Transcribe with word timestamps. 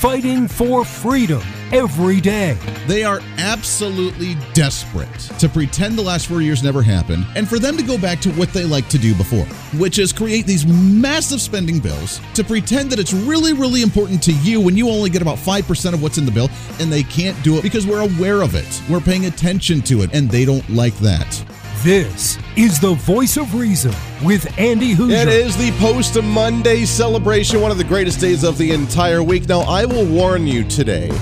Fighting 0.00 0.48
for 0.48 0.84
freedom 0.84 1.42
every 1.72 2.20
day. 2.20 2.56
They 2.90 3.04
are 3.04 3.20
absolutely 3.38 4.34
desperate 4.52 5.16
to 5.38 5.48
pretend 5.48 5.96
the 5.96 6.02
last 6.02 6.26
four 6.26 6.42
years 6.42 6.64
never 6.64 6.82
happened 6.82 7.24
and 7.36 7.48
for 7.48 7.60
them 7.60 7.76
to 7.76 7.84
go 7.84 7.96
back 7.96 8.18
to 8.22 8.32
what 8.32 8.52
they 8.52 8.64
like 8.64 8.88
to 8.88 8.98
do 8.98 9.14
before, 9.14 9.44
which 9.78 10.00
is 10.00 10.12
create 10.12 10.44
these 10.44 10.66
massive 10.66 11.40
spending 11.40 11.78
bills 11.78 12.20
to 12.34 12.42
pretend 12.42 12.90
that 12.90 12.98
it's 12.98 13.12
really, 13.12 13.52
really 13.52 13.82
important 13.82 14.20
to 14.24 14.32
you 14.32 14.60
when 14.60 14.76
you 14.76 14.88
only 14.88 15.08
get 15.08 15.22
about 15.22 15.38
5% 15.38 15.94
of 15.94 16.02
what's 16.02 16.18
in 16.18 16.26
the 16.26 16.32
bill 16.32 16.50
and 16.80 16.90
they 16.90 17.04
can't 17.04 17.40
do 17.44 17.56
it 17.58 17.62
because 17.62 17.86
we're 17.86 18.00
aware 18.00 18.42
of 18.42 18.56
it. 18.56 18.82
We're 18.90 18.98
paying 18.98 19.26
attention 19.26 19.82
to 19.82 20.02
it 20.02 20.12
and 20.12 20.28
they 20.28 20.44
don't 20.44 20.68
like 20.68 20.96
that. 20.96 21.44
This 21.84 22.38
is 22.56 22.80
the 22.80 22.94
voice 22.94 23.36
of 23.36 23.54
reason 23.54 23.94
with 24.24 24.52
Andy 24.58 24.96
Hooser. 24.96 25.22
It 25.22 25.28
is 25.28 25.56
the 25.56 25.70
post 25.78 26.20
Monday 26.20 26.84
celebration, 26.86 27.60
one 27.60 27.70
of 27.70 27.78
the 27.78 27.84
greatest 27.84 28.18
days 28.18 28.42
of 28.42 28.58
the 28.58 28.72
entire 28.72 29.22
week. 29.22 29.48
Now, 29.48 29.60
I 29.60 29.84
will 29.84 30.06
warn 30.06 30.48
you 30.48 30.64
today. 30.64 31.12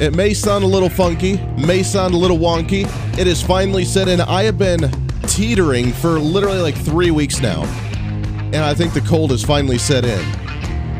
It 0.00 0.12
may 0.12 0.34
sound 0.34 0.64
a 0.64 0.66
little 0.66 0.88
funky, 0.88 1.36
may 1.56 1.84
sound 1.84 2.14
a 2.14 2.16
little 2.16 2.36
wonky. 2.36 2.84
It 3.16 3.28
is 3.28 3.40
finally 3.40 3.84
set 3.84 4.08
in. 4.08 4.20
I 4.20 4.42
have 4.42 4.58
been 4.58 4.90
teetering 5.28 5.92
for 5.92 6.18
literally 6.18 6.58
like 6.58 6.74
three 6.74 7.12
weeks 7.12 7.40
now, 7.40 7.62
and 7.62 8.56
I 8.56 8.74
think 8.74 8.92
the 8.92 9.02
cold 9.02 9.30
has 9.30 9.44
finally 9.44 9.78
set 9.78 10.04
in. 10.04 10.18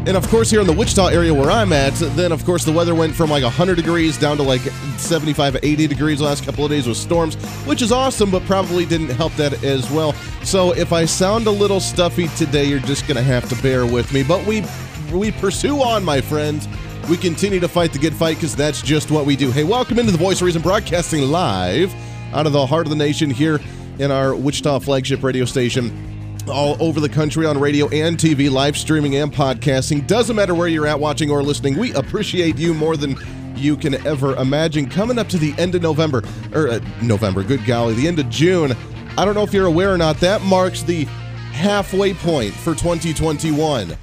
And 0.07 0.17
of 0.17 0.29
course, 0.29 0.48
here 0.48 0.61
in 0.61 0.67
the 0.69 0.73
Wichita 0.73 1.09
area 1.09 1.34
where 1.34 1.51
I'm 1.51 1.73
at, 1.73 1.95
then 2.15 2.30
of 2.30 2.45
course 2.45 2.65
the 2.65 2.70
weather 2.70 2.95
went 2.95 3.17
from 3.17 3.30
like 3.30 3.43
100 3.43 3.75
degrees 3.75 4.17
down 4.17 4.37
to 4.37 4.45
like 4.45 4.61
75, 4.97 5.56
80 5.61 5.87
degrees 5.89 6.20
last 6.20 6.45
couple 6.45 6.65
of 6.65 6.70
days 6.70 6.87
with 6.87 6.97
storms, 6.97 7.34
which 7.67 7.83
is 7.83 7.91
awesome, 7.91 8.31
but 8.31 8.45
probably 8.45 8.87
didn't 8.87 9.11
help 9.11 9.33
that 9.34 9.65
as 9.65 9.91
well. 9.91 10.12
So 10.45 10.73
if 10.73 10.92
I 10.92 11.05
sound 11.05 11.48
a 11.48 11.51
little 11.51 11.81
stuffy 11.81 12.29
today, 12.36 12.67
you're 12.67 12.79
just 12.79 13.08
gonna 13.08 13.23
have 13.23 13.48
to 13.48 13.61
bear 13.61 13.86
with 13.86 14.12
me. 14.12 14.23
But 14.23 14.47
we 14.47 14.64
we 15.12 15.33
pursue 15.33 15.83
on, 15.83 16.05
my 16.05 16.20
friends. 16.20 16.69
We 17.08 17.19
continue 17.19 17.60
to 17.60 17.69
fight 17.69 17.92
the 17.92 17.98
good 17.98 18.14
fight 18.14 18.36
because 18.36 18.56
that's 18.56 18.80
just 18.80 19.10
what 19.10 19.27
we 19.27 19.36
do. 19.36 19.50
Hey, 19.50 19.62
welcome 19.62 19.98
into 19.98 20.10
the 20.10 20.16
Voice 20.16 20.41
of 20.41 20.47
Reason, 20.47 20.62
broadcasting 20.62 21.22
live 21.22 21.94
out 22.33 22.46
of 22.46 22.55
the 22.55 22.64
heart 22.64 22.86
of 22.86 22.91
the 22.91 22.96
nation 22.96 23.28
here 23.28 23.61
in 23.98 24.11
our 24.11 24.34
Wichita 24.34 24.78
flagship 24.78 25.22
radio 25.22 25.44
station 25.44 26.38
all 26.48 26.83
over 26.83 27.00
the 27.00 27.08
country 27.08 27.44
on 27.44 27.61
radio 27.61 27.88
and 27.88 28.16
TV, 28.16 28.50
live 28.50 28.77
streaming 28.77 29.16
and 29.16 29.30
podcasting. 29.30 30.06
Doesn't 30.06 30.34
matter 30.34 30.55
where 30.55 30.66
you're 30.66 30.86
at 30.86 30.98
watching 30.98 31.30
or 31.30 31.42
listening. 31.42 31.77
We 31.77 31.92
appreciate 31.92 32.56
you 32.56 32.72
more 32.72 32.96
than 32.96 33.16
you 33.55 33.77
can 33.77 33.94
ever 34.06 34.34
imagine. 34.36 34.89
Coming 34.89 35.18
up 35.18 35.28
to 35.28 35.36
the 35.39 35.55
end 35.58 35.74
of 35.74 35.83
November, 35.83 36.22
or 36.55 36.68
uh, 36.68 36.80
November, 37.02 37.42
good 37.42 37.64
golly, 37.66 37.94
the 37.94 38.08
end 38.08 38.18
of 38.18 38.30
June. 38.30 38.72
I 39.18 39.27
don't 39.27 39.34
know 39.34 39.42
if 39.42 39.52
you're 39.52 39.66
aware 39.66 39.92
or 39.92 39.98
not, 39.98 40.16
that 40.20 40.41
marks 40.41 40.83
the 40.83 41.05
halfway 41.52 42.14
point 42.14 42.55
for 42.55 42.74
2021. 42.74 43.94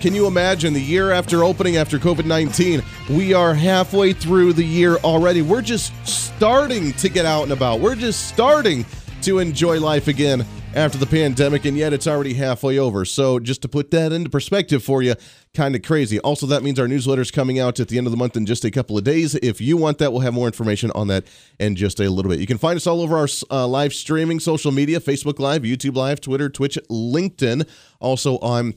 Can 0.00 0.14
you 0.14 0.28
imagine 0.28 0.74
the 0.74 0.80
year 0.80 1.10
after 1.10 1.42
opening 1.42 1.76
after 1.76 1.98
COVID 1.98 2.24
19? 2.24 2.84
We 3.10 3.34
are 3.34 3.52
halfway 3.52 4.12
through 4.12 4.52
the 4.52 4.64
year 4.64 4.94
already. 4.98 5.42
We're 5.42 5.60
just 5.60 5.92
starting 6.06 6.92
to 6.92 7.08
get 7.08 7.26
out 7.26 7.42
and 7.42 7.52
about. 7.52 7.80
We're 7.80 7.96
just 7.96 8.28
starting 8.28 8.86
to 9.22 9.40
enjoy 9.40 9.80
life 9.80 10.06
again 10.06 10.46
after 10.72 10.98
the 10.98 11.06
pandemic, 11.06 11.64
and 11.64 11.76
yet 11.76 11.92
it's 11.92 12.06
already 12.06 12.34
halfway 12.34 12.78
over. 12.78 13.04
So, 13.04 13.40
just 13.40 13.60
to 13.62 13.68
put 13.68 13.90
that 13.90 14.12
into 14.12 14.30
perspective 14.30 14.84
for 14.84 15.02
you, 15.02 15.16
kind 15.52 15.74
of 15.74 15.82
crazy. 15.82 16.20
Also, 16.20 16.46
that 16.46 16.62
means 16.62 16.78
our 16.78 16.86
newsletter's 16.86 17.32
coming 17.32 17.58
out 17.58 17.80
at 17.80 17.88
the 17.88 17.98
end 17.98 18.06
of 18.06 18.12
the 18.12 18.16
month 18.16 18.36
in 18.36 18.46
just 18.46 18.64
a 18.64 18.70
couple 18.70 18.96
of 18.96 19.02
days. 19.02 19.34
If 19.34 19.60
you 19.60 19.76
want 19.76 19.98
that, 19.98 20.12
we'll 20.12 20.22
have 20.22 20.34
more 20.34 20.46
information 20.46 20.92
on 20.94 21.08
that 21.08 21.24
in 21.58 21.74
just 21.74 21.98
a 21.98 22.08
little 22.08 22.30
bit. 22.30 22.38
You 22.38 22.46
can 22.46 22.58
find 22.58 22.76
us 22.76 22.86
all 22.86 23.00
over 23.00 23.16
our 23.16 23.28
uh, 23.50 23.66
live 23.66 23.92
streaming 23.92 24.38
social 24.38 24.70
media 24.70 25.00
Facebook 25.00 25.40
Live, 25.40 25.62
YouTube 25.62 25.96
Live, 25.96 26.20
Twitter, 26.20 26.48
Twitch, 26.48 26.78
LinkedIn. 26.88 27.68
Also 27.98 28.38
on 28.38 28.74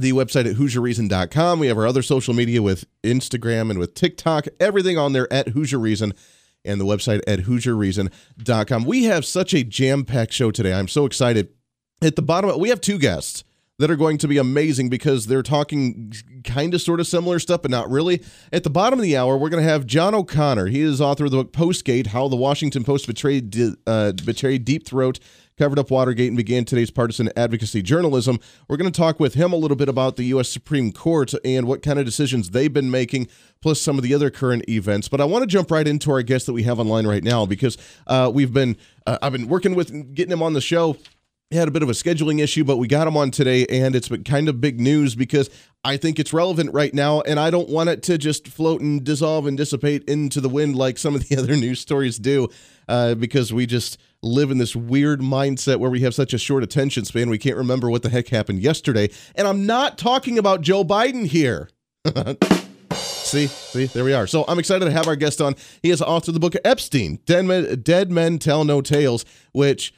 the 0.00 0.12
website 0.12 0.48
at 0.48 0.56
HooserReason.com. 0.56 1.58
We 1.58 1.66
have 1.68 1.78
our 1.78 1.86
other 1.86 2.02
social 2.02 2.34
media 2.34 2.62
with 2.62 2.84
Instagram 3.02 3.70
and 3.70 3.78
with 3.78 3.94
TikTok. 3.94 4.46
Everything 4.58 4.98
on 4.98 5.12
there 5.12 5.32
at 5.32 5.48
Hooser 5.48 5.80
Reason 5.80 6.12
and 6.64 6.80
the 6.80 6.84
website 6.84 7.20
at 7.26 7.40
HooserReason.com. 7.40 8.84
We 8.84 9.04
have 9.04 9.24
such 9.24 9.54
a 9.54 9.64
jam 9.64 10.04
packed 10.04 10.32
show 10.32 10.50
today. 10.50 10.72
I'm 10.72 10.88
so 10.88 11.06
excited. 11.06 11.48
At 12.02 12.16
the 12.16 12.22
bottom, 12.22 12.58
we 12.58 12.70
have 12.70 12.80
two 12.80 12.98
guests 12.98 13.44
that 13.78 13.90
are 13.90 13.96
going 13.96 14.18
to 14.18 14.28
be 14.28 14.36
amazing 14.36 14.90
because 14.90 15.26
they're 15.26 15.42
talking 15.42 16.12
kind 16.44 16.74
of 16.74 16.82
sort 16.82 17.00
of 17.00 17.06
similar 17.06 17.38
stuff, 17.38 17.62
but 17.62 17.70
not 17.70 17.90
really. 17.90 18.22
At 18.52 18.62
the 18.62 18.70
bottom 18.70 18.98
of 18.98 19.02
the 19.02 19.16
hour, 19.16 19.38
we're 19.38 19.48
going 19.48 19.62
to 19.62 19.68
have 19.68 19.86
John 19.86 20.14
O'Connor. 20.14 20.66
He 20.66 20.80
is 20.82 21.00
author 21.00 21.24
of 21.24 21.30
the 21.30 21.38
book 21.38 21.52
Postgate 21.52 22.08
How 22.08 22.28
the 22.28 22.36
Washington 22.36 22.84
Post 22.84 23.06
Betrayed, 23.06 23.56
uh, 23.86 24.12
betrayed 24.12 24.66
Deep 24.66 24.86
Throat 24.86 25.18
covered 25.60 25.78
up 25.78 25.90
Watergate 25.90 26.28
and 26.28 26.38
began 26.38 26.64
today's 26.64 26.90
partisan 26.90 27.30
advocacy 27.36 27.82
journalism. 27.82 28.40
We're 28.66 28.78
going 28.78 28.90
to 28.90 28.98
talk 28.98 29.20
with 29.20 29.34
him 29.34 29.52
a 29.52 29.56
little 29.56 29.76
bit 29.76 29.90
about 29.90 30.16
the 30.16 30.22
U.S. 30.24 30.48
Supreme 30.48 30.90
Court 30.90 31.34
and 31.44 31.66
what 31.66 31.82
kind 31.82 31.98
of 31.98 32.06
decisions 32.06 32.48
they've 32.48 32.72
been 32.72 32.90
making, 32.90 33.28
plus 33.60 33.78
some 33.78 33.98
of 33.98 34.02
the 34.02 34.14
other 34.14 34.30
current 34.30 34.66
events. 34.70 35.06
But 35.06 35.20
I 35.20 35.26
want 35.26 35.42
to 35.42 35.46
jump 35.46 35.70
right 35.70 35.86
into 35.86 36.10
our 36.12 36.22
guest 36.22 36.46
that 36.46 36.54
we 36.54 36.62
have 36.62 36.80
online 36.80 37.06
right 37.06 37.22
now 37.22 37.44
because 37.44 37.76
uh, 38.06 38.30
we've 38.32 38.54
been 38.54 38.78
uh, 39.06 39.18
I've 39.20 39.32
been 39.32 39.48
working 39.48 39.74
with 39.74 40.14
getting 40.14 40.32
him 40.32 40.42
on 40.42 40.54
the 40.54 40.62
show. 40.62 40.96
Had 41.52 41.66
a 41.66 41.72
bit 41.72 41.82
of 41.82 41.88
a 41.88 41.94
scheduling 41.94 42.40
issue, 42.40 42.62
but 42.62 42.76
we 42.76 42.86
got 42.86 43.08
him 43.08 43.16
on 43.16 43.32
today, 43.32 43.66
and 43.66 43.96
it's 43.96 44.08
been 44.08 44.22
kind 44.22 44.48
of 44.48 44.60
big 44.60 44.78
news 44.78 45.16
because 45.16 45.50
I 45.82 45.96
think 45.96 46.20
it's 46.20 46.32
relevant 46.32 46.72
right 46.72 46.94
now, 46.94 47.22
and 47.22 47.40
I 47.40 47.50
don't 47.50 47.68
want 47.68 47.88
it 47.88 48.04
to 48.04 48.18
just 48.18 48.46
float 48.46 48.80
and 48.80 49.02
dissolve 49.02 49.48
and 49.48 49.56
dissipate 49.56 50.04
into 50.04 50.40
the 50.40 50.48
wind 50.48 50.76
like 50.76 50.96
some 50.96 51.16
of 51.16 51.28
the 51.28 51.36
other 51.38 51.56
news 51.56 51.80
stories 51.80 52.18
do, 52.18 52.46
uh, 52.86 53.16
because 53.16 53.52
we 53.52 53.66
just 53.66 53.98
live 54.22 54.52
in 54.52 54.58
this 54.58 54.76
weird 54.76 55.22
mindset 55.22 55.78
where 55.78 55.90
we 55.90 56.02
have 56.02 56.14
such 56.14 56.32
a 56.32 56.38
short 56.38 56.62
attention 56.62 57.04
span 57.04 57.28
we 57.28 57.38
can't 57.38 57.56
remember 57.56 57.90
what 57.90 58.02
the 58.02 58.10
heck 58.10 58.28
happened 58.28 58.60
yesterday. 58.60 59.10
And 59.34 59.48
I'm 59.48 59.66
not 59.66 59.98
talking 59.98 60.38
about 60.38 60.60
Joe 60.60 60.84
Biden 60.84 61.26
here. 61.26 61.68
see, 62.92 63.48
see, 63.48 63.86
there 63.86 64.04
we 64.04 64.12
are. 64.12 64.28
So 64.28 64.44
I'm 64.46 64.60
excited 64.60 64.84
to 64.84 64.92
have 64.92 65.08
our 65.08 65.16
guest 65.16 65.40
on. 65.40 65.56
He 65.82 65.88
has 65.88 66.00
authored 66.00 66.34
the 66.34 66.40
book 66.40 66.54
Epstein, 66.64 67.18
Dead 67.26 67.44
Men, 67.44 67.80
Dead 67.80 68.12
Men 68.12 68.38
Tell 68.38 68.64
No 68.64 68.80
Tales, 68.80 69.24
which 69.52 69.92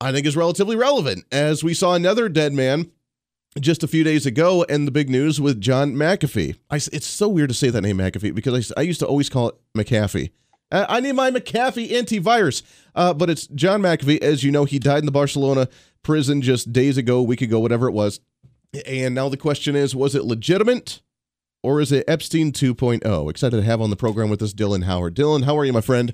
I 0.00 0.12
think 0.12 0.26
is 0.26 0.36
relatively 0.36 0.76
relevant 0.76 1.24
as 1.32 1.64
we 1.64 1.74
saw 1.74 1.94
another 1.94 2.28
dead 2.28 2.52
man 2.52 2.90
just 3.60 3.82
a 3.82 3.88
few 3.88 4.04
days 4.04 4.26
ago 4.26 4.64
and 4.68 4.86
the 4.86 4.92
big 4.92 5.08
news 5.08 5.40
with 5.40 5.60
John 5.60 5.94
McAfee. 5.94 6.56
I, 6.70 6.76
it's 6.76 7.06
so 7.06 7.28
weird 7.28 7.50
to 7.50 7.54
say 7.54 7.70
that 7.70 7.80
name 7.80 7.98
McAfee 7.98 8.34
because 8.34 8.72
I, 8.72 8.80
I 8.80 8.82
used 8.82 9.00
to 9.00 9.06
always 9.06 9.28
call 9.28 9.50
it 9.50 9.54
McAfee. 9.76 10.30
I 10.72 11.00
need 11.00 11.12
my 11.12 11.30
McAfee 11.30 11.90
antivirus. 11.90 12.62
Uh, 12.94 13.14
but 13.14 13.30
it's 13.30 13.46
John 13.48 13.80
McAfee. 13.80 14.22
As 14.22 14.42
you 14.42 14.50
know, 14.50 14.64
he 14.64 14.78
died 14.78 14.98
in 14.98 15.06
the 15.06 15.12
Barcelona 15.12 15.68
prison 16.02 16.42
just 16.42 16.72
days 16.72 16.96
ago, 16.96 17.18
a 17.18 17.22
week 17.22 17.42
ago, 17.42 17.60
whatever 17.60 17.88
it 17.88 17.92
was. 17.92 18.20
And 18.86 19.14
now 19.14 19.28
the 19.28 19.36
question 19.36 19.76
is 19.76 19.94
was 19.94 20.16
it 20.16 20.24
legitimate 20.24 21.00
or 21.62 21.80
is 21.80 21.92
it 21.92 22.04
Epstein 22.08 22.50
2.0? 22.50 23.30
Excited 23.30 23.56
to 23.56 23.62
have 23.62 23.80
on 23.80 23.90
the 23.90 23.96
program 23.96 24.30
with 24.30 24.42
us 24.42 24.52
Dylan 24.52 24.84
Howard. 24.84 25.14
Dylan, 25.14 25.44
how 25.44 25.56
are 25.56 25.64
you, 25.64 25.72
my 25.72 25.80
friend? 25.80 26.12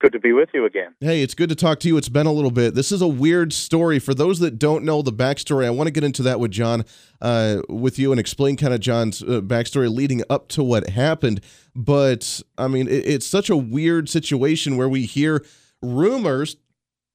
Good 0.00 0.12
to 0.12 0.20
be 0.20 0.32
with 0.32 0.50
you 0.54 0.64
again. 0.64 0.94
Hey, 1.00 1.22
it's 1.22 1.34
good 1.34 1.48
to 1.48 1.56
talk 1.56 1.80
to 1.80 1.88
you. 1.88 1.96
It's 1.96 2.08
been 2.08 2.26
a 2.26 2.32
little 2.32 2.52
bit. 2.52 2.76
This 2.76 2.92
is 2.92 3.02
a 3.02 3.08
weird 3.08 3.52
story. 3.52 3.98
For 3.98 4.14
those 4.14 4.38
that 4.38 4.56
don't 4.56 4.84
know 4.84 5.02
the 5.02 5.12
backstory, 5.12 5.66
I 5.66 5.70
want 5.70 5.88
to 5.88 5.90
get 5.90 6.04
into 6.04 6.22
that 6.22 6.38
with 6.38 6.52
John, 6.52 6.84
uh, 7.20 7.62
with 7.68 7.98
you, 7.98 8.12
and 8.12 8.20
explain 8.20 8.56
kind 8.56 8.72
of 8.72 8.78
John's 8.78 9.22
uh, 9.22 9.40
backstory 9.40 9.92
leading 9.92 10.22
up 10.30 10.46
to 10.50 10.62
what 10.62 10.90
happened. 10.90 11.40
But 11.74 12.40
I 12.56 12.68
mean, 12.68 12.86
it, 12.86 13.06
it's 13.06 13.26
such 13.26 13.50
a 13.50 13.56
weird 13.56 14.08
situation 14.08 14.76
where 14.76 14.88
we 14.88 15.04
hear 15.04 15.44
rumors 15.82 16.56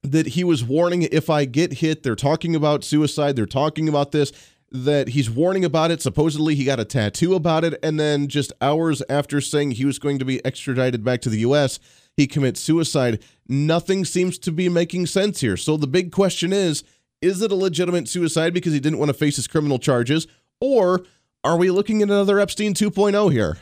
that 0.01 0.27
he 0.27 0.44
was 0.44 0.65
warning 0.65 1.03
if 1.03 1.29
I 1.29 1.45
get 1.45 1.75
hit, 1.75 2.03
they're 2.03 2.17
talking 2.17 2.53
about 2.53 2.83
suicide, 2.83 3.38
they're 3.38 3.45
talking 3.45 3.88
about 3.88 4.11
this, 4.11 4.33
that 4.73 5.09
he's 5.09 5.29
warning 5.29 5.63
about 5.63 5.89
it. 5.89 6.01
Supposedly, 6.01 6.55
he 6.55 6.65
got 6.65 6.81
a 6.81 6.85
tattoo 6.85 7.33
about 7.33 7.63
it. 7.63 7.79
And 7.81 7.97
then 7.97 8.27
just 8.27 8.51
hours 8.59 9.01
after 9.07 9.39
saying 9.39 9.71
he 9.71 9.85
was 9.85 10.00
going 10.00 10.19
to 10.19 10.25
be 10.25 10.44
extradited 10.45 11.05
back 11.05 11.21
to 11.21 11.29
the 11.29 11.39
U.S., 11.39 11.79
he 12.18 12.28
commits 12.28 12.59
suicide. 12.59 13.24
Nothing 13.47 14.06
seems 14.06 14.38
to 14.39 14.51
be 14.51 14.69
making 14.69 15.07
sense 15.07 15.42
here. 15.42 15.57
So 15.57 15.77
the 15.77 15.88
big 15.88 16.12
question 16.12 16.54
is 16.54 16.83
is 17.21 17.42
it 17.42 17.54
a 17.54 17.56
legitimate 17.56 18.10
suicide 18.10 18.54
because 18.54 18.74
he 18.74 18.81
didn't 18.81 19.00
want 19.00 19.07
to 19.10 19.13
face 19.13 19.38
his 19.38 19.48
criminal 19.48 19.80
charges? 19.80 20.27
Or 20.60 21.06
are 21.44 21.57
we 21.57 21.71
looking 21.71 22.01
at 22.01 22.10
another 22.10 22.39
Epstein 22.39 22.74
2.0 22.74 23.31
here? 23.31 23.57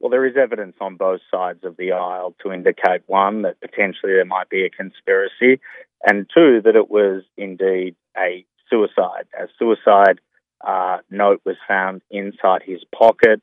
Well, 0.00 0.10
there 0.10 0.26
is 0.26 0.36
evidence 0.36 0.76
on 0.80 0.96
both 0.96 1.20
sides 1.30 1.60
of 1.64 1.76
the 1.76 1.92
aisle 1.92 2.34
to 2.42 2.52
indicate 2.52 3.02
one, 3.06 3.42
that 3.42 3.60
potentially 3.60 4.12
there 4.12 4.24
might 4.24 4.48
be 4.48 4.64
a 4.64 4.70
conspiracy, 4.70 5.60
and 6.04 6.28
two, 6.32 6.60
that 6.64 6.76
it 6.76 6.90
was 6.90 7.22
indeed 7.36 7.96
a 8.16 8.44
suicide. 8.70 9.26
A 9.38 9.46
suicide 9.58 10.20
uh, 10.60 10.98
note 11.10 11.40
was 11.44 11.56
found 11.66 12.02
inside 12.10 12.62
his 12.64 12.80
pocket. 12.96 13.40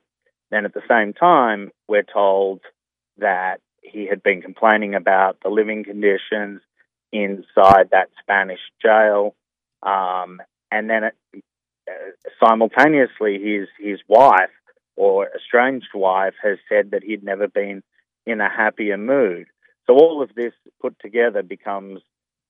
Then 0.51 0.65
at 0.65 0.73
the 0.73 0.81
same 0.89 1.13
time, 1.13 1.71
we're 1.87 2.03
told 2.03 2.61
that 3.17 3.59
he 3.91 4.07
had 4.07 4.23
been 4.23 4.41
complaining 4.41 4.95
about 4.95 5.37
the 5.43 5.49
living 5.49 5.83
conditions 5.83 6.61
inside 7.11 7.89
that 7.91 8.09
Spanish 8.21 8.59
jail. 8.81 9.35
Um, 9.83 10.41
and 10.71 10.89
then 10.89 11.05
it, 11.05 11.15
uh, 11.87 11.91
simultaneously, 12.43 13.39
his, 13.41 13.67
his 13.79 13.99
wife 14.07 14.49
or 14.95 15.29
estranged 15.35 15.93
wife 15.93 16.33
has 16.41 16.57
said 16.69 16.91
that 16.91 17.03
he'd 17.03 17.23
never 17.23 17.47
been 17.47 17.83
in 18.25 18.41
a 18.41 18.49
happier 18.49 18.97
mood. 18.97 19.47
So 19.85 19.93
all 19.93 20.21
of 20.21 20.33
this 20.35 20.53
put 20.81 20.97
together 20.99 21.43
becomes 21.43 22.01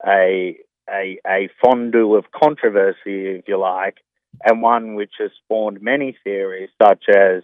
a 0.05 0.57
a, 0.89 1.19
a 1.25 1.49
fondue 1.63 2.15
of 2.15 2.25
controversy, 2.31 3.27
if 3.39 3.47
you 3.47 3.57
like, 3.57 3.97
and 4.43 4.61
one 4.61 4.95
which 4.95 5.13
has 5.19 5.31
spawned 5.43 5.81
many 5.81 6.15
theories, 6.23 6.69
such 6.81 7.05
as 7.09 7.43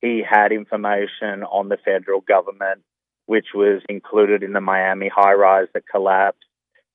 he 0.00 0.22
had 0.28 0.52
information 0.52 1.42
on 1.44 1.68
the 1.68 1.78
federal 1.82 2.20
government, 2.20 2.82
which 3.26 3.46
was 3.54 3.82
included 3.88 4.42
in 4.42 4.52
the 4.52 4.60
Miami 4.60 5.08
high 5.14 5.34
rise 5.34 5.68
that 5.74 5.88
collapsed, 5.88 6.44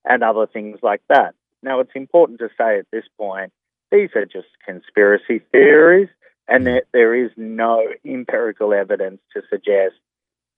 and 0.05 0.23
other 0.23 0.47
things 0.47 0.79
like 0.81 1.01
that. 1.09 1.35
Now, 1.63 1.79
it's 1.79 1.91
important 1.95 2.39
to 2.39 2.49
say 2.57 2.79
at 2.79 2.87
this 2.91 3.05
point, 3.17 3.51
these 3.91 4.09
are 4.15 4.25
just 4.25 4.47
conspiracy 4.65 5.41
theories, 5.51 6.09
and 6.47 6.65
that 6.67 6.83
there 6.93 7.13
is 7.13 7.31
no 7.35 7.83
empirical 8.05 8.73
evidence 8.73 9.19
to 9.33 9.41
suggest 9.49 9.95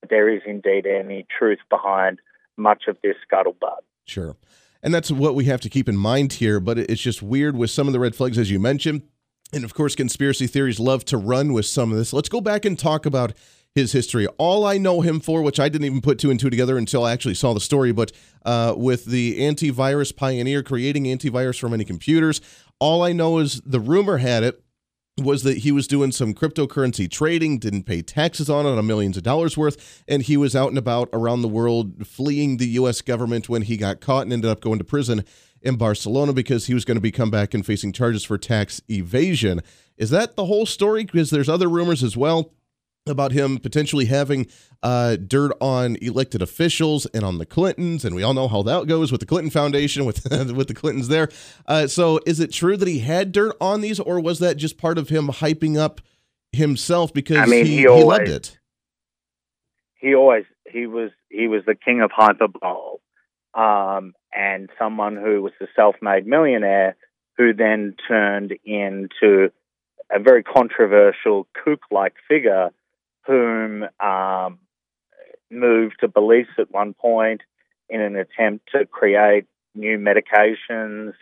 that 0.01 0.09
there 0.09 0.29
is 0.29 0.41
indeed 0.45 0.85
any 0.85 1.25
truth 1.37 1.59
behind 1.69 2.19
much 2.57 2.83
of 2.87 2.97
this 3.03 3.15
scuttlebutt. 3.31 3.79
Sure. 4.05 4.35
And 4.81 4.93
that's 4.93 5.11
what 5.11 5.35
we 5.35 5.45
have 5.45 5.61
to 5.61 5.69
keep 5.69 5.89
in 5.89 5.97
mind 5.97 6.33
here. 6.33 6.59
But 6.59 6.77
it's 6.79 7.01
just 7.01 7.21
weird 7.21 7.55
with 7.57 7.69
some 7.69 7.87
of 7.87 7.93
the 7.93 7.99
red 7.99 8.15
flags, 8.15 8.37
as 8.37 8.51
you 8.51 8.59
mentioned. 8.59 9.03
And 9.51 9.63
of 9.63 9.73
course, 9.73 9.95
conspiracy 9.95 10.47
theories 10.47 10.79
love 10.79 11.05
to 11.05 11.17
run 11.17 11.53
with 11.53 11.65
some 11.65 11.91
of 11.91 11.97
this. 11.97 12.13
Let's 12.13 12.29
go 12.29 12.39
back 12.39 12.65
and 12.65 12.77
talk 12.77 13.05
about 13.05 13.33
his 13.75 13.91
history. 13.91 14.27
All 14.37 14.65
I 14.65 14.77
know 14.77 15.01
him 15.01 15.19
for, 15.19 15.41
which 15.41 15.59
I 15.59 15.69
didn't 15.69 15.85
even 15.85 16.01
put 16.01 16.19
two 16.19 16.31
and 16.31 16.39
two 16.39 16.49
together 16.49 16.77
until 16.77 17.05
I 17.05 17.11
actually 17.11 17.35
saw 17.35 17.53
the 17.53 17.59
story, 17.59 17.91
but 17.91 18.11
uh, 18.45 18.73
with 18.75 19.05
the 19.05 19.39
antivirus 19.39 20.15
pioneer 20.15 20.63
creating 20.63 21.05
antivirus 21.05 21.59
for 21.59 21.69
many 21.69 21.85
computers, 21.85 22.41
all 22.79 23.03
I 23.03 23.13
know 23.13 23.37
is 23.37 23.61
the 23.65 23.79
rumor 23.79 24.17
had 24.17 24.43
it 24.43 24.63
was 25.17 25.43
that 25.43 25.59
he 25.59 25.71
was 25.71 25.87
doing 25.87 26.11
some 26.11 26.33
cryptocurrency 26.33 27.09
trading, 27.09 27.59
didn't 27.59 27.83
pay 27.83 28.01
taxes 28.01 28.49
on 28.49 28.65
it 28.65 28.77
on 28.77 28.87
millions 28.87 29.17
of 29.17 29.23
dollars 29.23 29.57
worth, 29.57 30.03
and 30.07 30.23
he 30.23 30.37
was 30.37 30.55
out 30.55 30.69
and 30.69 30.77
about 30.77 31.09
around 31.11 31.41
the 31.41 31.47
world 31.47 32.07
fleeing 32.07 32.57
the 32.57 32.67
U.S. 32.67 33.01
government 33.01 33.49
when 33.49 33.63
he 33.63 33.75
got 33.75 33.99
caught 33.99 34.23
and 34.23 34.33
ended 34.33 34.49
up 34.49 34.61
going 34.61 34.79
to 34.79 34.85
prison 34.85 35.25
in 35.61 35.75
Barcelona 35.75 36.31
because 36.31 36.67
he 36.67 36.73
was 36.73 36.85
going 36.85 36.95
to 36.95 37.01
be 37.01 37.11
come 37.11 37.29
back 37.29 37.53
and 37.53 37.65
facing 37.65 37.91
charges 37.91 38.23
for 38.23 38.37
tax 38.37 38.81
evasion. 38.89 39.61
Is 39.97 40.09
that 40.11 40.37
the 40.37 40.45
whole 40.45 40.65
story? 40.65 41.03
Because 41.03 41.31
there's 41.31 41.49
other 41.49 41.67
rumors 41.67 42.01
as 42.01 42.15
well 42.15 42.53
about 43.09 43.31
him 43.31 43.57
potentially 43.57 44.05
having 44.05 44.47
uh, 44.81 45.15
dirt 45.15 45.51
on 45.59 45.97
elected 46.01 46.41
officials 46.41 47.05
and 47.07 47.23
on 47.23 47.37
the 47.37 47.45
Clintons, 47.45 48.05
and 48.05 48.15
we 48.15 48.23
all 48.23 48.33
know 48.33 48.47
how 48.47 48.61
that 48.63 48.87
goes 48.87 49.11
with 49.11 49.19
the 49.19 49.27
Clinton 49.27 49.51
Foundation 49.51 50.05
with 50.05 50.23
with 50.55 50.67
the 50.67 50.73
Clintons 50.73 51.07
there. 51.07 51.29
Uh, 51.65 51.87
so, 51.87 52.19
is 52.25 52.39
it 52.39 52.51
true 52.51 52.77
that 52.77 52.87
he 52.87 52.99
had 52.99 53.31
dirt 53.31 53.55
on 53.59 53.81
these, 53.81 53.99
or 53.99 54.19
was 54.19 54.39
that 54.39 54.55
just 54.55 54.77
part 54.77 54.97
of 54.97 55.09
him 55.09 55.27
hyping 55.27 55.77
up 55.77 56.01
himself 56.51 57.13
because 57.13 57.37
I 57.37 57.45
mean, 57.45 57.65
he, 57.65 57.79
he, 57.79 57.87
always, 57.87 58.03
he 58.03 58.09
loved 58.09 58.29
it? 58.29 58.59
He 59.95 60.15
always 60.15 60.45
he 60.71 60.87
was 60.87 61.11
he 61.29 61.47
was 61.47 61.63
the 61.65 61.75
king 61.75 62.01
of 62.01 62.11
hyperbole, 62.13 62.99
um, 63.53 64.13
and 64.33 64.69
someone 64.79 65.15
who 65.15 65.41
was 65.41 65.53
a 65.61 65.65
self-made 65.75 66.25
millionaire 66.25 66.95
who 67.37 67.53
then 67.53 67.95
turned 68.07 68.53
into 68.65 69.49
a 70.11 70.19
very 70.19 70.43
controversial 70.43 71.47
kook-like 71.63 72.15
figure 72.27 72.69
whom 73.29 73.85
um, 73.99 74.57
moved 75.51 75.97
to 75.99 76.07
Belize 76.07 76.47
at 76.57 76.71
one 76.71 76.95
point 76.95 77.41
in 77.87 78.01
an 78.01 78.15
attempt 78.15 78.69
to 78.71 78.87
create 78.87 79.45
new 79.75 79.99
medications. 79.99 81.13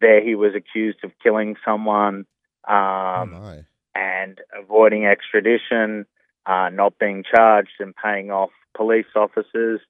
There, 0.00 0.24
he 0.24 0.34
was 0.34 0.54
accused 0.54 0.98
of 1.04 1.12
killing 1.22 1.56
someone 1.62 2.24
um, 2.66 3.34
oh 3.34 3.62
and 3.94 4.40
avoiding 4.58 5.04
extradition, 5.04 6.06
uh, 6.46 6.70
not 6.72 6.98
being 6.98 7.22
charged, 7.22 7.72
and 7.80 7.94
paying 7.94 8.30
off 8.30 8.50
police 8.74 9.06
officers. 9.14 9.80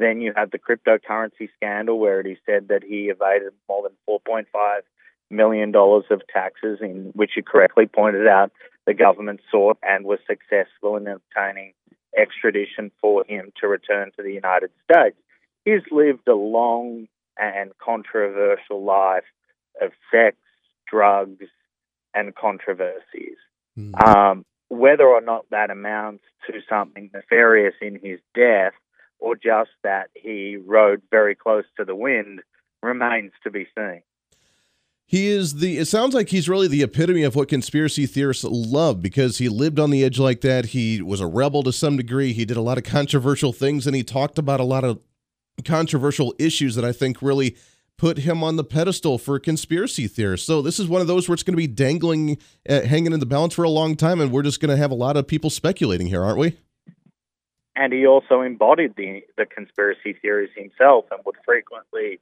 Then 0.00 0.20
you 0.20 0.32
had 0.34 0.50
the 0.50 0.58
cryptocurrency 0.58 1.48
scandal, 1.54 2.00
where 2.00 2.18
it 2.18 2.26
is 2.26 2.38
said 2.44 2.66
that 2.68 2.82
he 2.82 3.04
evaded 3.04 3.52
more 3.68 3.84
than 3.84 3.92
4.5 4.08 4.46
million 5.30 5.70
dollars 5.70 6.06
of 6.10 6.22
taxes, 6.26 6.80
in 6.82 7.12
which 7.14 7.32
you 7.36 7.44
correctly 7.44 7.86
pointed 7.86 8.26
out 8.26 8.50
the 8.86 8.94
government 8.94 9.40
sought 9.50 9.78
and 9.82 10.04
was 10.04 10.18
successful 10.26 10.96
in 10.96 11.06
obtaining 11.06 11.72
extradition 12.16 12.90
for 13.00 13.24
him 13.26 13.52
to 13.60 13.68
return 13.68 14.10
to 14.16 14.22
the 14.22 14.32
United 14.32 14.70
States. 14.84 15.16
He's 15.64 15.82
lived 15.90 16.28
a 16.28 16.34
long 16.34 17.08
and 17.38 17.72
controversial 17.78 18.84
life 18.84 19.24
of 19.80 19.90
sex, 20.12 20.36
drugs, 20.88 21.46
and 22.14 22.34
controversies. 22.34 23.36
Mm. 23.76 24.06
Um, 24.06 24.44
whether 24.68 25.06
or 25.06 25.20
not 25.20 25.46
that 25.50 25.70
amounts 25.70 26.24
to 26.46 26.60
something 26.68 27.10
nefarious 27.12 27.74
in 27.80 27.98
his 28.02 28.20
death 28.34 28.72
or 29.18 29.34
just 29.34 29.70
that 29.82 30.10
he 30.14 30.56
rode 30.56 31.02
very 31.10 31.34
close 31.34 31.64
to 31.76 31.84
the 31.84 31.96
wind 31.96 32.40
remains 32.82 33.32
to 33.42 33.50
be 33.50 33.66
seen. 33.76 34.02
He 35.06 35.28
is 35.28 35.56
the, 35.56 35.78
it 35.78 35.84
sounds 35.86 36.14
like 36.14 36.30
he's 36.30 36.48
really 36.48 36.66
the 36.66 36.82
epitome 36.82 37.22
of 37.22 37.36
what 37.36 37.48
conspiracy 37.48 38.06
theorists 38.06 38.44
love 38.44 39.02
because 39.02 39.38
he 39.38 39.48
lived 39.48 39.78
on 39.78 39.90
the 39.90 40.02
edge 40.02 40.18
like 40.18 40.40
that. 40.40 40.66
He 40.66 41.02
was 41.02 41.20
a 41.20 41.26
rebel 41.26 41.62
to 41.64 41.72
some 41.72 41.96
degree. 41.96 42.32
He 42.32 42.44
did 42.44 42.56
a 42.56 42.62
lot 42.62 42.78
of 42.78 42.84
controversial 42.84 43.52
things 43.52 43.86
and 43.86 43.94
he 43.94 44.02
talked 44.02 44.38
about 44.38 44.60
a 44.60 44.64
lot 44.64 44.82
of 44.82 45.00
controversial 45.64 46.34
issues 46.38 46.74
that 46.74 46.84
I 46.84 46.92
think 46.92 47.20
really 47.20 47.56
put 47.96 48.18
him 48.18 48.42
on 48.42 48.56
the 48.56 48.64
pedestal 48.64 49.18
for 49.18 49.38
conspiracy 49.38 50.06
theorists. 50.06 50.46
So 50.46 50.62
this 50.62 50.80
is 50.80 50.88
one 50.88 51.00
of 51.00 51.06
those 51.06 51.28
where 51.28 51.34
it's 51.34 51.42
going 51.42 51.54
to 51.54 51.56
be 51.56 51.66
dangling, 51.66 52.38
uh, 52.68 52.80
hanging 52.82 53.12
in 53.12 53.20
the 53.20 53.26
balance 53.26 53.54
for 53.54 53.62
a 53.62 53.70
long 53.70 53.96
time, 53.96 54.20
and 54.20 54.32
we're 54.32 54.42
just 54.42 54.60
going 54.60 54.70
to 54.70 54.76
have 54.76 54.90
a 54.90 54.96
lot 54.96 55.16
of 55.16 55.26
people 55.26 55.50
speculating 55.50 56.08
here, 56.08 56.24
aren't 56.24 56.38
we? 56.38 56.56
And 57.76 57.92
he 57.92 58.06
also 58.06 58.40
embodied 58.40 58.94
the 58.96 59.22
the 59.36 59.46
conspiracy 59.46 60.12
theories 60.12 60.50
himself, 60.56 61.06
and 61.10 61.20
would 61.26 61.36
frequently 61.44 62.20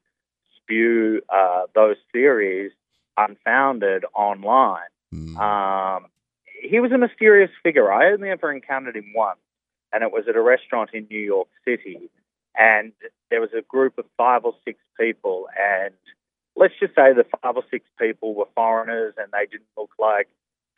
spew 0.62 1.22
uh, 1.28 1.62
those 1.74 1.96
theories 2.12 2.72
unfounded 3.16 4.04
online. 4.14 4.80
Mm. 5.14 5.36
Um, 5.36 6.06
he 6.62 6.80
was 6.80 6.92
a 6.92 6.98
mysterious 6.98 7.50
figure. 7.62 7.92
I 7.92 8.12
only 8.12 8.30
ever 8.30 8.52
encountered 8.52 8.96
him 8.96 9.12
once, 9.14 9.40
and 9.92 10.02
it 10.02 10.12
was 10.12 10.24
at 10.28 10.36
a 10.36 10.42
restaurant 10.42 10.90
in 10.94 11.06
New 11.10 11.20
York 11.20 11.48
City. 11.64 12.10
And 12.56 12.92
there 13.30 13.40
was 13.40 13.50
a 13.56 13.62
group 13.62 13.98
of 13.98 14.04
five 14.16 14.44
or 14.44 14.54
six 14.64 14.78
people, 14.98 15.46
and 15.58 15.94
let's 16.56 16.74
just 16.78 16.94
say 16.94 17.12
the 17.12 17.24
five 17.42 17.56
or 17.56 17.64
six 17.70 17.84
people 17.98 18.34
were 18.34 18.48
foreigners 18.54 19.14
and 19.16 19.28
they 19.32 19.46
didn't 19.50 19.68
look 19.76 19.90
like 19.98 20.28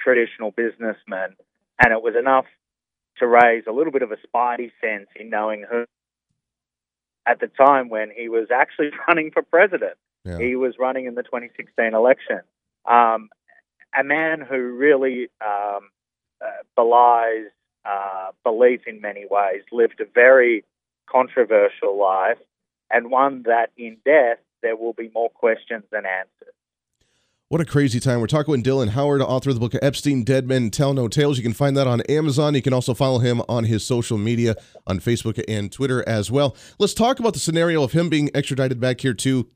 traditional 0.01 0.51
businessmen. 0.51 1.35
And 1.83 1.93
it 1.93 2.03
was 2.03 2.15
enough 2.19 2.47
to 3.19 3.27
raise 3.27 3.65
a 3.67 3.73
little 3.73 3.93
bit 3.93 4.03
of 4.03 4.13
a 4.13 4.17
spidey 4.17 4.71
sense 4.81 5.09
in 5.17 5.31
knowing 5.31 5.65
who 5.69 5.85
at 7.27 7.41
the 7.41 7.49
time 7.49 7.89
when 7.89 8.11
he 8.11 8.29
was 8.29 8.49
actually 8.53 8.91
running 9.09 9.31
for 9.31 9.43
president. 9.43 9.95
Yeah. 10.25 10.39
He 10.39 10.57
was 10.57 10.75
running 10.79 11.07
in 11.07 11.15
the 11.15 11.23
2016 11.23 11.95
election. 11.95 12.41
Um, 12.87 13.29
a 13.99 14.03
man 14.03 14.41
who 14.41 14.75
really 14.75 15.29
um, 15.41 15.91
uh, 16.41 16.63
belies 16.77 17.51
uh, 17.85 18.31
belief 18.43 18.81
in 18.87 19.01
many 19.01 19.27
ways, 19.31 19.63
lived 19.71 20.01
a 20.01 20.07
very 20.15 20.65
controversial 21.11 21.99
life, 21.99 22.39
and 22.91 23.11
one 23.11 23.43
that 23.43 23.71
in 23.77 23.99
death 24.05 24.39
there 24.63 24.77
will 24.77 24.95
be 24.95 25.11
more 25.15 25.29
questions 25.31 25.85
than 25.91 26.05
answers. 26.07 26.54
What 27.51 27.61
a 27.61 27.67
crazy 27.67 28.01
time. 28.01 28.21
We're 28.21 28.27
talking 28.27 28.53
with 28.53 28.65
Dylan 28.65 28.89
Howard, 28.89 29.21
author 29.21 29.51
of 29.51 29.57
the 29.57 29.61
book 29.61 29.75
Epstein, 29.83 30.25
Dead 30.25 30.49
Men 30.49 30.71
Tell 30.71 30.95
No 30.95 31.09
Tales. 31.09 31.37
You 31.37 31.43
can 31.43 31.53
find 31.53 31.77
that 31.77 31.87
on 31.87 32.01
Amazon. 32.03 32.55
You 32.55 32.63
can 32.63 32.73
also 32.73 32.95
follow 32.95 33.19
him 33.19 33.43
on 33.51 33.65
his 33.65 33.85
social 33.85 34.17
media 34.17 34.57
on 34.87 34.99
Facebook 34.99 35.43
and 35.47 35.71
Twitter 35.71 36.03
as 36.09 36.31
well. 36.31 36.57
Let's 36.79 36.95
talk 36.95 37.21
about 37.21 37.35
the 37.35 37.39
scenario 37.39 37.83
of 37.83 37.93
him 37.93 38.09
being 38.09 38.31
extradited 38.35 38.81
back 38.81 39.03
here 39.03 39.13
to 39.13 39.47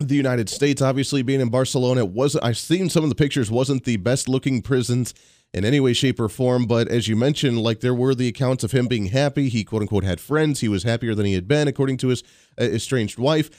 the 0.00 0.14
United 0.14 0.48
States. 0.48 0.80
Obviously, 0.80 1.20
being 1.20 1.42
in 1.42 1.50
Barcelona, 1.50 2.00
it 2.00 2.08
wasn't, 2.08 2.44
I've 2.44 2.56
seen 2.56 2.88
some 2.88 3.04
of 3.04 3.10
the 3.10 3.14
pictures, 3.14 3.50
wasn't 3.50 3.84
the 3.84 3.98
best 3.98 4.26
looking 4.26 4.62
prisons 4.62 5.12
in 5.52 5.66
any 5.66 5.80
way, 5.80 5.92
shape, 5.92 6.18
or 6.20 6.30
form. 6.30 6.64
But 6.64 6.88
as 6.88 7.08
you 7.08 7.14
mentioned, 7.14 7.60
like 7.60 7.80
there 7.80 7.94
were 7.94 8.14
the 8.14 8.26
accounts 8.26 8.64
of 8.64 8.72
him 8.72 8.88
being 8.88 9.06
happy. 9.06 9.50
He 9.50 9.64
quote 9.64 9.82
unquote 9.82 10.04
had 10.04 10.18
friends. 10.18 10.60
He 10.60 10.68
was 10.68 10.84
happier 10.84 11.14
than 11.14 11.26
he 11.26 11.34
had 11.34 11.46
been, 11.46 11.68
according 11.68 11.98
to 11.98 12.08
his 12.08 12.22
uh, 12.58 12.64
estranged 12.64 13.18
wife. 13.18 13.50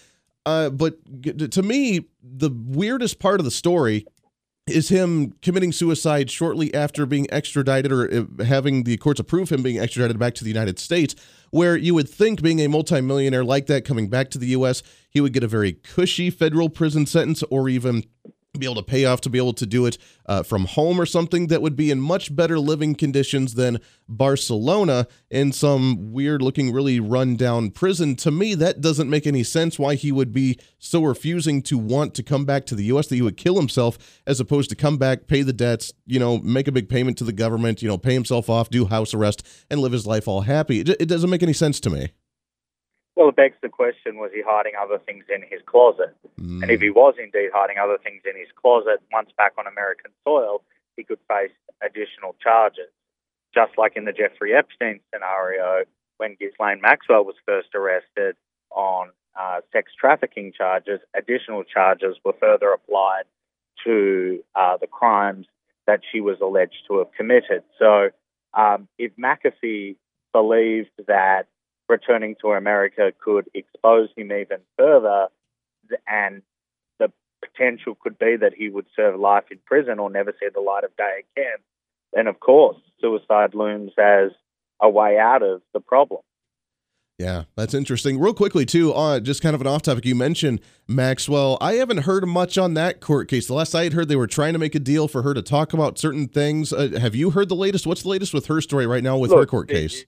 Uh, 0.46 0.70
but 0.70 0.98
to 1.52 1.64
me, 1.64 2.06
the 2.22 2.50
weirdest 2.50 3.20
part 3.20 3.40
of 3.40 3.46
the 3.46 3.52
story 3.52 4.06
is 4.68 4.90
him 4.90 5.32
committing 5.42 5.72
suicide 5.72 6.32
shortly 6.32 6.74
after 6.74 7.06
being 7.06 7.32
extradited 7.32 7.92
or 7.92 8.12
uh, 8.12 8.44
having 8.44 8.84
the 8.84 8.98
courts 8.98 9.20
approve 9.20 9.52
him 9.52 9.62
being 9.62 9.80
extradited 9.80 10.18
back 10.18 10.34
to 10.36 10.44
the 10.44 10.50
United 10.50 10.80
States, 10.80 11.16
where 11.52 11.78
you 11.78 11.94
would 11.94 12.10
think 12.10 12.42
being 12.42 12.60
a 12.60 12.68
multimillionaire 12.68 13.44
like 13.44 13.68
that 13.68 13.86
coming 13.86 14.10
back 14.10 14.30
to 14.32 14.40
the 14.40 14.48
U.S., 14.48 14.82
he 15.10 15.22
would 15.22 15.34
get 15.34 15.44
a 15.44 15.48
very 15.48 15.74
cushy 15.74 16.30
federal 16.30 16.70
prison 16.70 17.06
sentence 17.06 17.44
or 17.44 17.70
even 17.70 18.04
be 18.60 18.66
able 18.66 18.76
to 18.76 18.84
pay 18.84 19.06
off 19.06 19.22
to 19.22 19.30
be 19.30 19.38
able 19.38 19.54
to 19.54 19.66
do 19.66 19.86
it 19.86 19.98
uh, 20.26 20.44
from 20.44 20.66
home 20.66 21.00
or 21.00 21.06
something 21.06 21.48
that 21.48 21.62
would 21.62 21.76
be 21.76 21.92
in 21.92 22.00
much 22.00 22.36
better 22.36 22.60
living 22.60 22.96
conditions 22.96 23.56
than 23.56 23.80
Barcelona 24.08 25.08
in 25.30 25.52
some 25.52 26.12
weird 26.12 26.42
looking, 26.42 26.72
really 26.72 27.00
run 27.00 27.36
down 27.36 27.72
prison. 27.72 28.16
To 28.18 28.32
me, 28.32 28.56
that 28.56 28.82
doesn't 28.82 29.10
make 29.10 29.26
any 29.28 29.44
sense 29.44 29.80
why 29.80 29.96
he 29.96 30.12
would 30.12 30.32
be 30.32 30.60
so 30.80 31.04
refusing 31.04 31.62
to 31.64 31.78
want 31.78 32.14
to 32.16 32.24
come 32.24 32.46
back 32.46 32.66
to 32.68 32.76
the 32.76 32.86
U.S. 32.86 33.08
that 33.08 33.16
he 33.16 33.22
would 33.22 33.38
kill 33.38 33.56
himself 33.56 33.98
as 34.28 34.40
opposed 34.40 34.70
to 34.70 34.76
come 34.76 34.98
back, 34.98 35.28
pay 35.28 35.42
the 35.42 35.54
debts, 35.54 35.94
you 36.06 36.20
know, 36.20 36.38
make 36.40 36.68
a 36.68 36.72
big 36.72 36.90
payment 36.90 37.18
to 37.18 37.24
the 37.24 37.34
government, 37.34 37.82
you 37.82 37.88
know, 37.88 37.98
pay 37.98 38.14
himself 38.14 38.50
off, 38.50 38.70
do 38.70 38.86
house 38.86 39.14
arrest, 39.14 39.46
and 39.70 39.80
live 39.80 39.92
his 39.92 40.08
life 40.08 40.28
all 40.28 40.42
happy. 40.42 40.82
It, 40.82 40.90
it 40.90 41.06
doesn't 41.08 41.30
make 41.30 41.44
any 41.44 41.54
sense 41.54 41.80
to 41.82 41.90
me. 41.90 42.10
Well, 43.16 43.30
it 43.30 43.36
begs 43.36 43.56
the 43.62 43.70
question 43.70 44.18
was 44.18 44.32
he 44.34 44.42
hiding 44.46 44.74
other 44.80 45.00
things 45.00 45.26
in 45.34 45.42
his 45.42 45.62
closet? 45.66 46.16
Mm. 46.40 46.64
And 46.64 46.72
if 46.72 46.82
he 46.82 46.90
was 46.90 47.16
indeed 47.18 47.50
hiding 47.54 47.78
other 47.78 47.98
things 47.98 48.22
in 48.26 48.38
his 48.38 48.50
closet, 48.62 49.02
once 49.12 49.30
back 49.38 49.54
on 49.58 49.68
American 49.68 50.12
soil, 50.26 50.62
he 50.98 51.04
could 51.04 51.20
face 51.28 51.56
additional 51.82 52.36
charges. 52.44 52.92
Just 53.54 53.78
like 53.78 53.96
in 53.96 54.04
the 54.04 54.12
Jeffrey 54.12 54.54
Epstein 54.54 55.00
scenario, 55.14 55.86
when 56.18 56.36
Ghislaine 56.38 56.82
Maxwell 56.82 57.24
was 57.24 57.36
first 57.46 57.70
arrested 57.74 58.36
on 58.72 59.12
uh, 59.40 59.62
sex 59.72 59.94
trafficking 59.98 60.52
charges, 60.52 61.00
additional 61.16 61.64
charges 61.64 62.18
were 62.26 62.36
further 62.40 62.72
applied 62.72 63.24
to 63.86 64.44
uh, 64.56 64.76
the 64.78 64.88
crimes 64.88 65.46
that 65.88 66.02
she 66.12 66.20
was 66.20 66.38
alleged 66.42 66.84
to 66.88 66.98
have 66.98 67.12
committed. 67.14 67.64
So 67.80 68.10
um, 68.54 68.88
if 68.98 69.12
McAfee 69.16 69.96
believed 70.34 70.90
that 71.08 71.48
returning 71.88 72.36
to 72.42 72.52
America 72.52 73.12
could 73.24 73.50
expose 73.54 74.10
him 74.16 74.32
even 74.32 74.60
further, 74.78 75.28
and 76.08 76.42
the 77.00 77.12
potential 77.42 77.96
could 78.02 78.18
be 78.18 78.36
that 78.38 78.54
he 78.54 78.70
would 78.70 78.88
serve 78.96 79.20
life 79.20 79.46
in 79.52 79.60
prison 79.66 80.00
or 80.00 80.10
never 80.10 80.34
see 80.40 80.48
the 80.54 80.62
light 80.62 80.84
of 80.84 80.96
day 80.98 81.24
again, 81.36 81.58
then 82.14 82.28
of 82.28 82.40
course 82.40 82.78
suicide 83.00 83.54
looms 83.54 83.92
as 83.98 84.32
a 84.82 84.90
way 84.90 85.18
out 85.18 85.44
of 85.44 85.62
the 85.74 85.80
problem. 85.80 86.22
Yeah, 87.18 87.44
that's 87.56 87.74
interesting. 87.74 88.20
Real 88.20 88.34
quickly, 88.34 88.66
too, 88.66 88.92
uh, 88.94 89.22
just 89.22 89.42
kind 89.42 89.56
of 89.56 89.62
an 89.62 89.68
off 89.68 89.84
topic, 89.84 90.04
you 90.04 90.16
mentioned 90.16 90.60
Maxwell. 90.86 91.58
I 91.62 91.74
haven't 91.76 92.00
heard 92.00 92.28
much 92.28 92.58
on 92.58 92.74
that 92.74 93.00
court 93.00 93.30
case. 93.30 93.48
The 93.48 93.54
last 93.54 93.74
I 93.74 93.86
had 93.86 93.94
heard, 93.94 94.10
they 94.10 94.18
were 94.18 94.28
trying 94.28 94.52
to 94.52 94.60
make 94.60 94.76
a 94.76 94.80
deal 94.80 95.08
for 95.08 95.22
her 95.22 95.34
to 95.34 95.42
talk 95.42 95.72
about 95.72 95.98
certain 95.98 96.28
things. 96.28 96.74
Uh, 96.74 96.90
have 97.00 97.16
you 97.16 97.30
heard 97.30 97.48
the 97.48 97.56
latest? 97.56 97.88
What's 97.88 98.04
the 98.04 98.10
latest 98.10 98.34
with 98.34 98.48
her 98.48 98.60
story 98.60 98.86
right 98.86 99.02
now 99.02 99.18
with 99.18 99.32
Look, 99.32 99.40
her 99.40 99.46
court 99.46 99.70
case? 99.70 100.04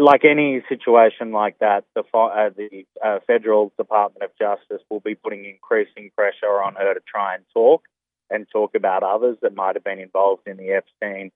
Like 0.00 0.24
any 0.24 0.62
situation 0.68 1.32
like 1.32 1.58
that, 1.58 1.84
the, 1.94 2.02
uh, 2.16 2.50
the 2.56 2.86
uh, 3.04 3.18
federal 3.26 3.72
Department 3.76 4.24
of 4.24 4.30
Justice 4.38 4.82
will 4.90 5.00
be 5.00 5.14
putting 5.14 5.44
increasing 5.44 6.10
pressure 6.16 6.62
on 6.62 6.74
her 6.74 6.94
to 6.94 7.00
try 7.06 7.34
and 7.34 7.44
talk 7.52 7.82
and 8.30 8.46
talk 8.50 8.74
about 8.74 9.02
others 9.02 9.36
that 9.42 9.54
might 9.54 9.76
have 9.76 9.84
been 9.84 9.98
involved 9.98 10.46
in 10.46 10.56
the 10.56 10.70
Epstein 10.70 11.30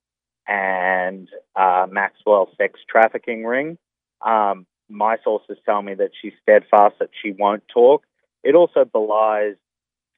and 0.47 1.29
uh, 1.57 1.87
Maxwell 1.91 2.49
sex 2.57 2.81
trafficking 2.89 3.45
ring. 3.45 3.79
Um, 4.25 4.67
my 4.89 5.17
sources 5.25 5.59
tell 5.65 5.83
me 5.83 5.95
that 5.95 6.11
she's 6.21 6.33
steadfast 6.43 6.97
that 7.01 7.11
she 7.23 7.33
won't 7.33 7.65
talk. 7.73 8.05
It 8.43 8.55
also 8.55 8.85
belies 8.85 9.57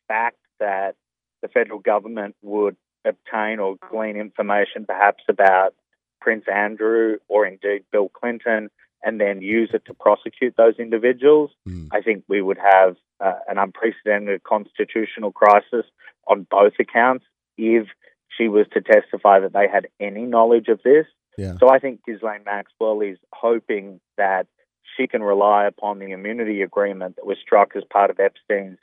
fact 0.08 0.38
that 0.60 0.96
the 1.42 1.48
federal 1.48 1.78
government 1.78 2.34
would 2.42 2.76
obtain 3.04 3.58
or 3.60 3.76
glean 3.90 4.16
information 4.16 4.84
perhaps 4.86 5.24
about 5.28 5.74
Prince 6.20 6.44
Andrew 6.52 7.16
or 7.28 7.46
indeed 7.46 7.84
Bill 7.92 8.08
Clinton 8.08 8.70
and 9.02 9.20
then 9.20 9.42
use 9.42 9.70
it 9.72 9.84
to 9.86 9.94
prosecute 9.94 10.56
those 10.56 10.74
individuals, 10.78 11.50
mm. 11.68 11.88
I 11.92 12.00
think 12.00 12.24
we 12.28 12.42
would 12.42 12.58
have 12.58 12.96
uh, 13.20 13.34
an 13.48 13.58
unprecedented 13.58 14.42
constitutional 14.42 15.32
crisis 15.32 15.84
on 16.26 16.46
both 16.50 16.72
accounts 16.80 17.24
if 17.56 17.86
she 18.36 18.48
was 18.48 18.66
to 18.72 18.80
testify 18.80 19.40
that 19.40 19.52
they 19.52 19.68
had 19.72 19.88
any 20.00 20.22
knowledge 20.22 20.68
of 20.68 20.80
this. 20.82 21.06
Yeah. 21.38 21.56
So 21.60 21.68
I 21.68 21.78
think 21.78 22.00
Ghislaine 22.04 22.44
Maxwell 22.44 23.00
is 23.00 23.18
hoping 23.32 24.00
that 24.16 24.46
she 24.96 25.06
can 25.06 25.22
rely 25.22 25.66
upon 25.66 25.98
the 25.98 26.12
immunity 26.12 26.62
agreement 26.62 27.16
that 27.16 27.26
was 27.26 27.36
struck 27.40 27.76
as 27.76 27.84
part 27.90 28.10
of 28.10 28.18
Epstein's 28.18 28.78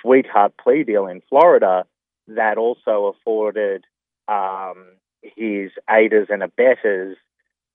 sweetheart 0.00 0.52
plea 0.62 0.82
deal 0.82 1.06
in 1.06 1.22
Florida 1.28 1.84
that 2.28 2.58
also 2.58 3.06
afforded 3.06 3.84
um, 4.28 4.96
his 5.22 5.70
aiders 5.90 6.28
and 6.30 6.42
abettors 6.42 7.16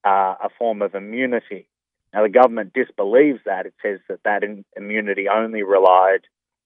uh, 0.05 0.35
a 0.43 0.49
form 0.57 0.81
of 0.81 0.95
immunity. 0.95 1.67
Now, 2.13 2.23
the 2.23 2.29
government 2.29 2.73
disbelieves 2.73 3.39
that. 3.45 3.65
It 3.65 3.73
says 3.81 3.99
that 4.09 4.23
that 4.23 4.43
immunity 4.75 5.27
only 5.27 5.63
relied 5.63 6.21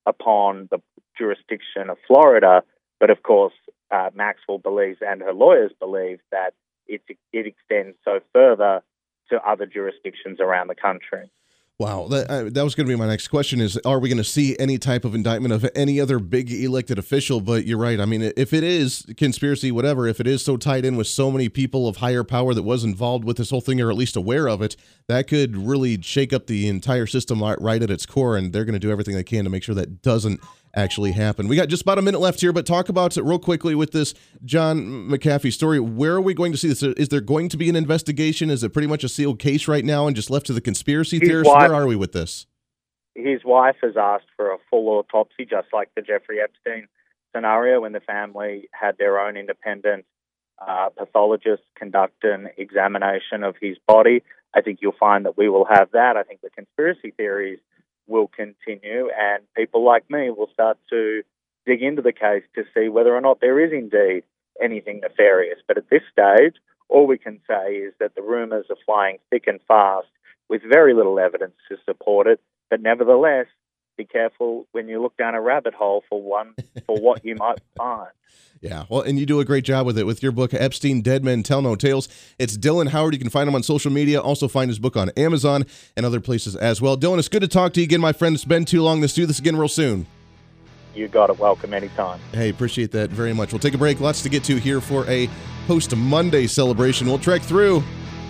upon 0.05 0.67
the 0.71 0.79
jurisdiction 1.17 1.89
of 1.89 1.97
Florida, 2.07 2.63
but 2.99 3.09
of 3.09 3.23
course, 3.23 3.53
uh, 3.91 4.09
Maxwell 4.13 4.57
believes 4.57 4.99
and 5.01 5.21
her 5.21 5.33
lawyers 5.33 5.71
believe 5.79 6.19
that 6.31 6.53
it, 6.87 7.01
it 7.33 7.45
extends 7.45 7.97
so 8.05 8.19
further 8.33 8.81
to 9.29 9.41
other 9.47 9.65
jurisdictions 9.65 10.39
around 10.39 10.67
the 10.67 10.75
country. 10.75 11.29
Wow, 11.81 12.09
that, 12.09 12.53
that 12.53 12.63
was 12.63 12.75
going 12.75 12.85
to 12.85 12.93
be 12.93 12.95
my 12.95 13.07
next 13.07 13.29
question: 13.29 13.59
is 13.59 13.75
Are 13.77 13.97
we 13.97 14.07
going 14.07 14.19
to 14.19 14.23
see 14.23 14.55
any 14.59 14.77
type 14.77 15.03
of 15.03 15.15
indictment 15.15 15.51
of 15.51 15.67
any 15.73 15.99
other 15.99 16.19
big 16.19 16.51
elected 16.51 16.99
official? 16.99 17.41
But 17.41 17.65
you're 17.65 17.79
right. 17.79 17.99
I 17.99 18.05
mean, 18.05 18.21
if 18.37 18.53
it 18.53 18.63
is 18.63 19.03
conspiracy, 19.17 19.71
whatever, 19.71 20.05
if 20.05 20.19
it 20.19 20.27
is 20.27 20.45
so 20.45 20.57
tied 20.57 20.85
in 20.85 20.95
with 20.95 21.07
so 21.07 21.31
many 21.31 21.49
people 21.49 21.87
of 21.87 21.97
higher 21.97 22.23
power 22.23 22.53
that 22.53 22.61
was 22.61 22.83
involved 22.83 23.25
with 23.25 23.37
this 23.37 23.49
whole 23.49 23.61
thing, 23.61 23.81
or 23.81 23.89
at 23.89 23.97
least 23.97 24.15
aware 24.15 24.47
of 24.47 24.61
it, 24.61 24.75
that 25.07 25.27
could 25.27 25.57
really 25.57 25.99
shake 26.03 26.31
up 26.33 26.45
the 26.45 26.67
entire 26.67 27.07
system 27.07 27.41
right 27.41 27.81
at 27.81 27.89
its 27.89 28.05
core. 28.05 28.37
And 28.37 28.53
they're 28.53 28.63
going 28.65 28.73
to 28.73 28.79
do 28.79 28.91
everything 28.91 29.15
they 29.15 29.23
can 29.23 29.43
to 29.45 29.49
make 29.49 29.63
sure 29.63 29.73
that 29.73 30.03
doesn't 30.03 30.39
actually 30.75 31.11
happen. 31.11 31.47
We 31.47 31.55
got 31.55 31.69
just 31.69 31.81
about 31.81 31.97
a 31.97 32.01
minute 32.01 32.19
left 32.19 32.41
here, 32.41 32.53
but 32.53 32.65
talk 32.65 32.89
about 32.89 33.17
it 33.17 33.23
real 33.23 33.39
quickly 33.39 33.75
with 33.75 33.91
this 33.91 34.13
John 34.45 35.09
McAfee 35.09 35.51
story. 35.51 35.79
Where 35.79 36.13
are 36.13 36.21
we 36.21 36.33
going 36.33 36.51
to 36.51 36.57
see 36.57 36.69
this? 36.69 36.83
Is 36.83 37.09
there 37.09 37.21
going 37.21 37.49
to 37.49 37.57
be 37.57 37.69
an 37.69 37.75
investigation? 37.75 38.49
Is 38.49 38.63
it 38.63 38.73
pretty 38.73 38.87
much 38.87 39.03
a 39.03 39.09
sealed 39.09 39.39
case 39.39 39.67
right 39.67 39.83
now 39.83 40.07
and 40.07 40.15
just 40.15 40.29
left 40.29 40.45
to 40.47 40.53
the 40.53 40.61
conspiracy 40.61 41.19
his 41.19 41.27
theorists? 41.27 41.53
Wife, 41.53 41.69
Where 41.69 41.81
are 41.81 41.87
we 41.87 41.95
with 41.95 42.13
this? 42.13 42.47
His 43.15 43.43
wife 43.43 43.75
has 43.83 43.97
asked 43.97 44.27
for 44.37 44.51
a 44.51 44.57
full 44.69 44.87
autopsy, 44.89 45.45
just 45.45 45.67
like 45.73 45.89
the 45.95 46.01
Jeffrey 46.01 46.39
Epstein 46.41 46.87
scenario, 47.35 47.81
when 47.81 47.91
the 47.91 47.99
family 47.99 48.69
had 48.71 48.97
their 48.97 49.19
own 49.19 49.37
independent 49.37 50.05
uh, 50.65 50.89
pathologist 50.97 51.63
conduct 51.75 52.23
an 52.23 52.49
examination 52.57 53.43
of 53.43 53.55
his 53.59 53.77
body. 53.87 54.23
I 54.53 54.61
think 54.61 54.79
you'll 54.81 54.93
find 54.99 55.25
that 55.25 55.37
we 55.37 55.49
will 55.49 55.65
have 55.65 55.91
that. 55.91 56.17
I 56.17 56.23
think 56.23 56.41
the 56.41 56.49
conspiracy 56.49 57.11
theories 57.11 57.59
will 58.11 58.27
continue, 58.27 59.09
and 59.19 59.43
people 59.55 59.83
like 59.83 60.09
me 60.09 60.29
will 60.29 60.49
start 60.53 60.77
to 60.91 61.23
dig 61.65 61.81
into 61.81 62.01
the 62.01 62.11
case 62.11 62.43
to 62.55 62.63
see 62.73 62.89
whether 62.89 63.15
or 63.15 63.21
not 63.21 63.39
there 63.41 63.59
is 63.59 63.71
indeed 63.71 64.23
anything 64.61 64.99
nefarious. 65.01 65.59
But 65.67 65.77
at 65.77 65.89
this 65.89 66.03
stage, 66.11 66.55
all 66.89 67.07
we 67.07 67.17
can 67.17 67.39
say 67.47 67.75
is 67.75 67.93
that 67.99 68.15
the 68.15 68.21
rumours 68.21 68.65
are 68.69 68.75
flying 68.85 69.17
thick 69.29 69.45
and 69.47 69.59
fast 69.67 70.07
with 70.49 70.61
very 70.67 70.93
little 70.93 71.19
evidence 71.19 71.55
to 71.69 71.77
support 71.85 72.27
it. 72.27 72.39
But 72.69 72.81
nevertheless, 72.81 73.47
be 74.01 74.05
careful 74.05 74.65
when 74.71 74.87
you 74.87 75.01
look 75.01 75.15
down 75.17 75.35
a 75.35 75.41
rabbit 75.41 75.73
hole 75.73 76.03
for 76.09 76.21
one 76.21 76.55
for 76.85 76.97
what 76.97 77.23
you 77.23 77.35
might 77.35 77.59
find. 77.77 78.09
Yeah, 78.61 78.85
well, 78.89 79.01
and 79.01 79.17
you 79.17 79.25
do 79.25 79.39
a 79.39 79.45
great 79.45 79.63
job 79.63 79.87
with 79.87 79.97
it 79.97 80.05
with 80.05 80.21
your 80.21 80.31
book, 80.31 80.53
Epstein 80.53 81.01
Dead 81.01 81.23
Men 81.23 81.41
Tell 81.41 81.63
No 81.63 81.75
Tales. 81.75 82.07
It's 82.37 82.57
Dylan 82.57 82.89
Howard. 82.89 83.13
You 83.13 83.19
can 83.19 83.29
find 83.29 83.47
him 83.47 83.55
on 83.55 83.63
social 83.63 83.91
media. 83.91 84.21
Also, 84.21 84.47
find 84.47 84.69
his 84.69 84.77
book 84.77 84.95
on 84.95 85.09
Amazon 85.17 85.65
and 85.97 86.05
other 86.05 86.19
places 86.19 86.55
as 86.55 86.79
well. 86.79 86.95
Dylan, 86.95 87.17
it's 87.17 87.27
good 87.27 87.41
to 87.41 87.47
talk 87.47 87.73
to 87.73 87.79
you 87.79 87.85
again, 87.85 88.01
my 88.01 88.13
friend. 88.13 88.35
It's 88.35 88.45
been 88.45 88.65
too 88.65 88.83
long. 88.83 89.01
Let's 89.01 89.13
do 89.13 89.25
this 89.25 89.39
again 89.39 89.55
real 89.55 89.67
soon. 89.67 90.05
You 90.93 91.07
got 91.07 91.29
it. 91.31 91.39
Welcome 91.39 91.73
anytime. 91.73 92.19
Hey, 92.33 92.49
appreciate 92.49 92.91
that 92.91 93.09
very 93.09 93.33
much. 93.33 93.51
We'll 93.51 93.59
take 93.59 93.73
a 93.73 93.79
break. 93.79 93.99
Lots 93.99 94.21
to 94.23 94.29
get 94.29 94.43
to 94.45 94.57
here 94.57 94.79
for 94.79 95.09
a 95.09 95.27
post 95.65 95.95
Monday 95.95 96.45
celebration. 96.45 97.07
We'll 97.07 97.19
trek 97.19 97.41
through. 97.41 97.81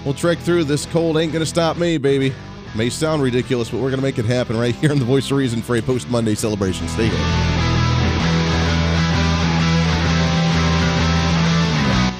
We'll 0.05 0.13
trek 0.13 0.37
through. 0.39 0.63
This 0.63 0.85
cold 0.85 1.17
ain't 1.17 1.33
going 1.33 1.43
to 1.43 1.49
stop 1.49 1.77
me, 1.77 1.97
baby. 1.97 2.33
May 2.75 2.89
sound 2.89 3.21
ridiculous, 3.21 3.69
but 3.69 3.77
we're 3.77 3.89
going 3.89 3.99
to 3.99 4.01
make 4.01 4.17
it 4.17 4.25
happen 4.25 4.57
right 4.57 4.73
here 4.75 4.91
on 4.91 4.99
The 4.99 5.05
Voice 5.05 5.29
of 5.29 5.37
Reason 5.37 5.61
for 5.61 5.75
a 5.75 5.81
post 5.81 6.09
Monday 6.09 6.35
celebration. 6.35 6.87
Stay 6.87 7.07
here. 7.07 7.17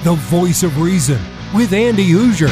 The 0.04 0.16
Voice 0.16 0.64
of 0.64 0.80
Reason 0.80 1.20
with 1.54 1.72
Andy 1.74 2.10
Hooser. 2.10 2.50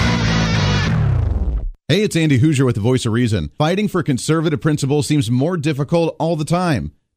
Hey, 1.87 2.03
it's 2.03 2.15
Andy 2.15 2.39
Hooser 2.39 2.65
with 2.65 2.75
the 2.75 2.81
Voice 2.81 3.07
of 3.07 3.13
Reason. 3.13 3.49
Fighting 3.57 3.87
for 3.87 4.03
conservative 4.03 4.61
principles 4.61 5.07
seems 5.07 5.31
more 5.31 5.57
difficult 5.57 6.15
all 6.19 6.35
the 6.35 6.45
time. 6.45 6.91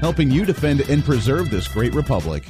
helping 0.00 0.30
you 0.30 0.44
defend 0.44 0.80
and 0.82 1.04
preserve 1.04 1.50
this 1.50 1.68
great 1.68 1.94
republic. 1.94 2.44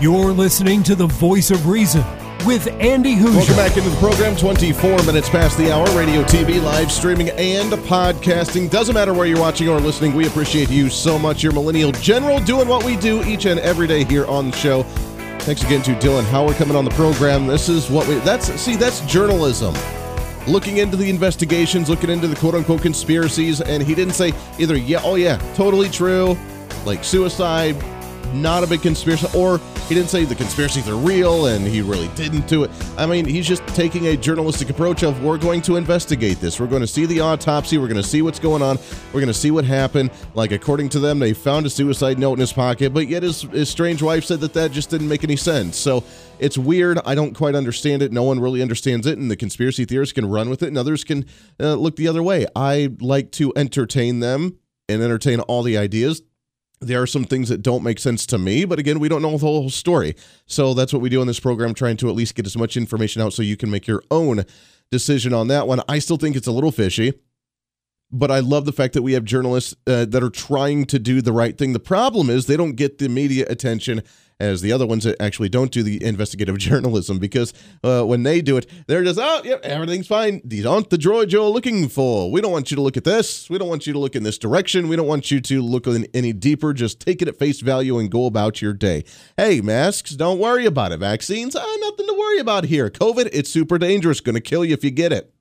You're 0.00 0.32
listening 0.32 0.82
to 0.84 0.94
the 0.94 1.06
voice 1.06 1.50
of 1.50 1.66
reason 1.66 2.02
with 2.46 2.68
Andy 2.80 3.14
Hooser. 3.14 3.36
Welcome 3.36 3.56
back 3.56 3.76
into 3.76 3.90
the 3.90 3.96
program. 3.96 4.34
24 4.34 5.02
minutes 5.02 5.28
past 5.28 5.58
the 5.58 5.70
hour. 5.70 5.86
Radio, 5.94 6.22
TV, 6.22 6.62
live 6.62 6.90
streaming, 6.90 7.28
and 7.30 7.70
podcasting. 7.72 8.70
Doesn't 8.70 8.94
matter 8.94 9.12
where 9.12 9.26
you're 9.26 9.38
watching 9.38 9.68
or 9.68 9.78
listening. 9.78 10.14
We 10.14 10.26
appreciate 10.26 10.70
you 10.70 10.88
so 10.88 11.18
much. 11.18 11.42
Your 11.42 11.52
Millennial 11.52 11.92
General 11.92 12.40
doing 12.40 12.66
what 12.66 12.82
we 12.82 12.96
do 12.96 13.22
each 13.24 13.44
and 13.44 13.60
every 13.60 13.86
day 13.86 14.04
here 14.04 14.24
on 14.26 14.50
the 14.50 14.56
show. 14.56 14.84
Thanks 15.40 15.64
again 15.64 15.80
to 15.82 15.92
Dylan 15.92 16.24
Howard 16.24 16.56
coming 16.56 16.76
on 16.76 16.84
the 16.84 16.90
program. 16.92 17.46
This 17.46 17.70
is 17.70 17.90
what 17.90 18.06
we 18.06 18.16
that's 18.16 18.48
see 18.60 18.76
that's 18.76 19.00
journalism. 19.00 19.74
Looking 20.46 20.76
into 20.76 20.98
the 20.98 21.08
investigations, 21.08 21.88
looking 21.88 22.10
into 22.10 22.28
the 22.28 22.36
quote 22.36 22.54
unquote 22.54 22.82
conspiracies, 22.82 23.62
and 23.62 23.82
he 23.82 23.94
didn't 23.94 24.14
say 24.14 24.34
either 24.58 24.76
yeah, 24.76 25.00
oh 25.02 25.14
yeah, 25.14 25.38
totally 25.54 25.88
true, 25.88 26.36
like 26.84 27.02
suicide, 27.04 27.74
not 28.34 28.64
a 28.64 28.66
big 28.66 28.82
conspiracy, 28.82 29.26
or 29.36 29.58
he 29.88 29.94
didn't 29.94 30.08
say 30.10 30.24
the 30.24 30.34
conspiracies 30.34 30.88
are 30.88 30.96
real 30.96 31.46
and 31.46 31.66
he 31.66 31.82
really 31.82 32.08
didn't 32.14 32.46
do 32.46 32.64
it. 32.64 32.70
I 32.96 33.06
mean, 33.06 33.24
he's 33.24 33.46
just 33.46 33.66
taking 33.68 34.06
a 34.08 34.16
journalistic 34.16 34.70
approach 34.70 35.02
of 35.02 35.22
we're 35.22 35.38
going 35.38 35.62
to 35.62 35.76
investigate 35.76 36.40
this. 36.40 36.60
We're 36.60 36.66
going 36.66 36.82
to 36.82 36.86
see 36.86 37.06
the 37.06 37.20
autopsy. 37.20 37.78
We're 37.78 37.88
going 37.88 38.02
to 38.02 38.08
see 38.08 38.22
what's 38.22 38.38
going 38.38 38.62
on. 38.62 38.78
We're 39.12 39.20
going 39.20 39.26
to 39.26 39.34
see 39.34 39.50
what 39.50 39.64
happened. 39.64 40.10
Like, 40.34 40.52
according 40.52 40.90
to 40.90 41.00
them, 41.00 41.18
they 41.18 41.32
found 41.32 41.66
a 41.66 41.70
suicide 41.70 42.18
note 42.18 42.34
in 42.34 42.40
his 42.40 42.52
pocket, 42.52 42.94
but 42.94 43.08
yet 43.08 43.22
his, 43.22 43.42
his 43.42 43.68
strange 43.68 44.02
wife 44.02 44.24
said 44.24 44.40
that 44.40 44.52
that 44.54 44.72
just 44.72 44.90
didn't 44.90 45.08
make 45.08 45.24
any 45.24 45.36
sense. 45.36 45.76
So 45.76 46.04
it's 46.38 46.56
weird. 46.56 46.98
I 47.04 47.14
don't 47.14 47.34
quite 47.34 47.54
understand 47.54 48.02
it. 48.02 48.12
No 48.12 48.22
one 48.22 48.40
really 48.40 48.62
understands 48.62 49.06
it, 49.06 49.18
and 49.18 49.30
the 49.30 49.36
conspiracy 49.36 49.84
theorists 49.84 50.12
can 50.12 50.26
run 50.26 50.48
with 50.48 50.62
it, 50.62 50.68
and 50.68 50.78
others 50.78 51.04
can 51.04 51.26
uh, 51.58 51.74
look 51.74 51.96
the 51.96 52.08
other 52.08 52.22
way. 52.22 52.46
I 52.54 52.90
like 53.00 53.32
to 53.32 53.52
entertain 53.56 54.20
them 54.20 54.56
and 54.88 55.02
entertain 55.02 55.40
all 55.40 55.62
the 55.62 55.76
ideas 55.76 56.22
there 56.80 57.02
are 57.02 57.06
some 57.06 57.24
things 57.24 57.48
that 57.50 57.62
don't 57.62 57.82
make 57.82 57.98
sense 57.98 58.24
to 58.26 58.38
me, 58.38 58.64
but 58.64 58.78
again, 58.78 58.98
we 58.98 59.08
don't 59.08 59.20
know 59.20 59.32
the 59.32 59.38
whole 59.38 59.68
story. 59.68 60.16
So 60.46 60.72
that's 60.72 60.92
what 60.92 61.02
we 61.02 61.10
do 61.10 61.20
in 61.20 61.26
this 61.26 61.40
program, 61.40 61.74
trying 61.74 61.98
to 61.98 62.08
at 62.08 62.14
least 62.14 62.34
get 62.34 62.46
as 62.46 62.56
much 62.56 62.76
information 62.76 63.20
out 63.20 63.32
so 63.34 63.42
you 63.42 63.56
can 63.56 63.70
make 63.70 63.86
your 63.86 64.02
own 64.10 64.44
decision 64.90 65.34
on 65.34 65.48
that 65.48 65.66
one. 65.66 65.82
I 65.88 65.98
still 65.98 66.16
think 66.16 66.36
it's 66.36 66.46
a 66.46 66.52
little 66.52 66.72
fishy, 66.72 67.12
but 68.10 68.30
I 68.30 68.40
love 68.40 68.64
the 68.64 68.72
fact 68.72 68.94
that 68.94 69.02
we 69.02 69.12
have 69.12 69.24
journalists 69.24 69.74
uh, 69.86 70.06
that 70.06 70.22
are 70.22 70.30
trying 70.30 70.86
to 70.86 70.98
do 70.98 71.20
the 71.20 71.32
right 71.32 71.56
thing. 71.56 71.74
The 71.74 71.80
problem 71.80 72.30
is 72.30 72.46
they 72.46 72.56
don't 72.56 72.76
get 72.76 72.98
the 72.98 73.08
media 73.08 73.46
attention 73.48 74.02
as 74.40 74.62
the 74.62 74.72
other 74.72 74.86
ones 74.86 75.04
that 75.04 75.20
actually 75.20 75.48
don't 75.48 75.70
do 75.70 75.82
the 75.82 76.02
investigative 76.04 76.58
journalism 76.58 77.18
because 77.18 77.52
uh, 77.84 78.02
when 78.02 78.22
they 78.22 78.40
do 78.40 78.56
it, 78.56 78.66
they're 78.86 79.04
just, 79.04 79.18
oh, 79.20 79.42
yep, 79.44 79.60
everything's 79.64 80.06
fine. 80.06 80.40
These 80.44 80.66
aren't 80.66 80.90
the 80.90 80.96
droids 80.96 81.32
you're 81.32 81.48
looking 81.48 81.88
for. 81.88 82.30
We 82.30 82.40
don't 82.40 82.52
want 82.52 82.70
you 82.70 82.74
to 82.76 82.80
look 82.82 82.96
at 82.96 83.04
this. 83.04 83.48
We 83.50 83.58
don't 83.58 83.68
want 83.68 83.86
you 83.86 83.92
to 83.92 83.98
look 83.98 84.16
in 84.16 84.22
this 84.22 84.38
direction. 84.38 84.88
We 84.88 84.96
don't 84.96 85.06
want 85.06 85.30
you 85.30 85.40
to 85.40 85.62
look 85.62 85.86
in 85.86 86.06
any 86.14 86.32
deeper. 86.32 86.72
Just 86.72 87.00
take 87.00 87.22
it 87.22 87.28
at 87.28 87.38
face 87.38 87.60
value 87.60 87.98
and 87.98 88.10
go 88.10 88.26
about 88.26 88.62
your 88.62 88.72
day. 88.72 89.04
Hey, 89.36 89.60
masks, 89.60 90.12
don't 90.12 90.38
worry 90.38 90.66
about 90.66 90.92
it. 90.92 90.98
Vaccines, 90.98 91.54
ah, 91.54 91.76
nothing 91.80 92.06
to 92.06 92.14
worry 92.14 92.38
about 92.38 92.64
here. 92.64 92.90
COVID, 92.90 93.28
it's 93.32 93.50
super 93.50 93.78
dangerous. 93.78 94.20
Going 94.20 94.34
to 94.34 94.40
kill 94.40 94.64
you 94.64 94.74
if 94.74 94.84
you 94.84 94.90
get 94.90 95.12
it. 95.12 95.34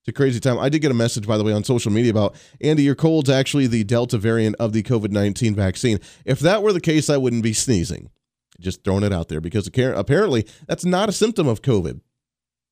It's 0.00 0.08
a 0.08 0.12
crazy 0.12 0.40
time. 0.40 0.58
I 0.58 0.70
did 0.70 0.78
get 0.78 0.90
a 0.90 0.94
message, 0.94 1.26
by 1.26 1.36
the 1.36 1.44
way, 1.44 1.52
on 1.52 1.62
social 1.62 1.92
media 1.92 2.10
about 2.10 2.34
Andy, 2.62 2.82
your 2.82 2.94
cold's 2.94 3.28
actually 3.28 3.66
the 3.66 3.84
Delta 3.84 4.16
variant 4.16 4.56
of 4.58 4.72
the 4.72 4.82
COVID 4.82 5.10
19 5.10 5.54
vaccine. 5.54 6.00
If 6.24 6.40
that 6.40 6.62
were 6.62 6.72
the 6.72 6.80
case, 6.80 7.10
I 7.10 7.18
wouldn't 7.18 7.42
be 7.42 7.52
sneezing. 7.52 8.10
Just 8.58 8.82
throwing 8.82 9.04
it 9.04 9.12
out 9.12 9.28
there 9.28 9.40
because 9.40 9.66
apparently 9.66 10.46
that's 10.66 10.84
not 10.84 11.08
a 11.10 11.12
symptom 11.12 11.46
of 11.46 11.60
COVID. 11.60 12.00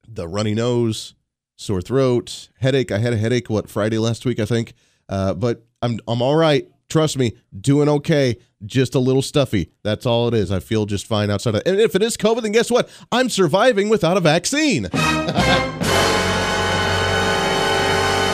The 0.06 0.26
runny 0.26 0.54
nose, 0.54 1.14
sore 1.56 1.82
throat, 1.82 2.48
headache. 2.60 2.90
I 2.90 2.98
had 2.98 3.12
a 3.12 3.18
headache, 3.18 3.50
what, 3.50 3.68
Friday 3.68 3.98
last 3.98 4.24
week, 4.24 4.40
I 4.40 4.46
think. 4.46 4.72
Uh, 5.08 5.34
but 5.34 5.66
I'm, 5.82 5.98
I'm 6.08 6.22
all 6.22 6.36
right. 6.36 6.66
Trust 6.88 7.18
me, 7.18 7.36
doing 7.58 7.90
okay. 7.90 8.38
Just 8.64 8.94
a 8.94 8.98
little 8.98 9.22
stuffy. 9.22 9.70
That's 9.82 10.06
all 10.06 10.28
it 10.28 10.34
is. 10.34 10.50
I 10.50 10.60
feel 10.60 10.86
just 10.86 11.06
fine 11.06 11.30
outside 11.30 11.54
of 11.54 11.62
And 11.66 11.78
if 11.78 11.94
it 11.94 12.02
is 12.02 12.16
COVID, 12.16 12.42
then 12.42 12.52
guess 12.52 12.70
what? 12.70 12.88
I'm 13.12 13.28
surviving 13.28 13.90
without 13.90 14.16
a 14.16 14.20
vaccine. 14.20 14.88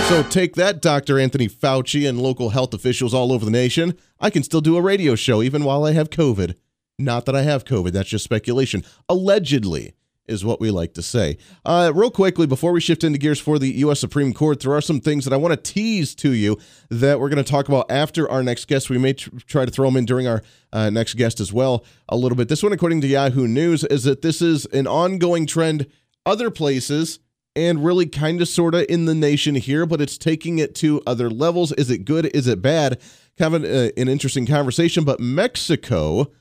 So 0.08 0.22
take 0.22 0.54
that, 0.56 0.82
Dr. 0.82 1.18
Anthony 1.18 1.48
Fauci 1.48 2.06
and 2.06 2.20
local 2.20 2.50
health 2.50 2.74
officials 2.74 3.14
all 3.14 3.32
over 3.32 3.44
the 3.44 3.50
nation. 3.50 3.96
I 4.20 4.28
can 4.28 4.42
still 4.42 4.60
do 4.60 4.76
a 4.76 4.82
radio 4.82 5.14
show 5.14 5.42
even 5.42 5.64
while 5.64 5.84
I 5.84 5.92
have 5.92 6.10
COVID. 6.10 6.56
Not 6.98 7.24
that 7.24 7.34
I 7.34 7.42
have 7.42 7.64
COVID, 7.64 7.92
that's 7.92 8.10
just 8.10 8.22
speculation. 8.22 8.84
Allegedly 9.08 9.94
is 10.26 10.44
what 10.44 10.60
we 10.60 10.70
like 10.70 10.92
to 10.94 11.02
say. 11.02 11.38
Uh, 11.64 11.90
real 11.94 12.10
quickly, 12.10 12.46
before 12.46 12.72
we 12.72 12.82
shift 12.82 13.02
into 13.02 13.18
gears 13.18 13.40
for 13.40 13.58
the 13.58 13.72
U.S. 13.78 13.98
Supreme 13.98 14.34
Court, 14.34 14.60
there 14.60 14.74
are 14.74 14.82
some 14.82 15.00
things 15.00 15.24
that 15.24 15.32
I 15.32 15.38
want 15.38 15.52
to 15.52 15.72
tease 15.72 16.14
to 16.16 16.32
you 16.32 16.58
that 16.90 17.18
we're 17.18 17.30
going 17.30 17.42
to 17.42 17.50
talk 17.50 17.68
about 17.68 17.90
after 17.90 18.30
our 18.30 18.42
next 18.42 18.66
guest. 18.66 18.90
We 18.90 18.98
may 18.98 19.14
tr- 19.14 19.30
try 19.46 19.64
to 19.64 19.70
throw 19.70 19.86
them 19.86 19.96
in 19.96 20.04
during 20.04 20.26
our 20.26 20.42
uh, 20.72 20.90
next 20.90 21.14
guest 21.14 21.40
as 21.40 21.52
well 21.52 21.84
a 22.10 22.16
little 22.16 22.36
bit. 22.36 22.48
This 22.48 22.62
one, 22.62 22.72
according 22.72 23.00
to 23.00 23.06
Yahoo 23.06 23.48
News, 23.48 23.84
is 23.84 24.04
that 24.04 24.20
this 24.20 24.42
is 24.42 24.66
an 24.66 24.86
ongoing 24.86 25.46
trend 25.46 25.86
other 26.26 26.50
places 26.50 27.20
and 27.56 27.84
really 27.84 28.06
kind 28.06 28.40
of 28.40 28.48
sort 28.48 28.74
of 28.74 28.84
in 28.88 29.04
the 29.04 29.14
nation 29.14 29.54
here, 29.54 29.86
but 29.86 30.00
it's 30.00 30.18
taking 30.18 30.58
it 30.58 30.74
to 30.76 31.00
other 31.06 31.30
levels. 31.30 31.72
Is 31.72 31.90
it 31.90 32.04
good? 32.04 32.26
Is 32.34 32.46
it 32.46 32.60
bad? 32.60 33.00
Kind 33.38 33.54
of 33.54 33.64
an, 33.64 33.70
uh, 33.70 33.88
an 33.96 34.08
interesting 34.08 34.46
conversation. 34.46 35.04
But 35.04 35.20
Mexico, 35.20 36.32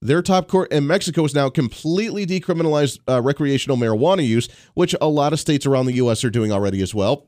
their 0.00 0.22
top 0.22 0.48
court 0.48 0.72
in 0.72 0.86
Mexico 0.86 1.22
has 1.22 1.34
now 1.34 1.50
completely 1.50 2.26
decriminalized 2.26 3.00
uh, 3.08 3.20
recreational 3.20 3.76
marijuana 3.76 4.26
use, 4.26 4.48
which 4.74 4.94
a 5.00 5.08
lot 5.08 5.32
of 5.32 5.40
states 5.40 5.66
around 5.66 5.86
the 5.86 5.94
U.S. 5.94 6.24
are 6.24 6.30
doing 6.30 6.52
already 6.52 6.80
as 6.82 6.94
well. 6.94 7.26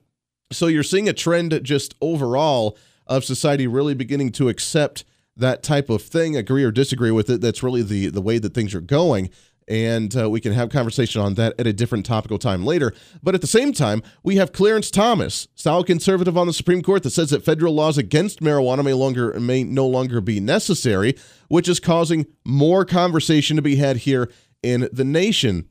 So 0.53 0.67
you're 0.67 0.83
seeing 0.83 1.09
a 1.09 1.13
trend 1.13 1.59
just 1.63 1.95
overall 2.01 2.79
of 3.07 3.25
society 3.25 3.67
really 3.67 3.95
beginning 3.95 4.33
to 4.33 4.49
accept 4.49 5.05
that 5.37 5.63
type 5.63 5.91
of 5.91 6.03
thing, 6.03 6.37
agree 6.37 6.65
or 6.65 6.71
disagree 6.71 7.11
with 7.11 7.29
it. 7.29 7.41
That's 7.41 7.63
really 7.63 7.83
the 7.83 8.09
the 8.09 8.23
way 8.23 8.39
that 8.39 8.55
things 8.55 8.75
are 8.75 8.81
going 8.81 9.31
and 9.69 10.17
uh, 10.17 10.31
we 10.31 10.41
can 10.41 10.53
have 10.53 10.71
conversation 10.71 11.21
on 11.21 11.35
that 11.35 11.55
at 11.59 11.67
a 11.67 11.73
different 11.73 12.07
topical 12.07 12.39
time 12.39 12.65
later. 12.65 12.93
But 13.23 13.35
at 13.35 13.41
the 13.41 13.47
same 13.47 13.73
time, 13.73 14.03
we 14.23 14.37
have 14.37 14.53
Clarence 14.53 14.91
Thomas, 14.91 15.49
style 15.55 15.83
conservative 15.83 16.37
on 16.37 16.47
the 16.47 16.53
Supreme 16.53 16.83
Court, 16.83 17.03
that 17.03 17.11
says 17.11 17.31
that 17.31 17.45
federal 17.45 17.75
laws 17.75 17.99
against 17.99 18.41
marijuana 18.41 18.85
may 18.85 18.93
longer 18.93 19.39
may 19.41 19.65
no 19.65 19.87
longer 19.87 20.21
be 20.21 20.41
necessary, 20.41 21.17
which 21.49 21.69
is 21.69 21.81
causing 21.81 22.27
more 22.45 22.85
conversation 22.85 23.57
to 23.57 23.63
be 23.63 23.77
had 23.77 23.99
here 23.99 24.31
in 24.63 24.89
the 24.93 25.05
nation. 25.05 25.69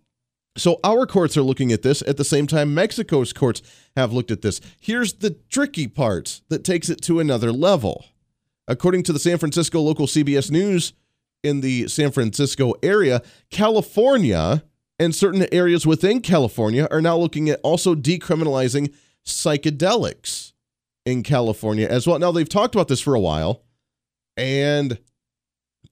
So 0.58 0.80
our 0.84 1.06
courts 1.06 1.36
are 1.36 1.42
looking 1.42 1.74
at 1.74 1.82
this 1.82 2.02
at 2.04 2.16
the 2.16 2.24
same 2.24 2.48
time 2.48 2.74
Mexico's 2.74 3.34
courts 3.34 3.62
have 3.98 4.14
looked 4.14 4.32
at 4.32 4.42
this. 4.42 4.62
Here's 4.80 5.14
the 5.14 5.32
tricky 5.50 5.88
part 5.88 6.42
that 6.48 6.64
takes 6.64 6.90
it 6.90 7.02
to 7.04 7.20
another 7.20 7.52
level. 7.52 8.06
According 8.68 9.04
to 9.04 9.14
the 9.14 9.20
San 9.20 9.38
Francisco 9.38 9.82
local 9.82 10.08
CBS 10.08 10.50
News, 10.50 10.94
in 11.46 11.62
the 11.62 11.88
San 11.88 12.12
Francisco 12.12 12.74
area, 12.82 13.22
California 13.52 14.64
and 14.98 15.14
certain 15.14 15.46
areas 15.54 15.86
within 15.86 16.22
California 16.22 16.88
are 16.90 17.02
now 17.02 17.18
looking 17.18 17.50
at 17.50 17.60
also 17.64 17.96
decriminalizing 17.96 18.94
psychedelics 19.26 20.54
in 21.06 21.22
California 21.22 21.88
as 21.88 22.08
well. 22.08 22.18
Now, 22.18 22.32
they've 22.32 22.50
talked 22.50 22.76
about 22.76 22.88
this 22.88 23.02
for 23.02 23.14
a 23.14 23.20
while, 23.20 23.64
and 24.36 24.98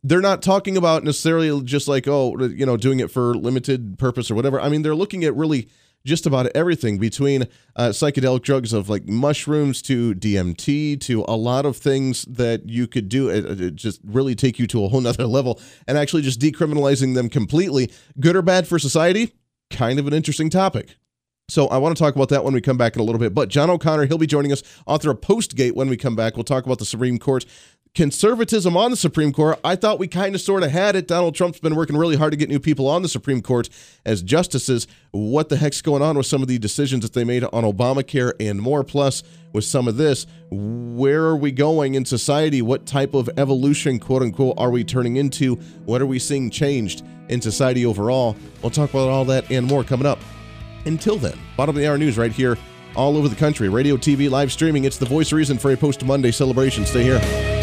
they're 0.04 0.22
not 0.22 0.42
talking 0.42 0.76
about 0.76 1.04
necessarily 1.04 1.62
just 1.64 1.88
like 1.88 2.08
oh 2.08 2.38
you 2.40 2.66
know 2.66 2.76
doing 2.76 3.00
it 3.00 3.10
for 3.10 3.34
limited 3.36 3.98
purpose 3.98 4.30
or 4.30 4.36
whatever 4.36 4.60
i 4.60 4.68
mean 4.68 4.82
they're 4.82 4.94
looking 4.94 5.24
at 5.24 5.34
really 5.34 5.70
just 6.06 6.26
about 6.26 6.48
everything 6.54 6.98
between 6.98 7.48
uh, 7.76 7.90
psychedelic 7.90 8.42
drugs 8.42 8.74
of 8.74 8.90
like 8.90 9.08
mushrooms 9.08 9.82
to 9.84 10.14
DMT 10.16 11.00
to 11.02 11.24
a 11.28 11.36
lot 11.36 11.66
of 11.66 11.78
things 11.78 12.24
that 12.26 12.68
you 12.70 12.88
could 12.88 13.08
do. 13.08 13.30
It, 13.30 13.62
it 13.62 13.76
just 13.76 14.02
really 14.04 14.36
take 14.36 14.60
you 14.60 14.68
to 14.68 14.84
a 14.84 14.90
whole 14.90 15.02
nother 15.02 15.26
level 15.26 15.60
and 15.88 15.98
actually 15.98 16.22
just 16.22 16.40
decriminalizing 16.40 17.16
them 17.16 17.30
completely. 17.30 17.92
Good 18.20 18.36
or 18.36 18.42
bad 18.42 18.68
for 18.68 18.80
society? 18.80 19.34
Kind 19.70 20.00
of 20.00 20.08
an 20.08 20.14
interesting 20.14 20.50
topic. 20.50 20.96
So 21.50 21.68
I 21.68 21.78
want 21.78 21.96
to 21.96 22.02
talk 22.02 22.16
about 22.16 22.30
that 22.30 22.44
when 22.44 22.54
we 22.54 22.62
come 22.62 22.78
back 22.78 22.96
in 22.96 23.02
a 23.02 23.04
little 23.04 23.20
bit. 23.20 23.34
But 23.34 23.50
John 23.50 23.70
O'Connor, 23.70 24.06
he'll 24.06 24.18
be 24.18 24.28
joining 24.28 24.52
us, 24.52 24.64
author 24.88 25.12
of 25.12 25.20
Postgate, 25.20 25.74
when 25.74 25.90
we 25.90 25.98
come 25.98 26.16
back. 26.16 26.36
We'll 26.36 26.46
talk 26.46 26.66
about 26.66 26.80
the 26.80 26.86
Supreme 26.86 27.20
Court 27.20 27.46
conservatism 27.96 28.76
on 28.76 28.90
the 28.90 28.98
Supreme 28.98 29.32
Court. 29.32 29.60
I 29.64 29.76
thought 29.76 30.00
we 30.00 30.08
kind 30.08 30.34
of 30.34 30.42
sort 30.42 30.64
of 30.64 30.72
had 30.72 30.96
it. 30.96 31.08
Donald 31.08 31.36
Trump's 31.36 31.60
been 31.60 31.76
working 31.76 31.96
really 31.96 32.16
hard 32.16 32.32
to 32.32 32.38
get 32.38 32.50
new 32.50 32.60
people 32.60 32.88
on 32.88 33.04
the 33.04 33.08
Supreme 33.08 33.42
Court 33.42 33.70
as 34.06 34.24
justices. 34.24 34.88
What 35.12 35.50
the 35.50 35.58
heck's 35.58 35.82
going 35.82 36.02
on 36.02 36.18
with 36.18 36.26
some 36.26 36.42
of 36.42 36.48
the 36.48 36.58
decisions 36.58 37.04
that 37.04 37.14
they 37.14 37.24
made 37.24 37.44
on 37.44 37.64
Obamacare 37.64 38.34
and 38.40 38.60
more? 38.60 38.84
Plus, 38.84 39.22
with 39.54 39.64
some 39.64 39.88
of 39.88 39.98
this, 39.98 40.26
where 40.50 41.24
are 41.26 41.36
we 41.36 41.52
going 41.52 41.94
in 41.94 42.06
society? 42.06 42.64
What 42.64 42.88
type 42.88 43.14
of 43.14 43.30
evolution, 43.38 44.00
quote 44.00 44.24
unquote, 44.24 44.56
are 44.58 44.72
we 44.72 44.84
turning 44.84 45.18
into? 45.18 45.56
What 45.86 46.02
are 46.02 46.08
we 46.08 46.18
seeing 46.18 46.50
changed 46.50 47.04
in 47.30 47.42
society 47.42 47.86
overall? 47.86 48.36
We'll 48.64 48.72
talk 48.72 48.90
about 48.90 49.10
all 49.10 49.26
that 49.26 49.52
and 49.52 49.68
more 49.68 49.84
coming 49.84 50.08
up. 50.08 50.20
Until 50.86 51.18
then, 51.18 51.38
bottom 51.56 51.76
of 51.76 51.82
the 51.82 51.88
hour 51.88 52.00
news 52.00 52.18
right 52.18 52.32
here 52.32 52.58
all 52.96 53.18
over 53.18 53.28
the 53.28 53.36
country. 53.36 53.70
Radio, 53.70 53.98
TV, 53.98 54.30
live 54.30 54.52
streaming. 54.52 54.86
It's 54.86 54.98
the 54.98 55.06
voice 55.06 55.32
reason 55.32 55.60
for 55.60 55.72
a 55.72 55.78
post 55.78 56.04
Monday 56.04 56.32
celebration. 56.32 56.86
Stay 56.88 57.04
here. 57.04 57.63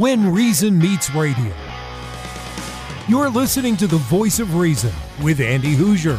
When 0.00 0.32
Reason 0.32 0.78
Meets 0.78 1.14
Radio. 1.14 1.52
You're 3.06 3.28
listening 3.28 3.76
to 3.76 3.86
the 3.86 3.98
voice 3.98 4.38
of 4.38 4.54
reason 4.54 4.94
with 5.22 5.40
Andy 5.40 5.74
Hooser. 5.76 6.18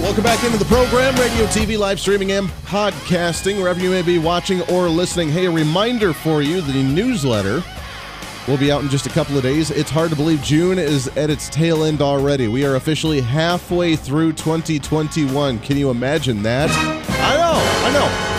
Welcome 0.00 0.22
back 0.22 0.44
into 0.44 0.56
the 0.56 0.66
program, 0.66 1.16
radio, 1.16 1.46
TV, 1.46 1.76
live 1.76 1.98
streaming, 1.98 2.30
and 2.30 2.46
podcasting, 2.64 3.58
wherever 3.58 3.80
you 3.80 3.90
may 3.90 4.02
be 4.02 4.20
watching 4.20 4.60
or 4.70 4.88
listening. 4.88 5.30
Hey, 5.30 5.46
a 5.46 5.50
reminder 5.50 6.12
for 6.12 6.42
you 6.42 6.60
the 6.60 6.80
newsletter 6.80 7.60
will 8.46 8.56
be 8.56 8.70
out 8.70 8.82
in 8.82 8.88
just 8.88 9.06
a 9.06 9.10
couple 9.10 9.36
of 9.36 9.42
days. 9.42 9.72
It's 9.72 9.90
hard 9.90 10.10
to 10.10 10.16
believe 10.16 10.40
June 10.42 10.78
is 10.78 11.08
at 11.16 11.28
its 11.28 11.48
tail 11.48 11.82
end 11.82 12.00
already. 12.00 12.46
We 12.46 12.64
are 12.64 12.76
officially 12.76 13.20
halfway 13.20 13.96
through 13.96 14.34
2021. 14.34 15.58
Can 15.58 15.76
you 15.76 15.90
imagine 15.90 16.40
that? 16.44 16.70
I 16.70 17.36
know, 17.36 17.88
I 17.88 17.92
know. 17.92 18.35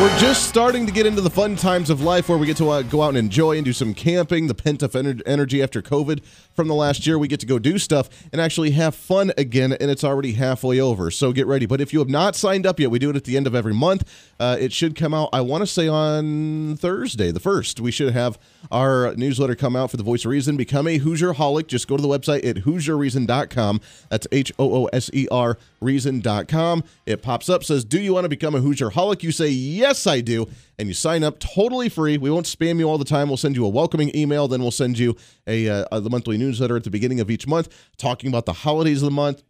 We're 0.00 0.16
just 0.20 0.48
starting 0.48 0.86
to 0.86 0.92
get 0.92 1.06
into 1.06 1.20
the 1.20 1.28
fun 1.28 1.56
times 1.56 1.90
of 1.90 2.00
life 2.00 2.28
where 2.28 2.38
we 2.38 2.46
get 2.46 2.56
to 2.58 2.70
uh, 2.70 2.82
go 2.82 3.02
out 3.02 3.08
and 3.08 3.18
enjoy 3.18 3.56
and 3.56 3.64
do 3.64 3.72
some 3.72 3.94
camping, 3.94 4.46
the 4.46 4.54
pent 4.54 4.84
up 4.84 4.92
ener- 4.92 5.20
energy 5.26 5.60
after 5.60 5.82
COVID 5.82 6.22
from 6.54 6.68
the 6.68 6.74
last 6.76 7.04
year. 7.04 7.18
We 7.18 7.26
get 7.26 7.40
to 7.40 7.46
go 7.46 7.58
do 7.58 7.78
stuff 7.78 8.08
and 8.30 8.40
actually 8.40 8.70
have 8.70 8.94
fun 8.94 9.32
again, 9.36 9.72
and 9.72 9.90
it's 9.90 10.04
already 10.04 10.34
halfway 10.34 10.78
over. 10.78 11.10
So 11.10 11.32
get 11.32 11.48
ready. 11.48 11.66
But 11.66 11.80
if 11.80 11.92
you 11.92 11.98
have 11.98 12.08
not 12.08 12.36
signed 12.36 12.64
up 12.64 12.78
yet, 12.78 12.92
we 12.92 13.00
do 13.00 13.10
it 13.10 13.16
at 13.16 13.24
the 13.24 13.36
end 13.36 13.48
of 13.48 13.56
every 13.56 13.74
month. 13.74 14.08
Uh, 14.38 14.56
it 14.60 14.72
should 14.72 14.94
come 14.94 15.12
out, 15.12 15.30
I 15.32 15.40
want 15.40 15.62
to 15.62 15.66
say 15.66 15.88
on 15.88 16.76
Thursday, 16.76 17.32
the 17.32 17.40
1st. 17.40 17.80
We 17.80 17.90
should 17.90 18.12
have 18.12 18.38
our 18.70 19.14
newsletter 19.16 19.54
come 19.54 19.76
out 19.76 19.90
for 19.90 19.96
the 19.96 20.02
Voice 20.02 20.24
of 20.24 20.30
Reason. 20.30 20.56
Become 20.56 20.86
a 20.88 20.98
Hooser 20.98 21.34
Holic. 21.34 21.66
Just 21.66 21.88
go 21.88 21.96
to 21.96 22.02
the 22.02 22.08
website 22.08 22.46
at 22.46 22.56
HooserReason.com. 22.56 23.80
That's 24.08 24.26
H 24.32 24.52
O 24.58 24.84
O 24.84 24.84
S 24.86 25.10
E 25.12 25.26
R 25.30 25.58
reason.com. 25.80 26.84
It 27.06 27.22
pops 27.22 27.48
up, 27.48 27.64
says, 27.64 27.84
Do 27.84 28.00
you 28.00 28.14
want 28.14 28.24
to 28.24 28.28
become 28.28 28.54
a 28.54 28.60
Hooser 28.60 28.92
Holic? 28.92 29.22
You 29.22 29.32
say, 29.32 29.48
Yes, 29.48 30.06
I 30.06 30.20
do. 30.20 30.48
And 30.78 30.88
you 30.88 30.94
sign 30.94 31.24
up 31.24 31.38
totally 31.38 31.88
free. 31.88 32.18
We 32.18 32.30
won't 32.30 32.46
spam 32.46 32.78
you 32.78 32.88
all 32.88 32.98
the 32.98 33.04
time. 33.04 33.28
We'll 33.28 33.36
send 33.36 33.56
you 33.56 33.64
a 33.64 33.68
welcoming 33.68 34.14
email. 34.16 34.48
Then 34.48 34.60
we'll 34.60 34.70
send 34.70 34.98
you 34.98 35.16
a, 35.46 35.68
uh, 35.68 36.00
the 36.00 36.10
monthly 36.10 36.38
newsletter 36.38 36.76
at 36.76 36.84
the 36.84 36.90
beginning 36.90 37.20
of 37.20 37.30
each 37.30 37.46
month 37.46 37.68
talking 37.96 38.28
about 38.28 38.46
the 38.46 38.52
holidays 38.52 39.02
of 39.02 39.06
the 39.06 39.14
month 39.14 39.42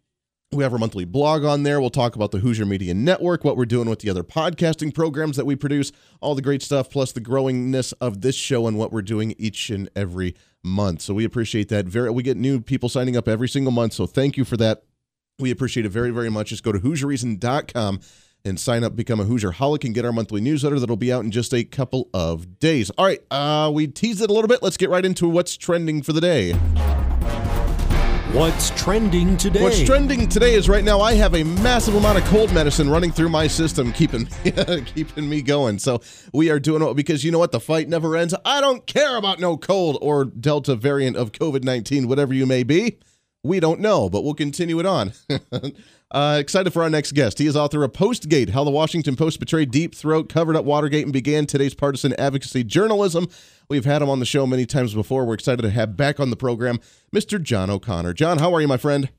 we 0.52 0.62
have 0.62 0.72
our 0.72 0.78
monthly 0.78 1.04
blog 1.04 1.44
on 1.44 1.62
there. 1.62 1.78
We'll 1.78 1.90
talk 1.90 2.16
about 2.16 2.30
the 2.30 2.38
Hooser 2.38 2.66
Media 2.66 2.94
Network, 2.94 3.44
what 3.44 3.56
we're 3.56 3.66
doing 3.66 3.88
with 3.88 3.98
the 3.98 4.08
other 4.08 4.22
podcasting 4.22 4.94
programs 4.94 5.36
that 5.36 5.44
we 5.44 5.56
produce, 5.56 5.92
all 6.22 6.34
the 6.34 6.40
great 6.40 6.62
stuff, 6.62 6.88
plus 6.88 7.12
the 7.12 7.20
growingness 7.20 7.92
of 8.00 8.22
this 8.22 8.34
show 8.34 8.66
and 8.66 8.78
what 8.78 8.90
we're 8.90 9.02
doing 9.02 9.34
each 9.36 9.68
and 9.68 9.90
every 9.94 10.34
month. 10.64 11.02
So 11.02 11.12
we 11.12 11.24
appreciate 11.24 11.68
that. 11.68 11.84
Very, 11.84 12.10
we 12.10 12.22
get 12.22 12.38
new 12.38 12.62
people 12.62 12.88
signing 12.88 13.14
up 13.14 13.28
every 13.28 13.48
single 13.48 13.72
month. 13.72 13.92
So 13.92 14.06
thank 14.06 14.38
you 14.38 14.44
for 14.46 14.56
that. 14.56 14.84
We 15.38 15.50
appreciate 15.50 15.84
it 15.84 15.90
very, 15.90 16.10
very 16.10 16.30
much. 16.30 16.48
Just 16.48 16.62
go 16.62 16.72
to 16.72 16.80
HooserReason.com 16.80 18.00
and 18.44 18.58
sign 18.58 18.84
up, 18.84 18.96
become 18.96 19.20
a 19.20 19.26
Hooser 19.26 19.52
Holic, 19.52 19.84
and 19.84 19.94
get 19.94 20.06
our 20.06 20.12
monthly 20.12 20.40
newsletter 20.40 20.80
that'll 20.80 20.96
be 20.96 21.12
out 21.12 21.24
in 21.24 21.30
just 21.30 21.52
a 21.52 21.62
couple 21.62 22.08
of 22.14 22.58
days. 22.58 22.88
All 22.90 23.04
right, 23.04 23.20
uh, 23.30 23.70
we 23.72 23.86
teased 23.86 24.22
it 24.22 24.30
a 24.30 24.32
little 24.32 24.48
bit. 24.48 24.62
Let's 24.62 24.78
get 24.78 24.88
right 24.88 25.04
into 25.04 25.28
what's 25.28 25.58
trending 25.58 26.02
for 26.02 26.14
the 26.14 26.22
day. 26.22 26.54
What's 28.32 28.68
trending 28.78 29.38
today? 29.38 29.62
What's 29.62 29.82
trending 29.82 30.28
today 30.28 30.52
is 30.52 30.68
right 30.68 30.84
now 30.84 31.00
I 31.00 31.14
have 31.14 31.34
a 31.34 31.42
massive 31.42 31.94
amount 31.94 32.18
of 32.18 32.24
cold 32.24 32.52
medicine 32.52 32.90
running 32.90 33.10
through 33.10 33.30
my 33.30 33.46
system, 33.46 33.90
keeping 33.90 34.26
keeping 34.94 35.30
me 35.30 35.40
going. 35.40 35.78
So 35.78 36.02
we 36.34 36.50
are 36.50 36.60
doing 36.60 36.82
it 36.82 36.94
because 36.94 37.24
you 37.24 37.30
know 37.32 37.38
what? 37.38 37.52
The 37.52 37.58
fight 37.58 37.88
never 37.88 38.16
ends. 38.16 38.34
I 38.44 38.60
don't 38.60 38.86
care 38.86 39.16
about 39.16 39.40
no 39.40 39.56
cold 39.56 39.96
or 40.02 40.26
Delta 40.26 40.76
variant 40.76 41.16
of 41.16 41.32
COVID 41.32 41.64
nineteen, 41.64 42.06
whatever 42.06 42.34
you 42.34 42.44
may 42.44 42.64
be. 42.64 42.98
We 43.42 43.60
don't 43.60 43.80
know, 43.80 44.10
but 44.10 44.24
we'll 44.24 44.34
continue 44.34 44.78
it 44.78 44.84
on. 44.84 45.12
Uh, 46.10 46.38
excited 46.40 46.72
for 46.72 46.82
our 46.82 46.88
next 46.88 47.12
guest. 47.12 47.38
He 47.38 47.46
is 47.46 47.54
author 47.54 47.84
of 47.84 47.92
Postgate 47.92 48.50
How 48.50 48.64
the 48.64 48.70
Washington 48.70 49.14
Post 49.14 49.40
Betrayed 49.40 49.70
Deep 49.70 49.94
Throat, 49.94 50.30
Covered 50.30 50.56
Up 50.56 50.64
Watergate, 50.64 51.04
and 51.04 51.12
Began 51.12 51.44
Today's 51.44 51.74
Partisan 51.74 52.14
Advocacy 52.18 52.64
Journalism. 52.64 53.28
We've 53.68 53.84
had 53.84 54.00
him 54.00 54.08
on 54.08 54.18
the 54.18 54.24
show 54.24 54.46
many 54.46 54.64
times 54.64 54.94
before. 54.94 55.26
We're 55.26 55.34
excited 55.34 55.60
to 55.60 55.70
have 55.70 55.98
back 55.98 56.18
on 56.18 56.30
the 56.30 56.36
program 56.36 56.80
Mr. 57.14 57.42
John 57.42 57.68
O'Connor. 57.68 58.14
John, 58.14 58.38
how 58.38 58.54
are 58.54 58.60
you, 58.62 58.68
my 58.68 58.78
friend? 58.78 59.10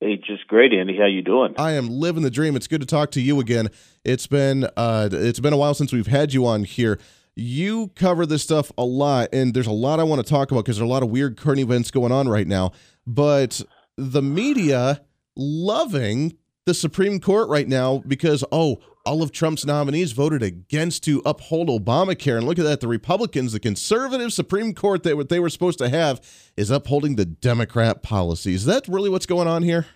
Hey, 0.00 0.16
just 0.16 0.46
great, 0.48 0.72
Andy. 0.72 0.96
How 0.96 1.04
you 1.04 1.20
doing? 1.20 1.54
I 1.58 1.72
am 1.72 1.90
living 1.90 2.22
the 2.22 2.30
dream. 2.30 2.56
It's 2.56 2.66
good 2.66 2.80
to 2.80 2.86
talk 2.86 3.10
to 3.10 3.20
you 3.20 3.38
again. 3.38 3.68
It's 4.02 4.26
been 4.26 4.66
uh, 4.78 5.10
it's 5.12 5.40
been 5.40 5.52
a 5.52 5.58
while 5.58 5.74
since 5.74 5.92
we've 5.92 6.06
had 6.06 6.32
you 6.32 6.46
on 6.46 6.64
here. 6.64 6.98
You 7.36 7.88
cover 7.94 8.24
this 8.24 8.42
stuff 8.42 8.72
a 8.78 8.84
lot, 8.86 9.28
and 9.34 9.52
there's 9.52 9.66
a 9.66 9.72
lot 9.72 10.00
I 10.00 10.04
want 10.04 10.24
to 10.24 10.28
talk 10.28 10.50
about 10.50 10.64
because 10.64 10.78
there's 10.78 10.88
a 10.88 10.90
lot 10.90 11.02
of 11.02 11.10
weird 11.10 11.36
current 11.36 11.60
events 11.60 11.90
going 11.90 12.12
on 12.12 12.26
right 12.26 12.46
now. 12.46 12.72
But 13.06 13.60
the 13.98 14.22
media 14.22 15.02
loving 15.36 16.36
the 16.66 16.74
Supreme 16.74 17.20
Court 17.20 17.48
right 17.48 17.68
now 17.68 18.02
because, 18.06 18.44
oh, 18.52 18.78
all 19.06 19.22
of 19.22 19.32
Trump's 19.32 19.64
nominees 19.64 20.12
voted 20.12 20.42
against 20.42 21.02
to 21.04 21.22
uphold 21.24 21.68
Obamacare. 21.68 22.36
And 22.36 22.46
look 22.46 22.58
at 22.58 22.64
that. 22.64 22.80
The 22.80 22.88
Republicans, 22.88 23.52
the 23.52 23.60
conservative 23.60 24.32
Supreme 24.32 24.74
Court 24.74 25.02
that 25.04 25.16
what 25.16 25.30
they 25.30 25.40
were 25.40 25.50
supposed 25.50 25.78
to 25.78 25.88
have 25.88 26.20
is 26.56 26.70
upholding 26.70 27.16
the 27.16 27.24
Democrat 27.24 28.02
policies. 28.02 28.60
Is 28.60 28.66
that 28.66 28.86
really 28.88 29.08
what's 29.08 29.26
going 29.26 29.48
on 29.48 29.62
here? 29.62 29.86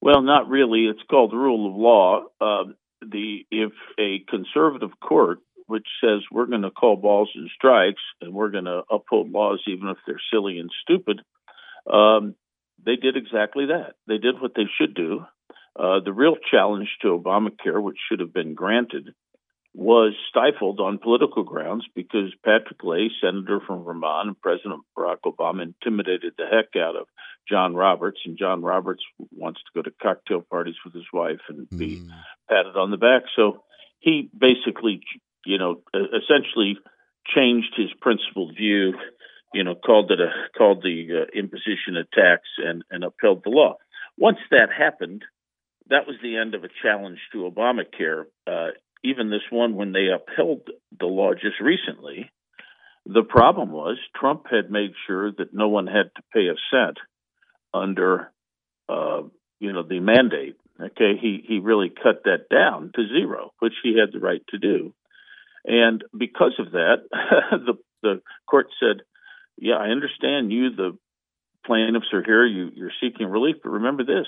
Well, 0.00 0.22
not 0.22 0.48
really. 0.48 0.86
It's 0.86 1.02
called 1.10 1.32
the 1.32 1.36
rule 1.36 1.68
of 1.68 1.76
law. 1.76 2.24
Uh, 2.40 2.72
the 3.00 3.46
if 3.50 3.72
a 3.98 4.18
conservative 4.28 4.90
court 5.00 5.40
which 5.66 5.86
says 6.00 6.20
we're 6.30 6.46
going 6.46 6.62
to 6.62 6.70
call 6.70 6.96
balls 6.96 7.30
and 7.34 7.50
strikes 7.54 8.02
and 8.20 8.32
we're 8.32 8.50
going 8.50 8.66
to 8.66 8.82
uphold 8.90 9.30
laws 9.30 9.60
even 9.66 9.88
if 9.88 9.96
they're 10.06 10.20
silly 10.32 10.58
and 10.58 10.70
stupid, 10.82 11.20
um, 11.92 12.34
they 12.86 12.96
did 12.96 13.16
exactly 13.16 13.66
that. 13.66 13.96
They 14.06 14.18
did 14.18 14.40
what 14.40 14.52
they 14.54 14.66
should 14.78 14.94
do. 14.94 15.26
Uh, 15.78 16.00
the 16.02 16.12
real 16.12 16.36
challenge 16.50 16.88
to 17.02 17.08
Obamacare, 17.08 17.82
which 17.82 17.98
should 18.08 18.20
have 18.20 18.32
been 18.32 18.54
granted, 18.54 19.12
was 19.74 20.14
stifled 20.30 20.80
on 20.80 20.96
political 20.96 21.42
grounds 21.42 21.84
because 21.94 22.32
Patrick 22.42 22.82
Leahy, 22.82 23.10
senator 23.20 23.60
from 23.66 23.84
Vermont, 23.84 24.28
and 24.28 24.40
President 24.40 24.80
Barack 24.96 25.18
Obama 25.26 25.64
intimidated 25.64 26.32
the 26.38 26.46
heck 26.50 26.80
out 26.80 26.96
of 26.96 27.06
John 27.46 27.74
Roberts, 27.74 28.20
and 28.24 28.38
John 28.38 28.62
Roberts 28.62 29.02
wants 29.32 29.60
to 29.60 29.70
go 29.74 29.82
to 29.82 29.94
cocktail 30.02 30.40
parties 30.40 30.76
with 30.82 30.94
his 30.94 31.04
wife 31.12 31.40
and 31.48 31.68
be 31.68 31.98
mm. 31.98 32.08
patted 32.48 32.76
on 32.76 32.90
the 32.90 32.96
back. 32.96 33.24
So 33.36 33.64
he 34.00 34.30
basically, 34.36 35.02
you 35.44 35.58
know, 35.58 35.82
essentially 35.94 36.78
changed 37.34 37.74
his 37.76 37.90
principled 38.00 38.56
view. 38.56 38.94
You 39.56 39.64
know, 39.64 39.74
called 39.74 40.10
it 40.10 40.20
a 40.20 40.30
called 40.56 40.82
the 40.82 41.22
uh, 41.22 41.38
imposition 41.38 41.96
of 41.98 42.10
tax 42.10 42.42
and 42.58 42.82
and 42.90 43.02
upheld 43.04 43.42
the 43.42 43.50
law. 43.50 43.76
Once 44.18 44.36
that 44.50 44.68
happened, 44.76 45.22
that 45.88 46.06
was 46.06 46.16
the 46.22 46.36
end 46.36 46.54
of 46.54 46.62
a 46.62 46.68
challenge 46.82 47.18
to 47.32 47.50
Obamacare. 47.50 48.24
Uh, 48.46 48.72
even 49.02 49.30
this 49.30 49.48
one, 49.50 49.74
when 49.74 49.92
they 49.92 50.08
upheld 50.14 50.68
the 50.98 51.06
law 51.06 51.32
just 51.32 51.58
recently, 51.58 52.30
the 53.06 53.22
problem 53.22 53.70
was 53.70 53.96
Trump 54.14 54.44
had 54.50 54.70
made 54.70 54.92
sure 55.06 55.32
that 55.32 55.54
no 55.54 55.68
one 55.68 55.86
had 55.86 56.10
to 56.16 56.22
pay 56.34 56.48
a 56.48 56.60
cent 56.70 56.98
under, 57.72 58.32
uh, 58.90 59.22
you 59.58 59.72
know, 59.72 59.84
the 59.84 60.00
mandate. 60.00 60.56
Okay, 60.78 61.12
he 61.18 61.42
he 61.48 61.60
really 61.60 61.88
cut 61.88 62.24
that 62.24 62.50
down 62.50 62.90
to 62.94 63.08
zero, 63.08 63.52
which 63.60 63.72
he 63.82 63.98
had 63.98 64.12
the 64.12 64.20
right 64.20 64.42
to 64.50 64.58
do, 64.58 64.92
and 65.64 66.04
because 66.14 66.52
of 66.58 66.72
that, 66.72 66.96
the 67.50 67.78
the 68.02 68.20
court 68.46 68.66
said, 68.78 69.00
"Yeah, 69.56 69.76
I 69.76 69.88
understand 69.88 70.52
you, 70.52 70.70
the 70.70 70.98
plaintiffs 71.64 72.12
are 72.12 72.22
here. 72.22 72.46
You 72.46 72.70
you're 72.74 72.92
seeking 73.00 73.26
relief, 73.26 73.56
but 73.62 73.70
remember 73.70 74.04
this: 74.04 74.26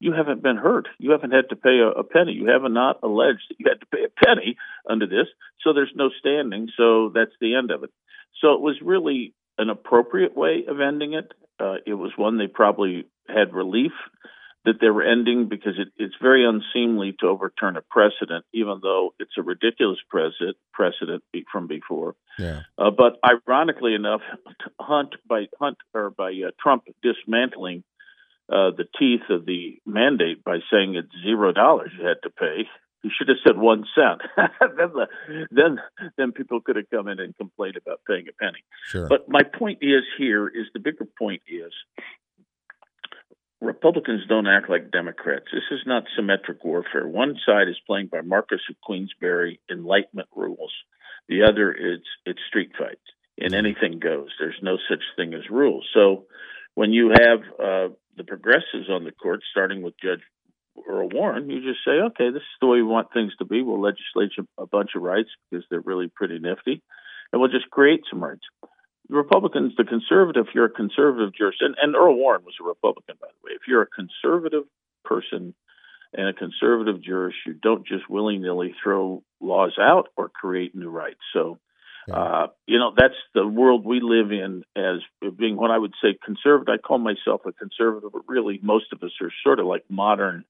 you 0.00 0.12
haven't 0.12 0.42
been 0.42 0.56
hurt. 0.56 0.88
You 0.98 1.10
haven't 1.12 1.32
had 1.32 1.48
to 1.50 1.56
pay 1.56 1.78
a, 1.78 1.88
a, 1.88 2.04
penny. 2.04 2.32
You 2.32 2.46
have 2.46 2.62
not 2.70 3.00
alleged 3.02 3.42
that 3.48 3.56
you 3.58 3.66
had 3.68 3.80
to 3.80 3.86
pay 3.86 4.04
a 4.04 4.24
penny 4.24 4.56
under 4.88 5.06
this. 5.06 5.26
So 5.62 5.72
there's 5.72 5.92
no 5.94 6.10
standing. 6.18 6.68
So 6.76 7.10
that's 7.14 7.32
the 7.40 7.54
end 7.54 7.70
of 7.70 7.82
it. 7.82 7.90
So 8.40 8.52
it 8.52 8.60
was 8.60 8.76
really 8.80 9.34
an 9.58 9.70
appropriate 9.70 10.36
way 10.36 10.64
of 10.68 10.80
ending 10.80 11.14
it. 11.14 11.32
Uh, 11.58 11.76
it 11.84 11.94
was 11.94 12.12
one 12.16 12.38
they 12.38 12.46
probably 12.46 13.06
had 13.28 13.52
relief 13.52 13.92
that 14.64 14.80
they 14.80 14.88
were 14.88 15.02
ending 15.02 15.48
because 15.48 15.74
it, 15.78 15.88
it's 15.96 16.14
very 16.20 16.44
unseemly 16.44 17.14
to 17.20 17.26
overturn 17.26 17.76
a 17.76 17.82
precedent, 17.82 18.44
even 18.52 18.80
though 18.82 19.14
it's 19.18 19.32
a 19.38 19.42
ridiculous 19.42 19.98
precedent 20.08 20.56
precedent 20.72 21.22
from 21.50 21.66
before. 21.66 22.14
Yeah. 22.38 22.62
Uh, 22.76 22.90
but 22.90 23.18
ironically 23.24 23.94
enough, 23.94 24.20
Hunt 24.80 25.14
by 25.28 25.46
Hunt 25.58 25.78
or 25.94 26.10
by 26.10 26.30
uh, 26.30 26.50
Trump 26.60 26.84
dismantling 27.02 27.84
uh, 28.50 28.70
the 28.76 28.84
teeth 28.98 29.28
of 29.30 29.46
the 29.46 29.78
mandate 29.86 30.42
by 30.42 30.58
saying 30.72 30.96
it's 30.96 31.08
zero 31.24 31.52
dollars 31.52 31.92
you 31.98 32.06
had 32.06 32.22
to 32.22 32.30
pay. 32.30 32.68
He 33.02 33.10
should 33.16 33.28
have 33.28 33.36
said 33.46 33.56
one 33.56 33.84
cent. 33.94 34.22
then, 34.76 34.90
the, 34.92 35.06
then, 35.52 35.78
then 36.16 36.32
people 36.32 36.60
could 36.60 36.76
have 36.76 36.90
come 36.90 37.06
in 37.06 37.20
and 37.20 37.36
complained 37.36 37.76
about 37.76 38.00
paying 38.08 38.26
a 38.28 38.32
penny. 38.32 38.64
Sure. 38.86 39.06
But 39.06 39.28
my 39.28 39.42
point 39.44 39.78
is 39.82 40.02
here 40.18 40.48
is 40.48 40.66
the 40.74 40.80
bigger 40.80 41.06
point 41.16 41.42
is 41.46 41.72
Republicans 43.60 44.22
don't 44.28 44.46
act 44.46 44.70
like 44.70 44.92
Democrats. 44.92 45.46
This 45.52 45.64
is 45.72 45.80
not 45.84 46.04
symmetric 46.14 46.64
warfare. 46.64 47.06
One 47.06 47.36
side 47.44 47.68
is 47.68 47.76
playing 47.86 48.06
by 48.06 48.20
Marquess 48.20 48.60
of 48.70 48.80
Queensberry 48.82 49.60
Enlightenment 49.70 50.28
rules. 50.34 50.72
The 51.28 51.42
other 51.42 51.72
is 51.72 52.00
it's 52.24 52.38
street 52.48 52.70
fights, 52.78 53.02
and 53.36 53.54
anything 53.54 53.98
goes. 53.98 54.28
There's 54.38 54.58
no 54.62 54.78
such 54.88 55.02
thing 55.16 55.34
as 55.34 55.50
rules. 55.50 55.86
So 55.92 56.26
when 56.74 56.92
you 56.92 57.08
have 57.10 57.40
uh, 57.58 57.94
the 58.16 58.24
progressives 58.24 58.88
on 58.88 59.04
the 59.04 59.10
court, 59.10 59.40
starting 59.50 59.82
with 59.82 59.94
Judge 60.00 60.22
Earl 60.88 61.08
Warren, 61.12 61.50
you 61.50 61.60
just 61.60 61.84
say, 61.84 62.00
okay, 62.10 62.30
this 62.30 62.42
is 62.42 62.58
the 62.60 62.68
way 62.68 62.76
we 62.78 62.84
want 62.84 63.12
things 63.12 63.32
to 63.40 63.44
be. 63.44 63.62
We'll 63.62 63.80
legislate 63.80 64.30
a 64.56 64.66
bunch 64.66 64.90
of 64.94 65.02
rights 65.02 65.30
because 65.50 65.64
they're 65.68 65.80
really 65.80 66.08
pretty 66.14 66.38
nifty, 66.38 66.80
and 67.32 67.40
we'll 67.40 67.50
just 67.50 67.70
create 67.70 68.02
some 68.08 68.22
rights. 68.22 68.44
The 69.10 69.16
Republicans, 69.16 69.72
the 69.76 69.84
conservative, 69.84 70.46
if 70.48 70.54
you're 70.54 70.66
a 70.66 70.70
conservative 70.70 71.34
jurist, 71.34 71.62
and, 71.62 71.94
Earl 71.94 72.16
Warren 72.16 72.44
was 72.44 72.54
a 72.60 72.64
Republican, 72.64 73.16
by 73.20 73.28
the 73.28 73.46
way. 73.46 73.52
If 73.54 73.62
you're 73.66 73.82
a 73.82 73.86
conservative 73.86 74.64
person 75.04 75.54
and 76.12 76.28
a 76.28 76.34
conservative 76.34 77.02
jurist, 77.02 77.38
you 77.46 77.54
don't 77.54 77.86
just 77.86 78.08
willy 78.08 78.38
nilly 78.38 78.74
throw 78.82 79.22
laws 79.40 79.76
out 79.80 80.08
or 80.16 80.28
create 80.28 80.74
new 80.74 80.90
rights. 80.90 81.20
So 81.32 81.58
uh, 82.12 82.46
you 82.66 82.78
know, 82.78 82.92
that's 82.96 83.14
the 83.34 83.46
world 83.46 83.84
we 83.84 84.00
live 84.00 84.32
in 84.32 84.64
as 84.74 85.00
being 85.36 85.56
what 85.56 85.70
I 85.70 85.78
would 85.78 85.92
say 86.02 86.16
conservative. 86.24 86.72
I 86.72 86.78
call 86.78 86.98
myself 86.98 87.42
a 87.46 87.52
conservative, 87.52 88.10
but 88.12 88.22
really 88.26 88.58
most 88.62 88.92
of 88.92 89.02
us 89.02 89.10
are 89.20 89.30
sort 89.44 89.60
of 89.60 89.66
like 89.66 89.84
modern 89.90 90.44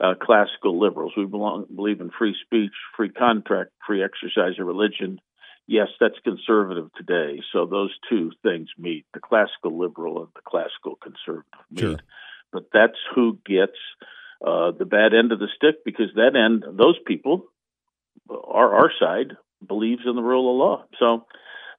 uh, 0.00 0.14
classical 0.20 0.80
liberals. 0.80 1.12
We 1.16 1.26
belong, 1.26 1.66
believe 1.74 2.00
in 2.00 2.10
free 2.10 2.34
speech, 2.44 2.72
free 2.96 3.10
contract, 3.10 3.70
free 3.86 4.02
exercise 4.02 4.58
of 4.58 4.66
religion. 4.66 5.20
Yes, 5.66 5.88
that's 5.98 6.18
conservative 6.22 6.90
today. 6.94 7.40
So 7.52 7.66
those 7.66 7.90
two 8.10 8.32
things 8.42 8.68
meet 8.78 9.06
the 9.14 9.20
classical 9.20 9.78
liberal 9.78 10.18
and 10.18 10.28
the 10.34 10.42
classical 10.46 10.96
conservative 11.02 11.44
meet. 11.70 11.80
Sure. 11.80 11.96
But 12.52 12.64
that's 12.72 12.98
who 13.14 13.38
gets 13.46 13.78
uh, 14.44 14.72
the 14.78 14.84
bad 14.84 15.14
end 15.14 15.32
of 15.32 15.38
the 15.38 15.48
stick 15.56 15.84
because 15.84 16.08
that 16.16 16.36
end, 16.36 16.64
those 16.78 16.98
people 17.06 17.46
are 18.28 18.74
our 18.74 18.90
side 19.00 19.36
believes 19.66 20.02
in 20.06 20.16
the 20.16 20.22
rule 20.22 20.50
of 20.50 20.58
law. 20.58 20.84
So 20.98 21.26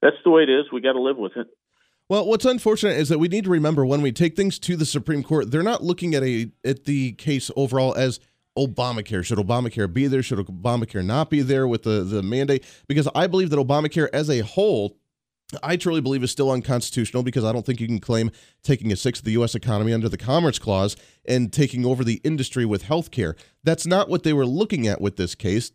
that's 0.02 0.18
the 0.24 0.32
way 0.32 0.44
it 0.44 0.50
is. 0.50 0.66
We 0.72 0.82
got 0.82 0.94
to 0.94 1.02
live 1.02 1.18
with 1.18 1.34
it. 1.36 1.48
Well, 2.10 2.28
what's 2.28 2.46
unfortunate 2.46 2.98
is 2.98 3.10
that 3.10 3.18
we 3.18 3.28
need 3.28 3.46
to 3.46 3.50
remember 3.50 3.86
when 3.86 4.02
we 4.02 4.12
take 4.12 4.36
things 4.36 4.60
to 4.60 4.76
the 4.76 4.86
Supreme 4.86 5.24
Court, 5.24 5.50
they're 5.50 5.64
not 5.64 5.84
looking 5.84 6.14
at 6.14 6.24
a 6.24 6.52
at 6.64 6.86
the 6.86 7.14
case 7.14 7.50
overall 7.56 7.96
as 7.96 8.20
Obamacare. 8.58 9.24
Should 9.24 9.38
Obamacare 9.38 9.92
be 9.92 10.08
there? 10.08 10.24
Should 10.24 10.40
Obamacare 10.40 11.06
not 11.06 11.30
be 11.30 11.42
there 11.42 11.68
with 11.68 11.84
the, 11.84 12.04
the 12.04 12.24
mandate? 12.24 12.64
Because 12.88 13.08
I 13.14 13.28
believe 13.28 13.50
that 13.50 13.58
Obamacare 13.58 14.08
as 14.14 14.30
a 14.30 14.40
whole, 14.40 14.98
I 15.62 15.76
truly 15.76 16.02
believe 16.02 16.24
is 16.24 16.32
still 16.32 16.52
unconstitutional 16.52 17.24
because 17.24 17.44
I 17.44 17.52
don't 17.52 17.66
think 17.66 17.80
you 17.80 17.88
can 17.88 18.00
claim 18.00 18.32
taking 18.64 18.92
a 18.92 18.96
sixth 18.96 19.22
of 19.22 19.26
the 19.26 19.34
U.S. 19.34 19.56
economy 19.56 19.94
under 19.94 20.10
the 20.10 20.18
Commerce 20.18 20.58
Clause 20.58 20.96
and 21.28 21.52
taking 21.52 21.86
over 21.86 22.04
the 22.04 22.22
industry 22.24 22.66
with 22.66 22.84
health 22.84 23.12
care. 23.12 23.36
That's 23.64 23.86
not 23.86 24.10
what 24.10 24.24
they 24.24 24.34
were 24.34 24.46
looking 24.46 24.88
at 24.88 25.02
with 25.02 25.18
this 25.18 25.36
case 25.36 25.72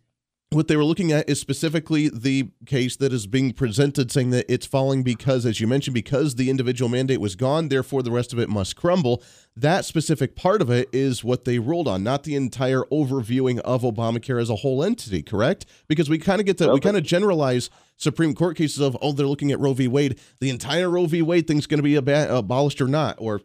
what 0.53 0.67
they 0.67 0.75
were 0.75 0.83
looking 0.83 1.13
at 1.13 1.29
is 1.29 1.39
specifically 1.39 2.09
the 2.09 2.49
case 2.65 2.97
that 2.97 3.13
is 3.13 3.25
being 3.25 3.53
presented 3.53 4.11
saying 4.11 4.31
that 4.31 4.45
it's 4.51 4.65
falling 4.65 5.01
because 5.01 5.45
as 5.45 5.61
you 5.61 5.67
mentioned 5.67 5.93
because 5.93 6.35
the 6.35 6.49
individual 6.49 6.89
mandate 6.89 7.21
was 7.21 7.35
gone 7.35 7.69
therefore 7.69 8.03
the 8.03 8.11
rest 8.11 8.33
of 8.33 8.39
it 8.39 8.49
must 8.49 8.75
crumble. 8.75 9.23
That 9.55 9.85
specific 9.85 10.35
part 10.35 10.61
of 10.61 10.69
it 10.69 10.89
is 10.91 11.23
what 11.23 11.45
they 11.45 11.57
ruled 11.59 11.87
on 11.87 12.03
not 12.03 12.23
the 12.23 12.35
entire 12.35 12.83
overviewing 12.91 13.59
of 13.59 13.83
obamacare 13.83 14.41
as 14.41 14.49
a 14.49 14.57
whole 14.57 14.83
entity 14.83 15.23
correct? 15.23 15.65
Because 15.87 16.09
we 16.09 16.17
kind 16.17 16.41
of 16.41 16.45
get 16.45 16.57
to 16.57 16.65
okay. 16.65 16.73
we 16.73 16.79
kind 16.81 16.97
of 16.97 17.03
generalize 17.03 17.69
supreme 17.95 18.33
court 18.33 18.57
cases 18.57 18.79
of 18.79 18.97
oh 19.01 19.13
they're 19.13 19.27
looking 19.27 19.53
at 19.53 19.59
roe 19.59 19.73
v. 19.73 19.87
Wade. 19.87 20.19
The 20.41 20.49
entire 20.49 20.89
roe 20.89 21.05
v. 21.05 21.21
Wade 21.21 21.47
thing's 21.47 21.65
going 21.65 21.79
to 21.79 21.83
be 21.83 21.95
ab- 21.95 22.29
abolished 22.29 22.81
or 22.81 22.87
not 22.87 23.15
or 23.19 23.41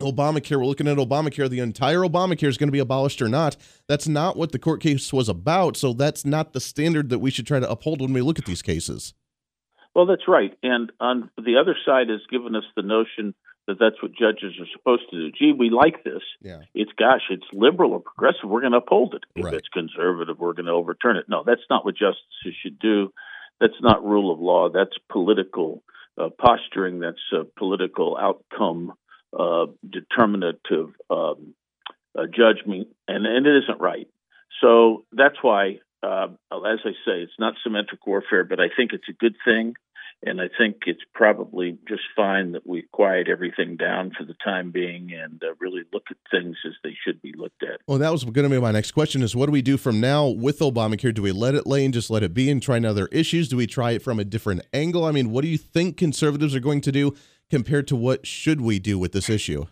Obamacare, 0.00 0.56
we're 0.56 0.66
looking 0.66 0.88
at 0.88 0.96
Obamacare, 0.96 1.48
the 1.48 1.60
entire 1.60 2.00
Obamacare 2.00 2.48
is 2.48 2.58
going 2.58 2.68
to 2.68 2.72
be 2.72 2.78
abolished 2.78 3.22
or 3.22 3.28
not. 3.28 3.56
That's 3.86 4.08
not 4.08 4.36
what 4.36 4.52
the 4.52 4.58
court 4.58 4.80
case 4.80 5.12
was 5.12 5.28
about. 5.28 5.76
So 5.76 5.92
that's 5.92 6.24
not 6.24 6.52
the 6.52 6.60
standard 6.60 7.08
that 7.10 7.18
we 7.18 7.30
should 7.30 7.46
try 7.46 7.60
to 7.60 7.70
uphold 7.70 8.00
when 8.00 8.12
we 8.12 8.22
look 8.22 8.38
at 8.38 8.46
these 8.46 8.62
cases. 8.62 9.14
Well, 9.94 10.06
that's 10.06 10.28
right. 10.28 10.56
And 10.62 10.92
on 11.00 11.30
the 11.36 11.56
other 11.60 11.76
side 11.84 12.08
has 12.08 12.20
given 12.30 12.54
us 12.54 12.64
the 12.76 12.82
notion 12.82 13.34
that 13.66 13.78
that's 13.78 14.02
what 14.02 14.12
judges 14.12 14.54
are 14.60 14.66
supposed 14.72 15.02
to 15.10 15.16
do. 15.16 15.32
Gee, 15.36 15.52
we 15.56 15.70
like 15.70 16.04
this. 16.04 16.22
Yeah. 16.40 16.60
It's 16.74 16.92
gosh, 16.98 17.22
it's 17.30 17.46
liberal 17.52 17.92
or 17.92 18.00
progressive. 18.00 18.48
We're 18.48 18.60
going 18.60 18.72
to 18.72 18.78
uphold 18.78 19.14
it. 19.14 19.24
If 19.34 19.44
right. 19.44 19.54
it's 19.54 19.68
conservative, 19.68 20.38
we're 20.38 20.54
going 20.54 20.66
to 20.66 20.72
overturn 20.72 21.16
it. 21.16 21.26
No, 21.28 21.42
that's 21.44 21.62
not 21.68 21.84
what 21.84 21.94
justices 21.94 22.56
should 22.62 22.78
do. 22.78 23.12
That's 23.60 23.80
not 23.80 24.04
rule 24.04 24.32
of 24.32 24.40
law. 24.40 24.70
That's 24.72 24.96
political 25.10 25.82
uh, 26.16 26.30
posturing. 26.30 27.00
That's 27.00 27.18
a 27.32 27.44
political 27.44 28.16
outcome 28.16 28.94
uh, 29.38 29.66
determinative 29.88 30.90
um, 31.08 31.54
uh, 32.18 32.26
judgment, 32.26 32.88
and, 33.08 33.26
and 33.26 33.46
it 33.46 33.64
isn't 33.64 33.80
right. 33.80 34.08
So 34.60 35.04
that's 35.12 35.36
why, 35.42 35.78
uh, 36.02 36.28
as 36.52 36.80
I 36.84 36.92
say, 37.04 37.22
it's 37.22 37.38
not 37.38 37.54
symmetric 37.62 38.06
warfare, 38.06 38.44
but 38.44 38.60
I 38.60 38.68
think 38.76 38.92
it's 38.92 39.08
a 39.08 39.12
good 39.12 39.36
thing. 39.44 39.74
And 40.22 40.38
I 40.38 40.50
think 40.58 40.82
it's 40.84 41.00
probably 41.14 41.78
just 41.88 42.02
fine 42.14 42.52
that 42.52 42.66
we 42.66 42.82
quiet 42.92 43.26
everything 43.28 43.78
down 43.78 44.12
for 44.18 44.26
the 44.26 44.34
time 44.44 44.70
being 44.70 45.12
and 45.14 45.42
uh, 45.42 45.54
really 45.58 45.82
look 45.94 46.02
at 46.10 46.18
things 46.30 46.56
as 46.66 46.74
they 46.84 46.94
should 47.06 47.22
be 47.22 47.32
looked 47.34 47.62
at. 47.62 47.80
Well, 47.86 47.96
that 47.98 48.12
was 48.12 48.24
going 48.24 48.44
to 48.44 48.50
be 48.50 48.60
my 48.60 48.70
next 48.70 48.90
question: 48.90 49.22
is 49.22 49.34
what 49.34 49.46
do 49.46 49.52
we 49.52 49.62
do 49.62 49.78
from 49.78 49.98
now 49.98 50.26
with 50.26 50.58
Obamacare? 50.58 51.14
Do 51.14 51.22
we 51.22 51.32
let 51.32 51.54
it 51.54 51.66
lay 51.66 51.86
and 51.86 51.94
just 51.94 52.10
let 52.10 52.22
it 52.22 52.34
be 52.34 52.50
and 52.50 52.62
try 52.62 52.78
other 52.80 53.06
issues? 53.06 53.48
Do 53.48 53.56
we 53.56 53.66
try 53.66 53.92
it 53.92 54.02
from 54.02 54.18
a 54.18 54.24
different 54.24 54.60
angle? 54.74 55.06
I 55.06 55.10
mean, 55.12 55.30
what 55.30 55.40
do 55.40 55.48
you 55.48 55.56
think 55.56 55.96
conservatives 55.96 56.54
are 56.54 56.60
going 56.60 56.82
to 56.82 56.92
do 56.92 57.14
compared 57.50 57.88
to 57.88 57.96
what 57.96 58.26
should 58.26 58.60
we 58.60 58.78
do 58.78 58.98
with 58.98 59.12
this 59.12 59.28
issue? 59.28 59.66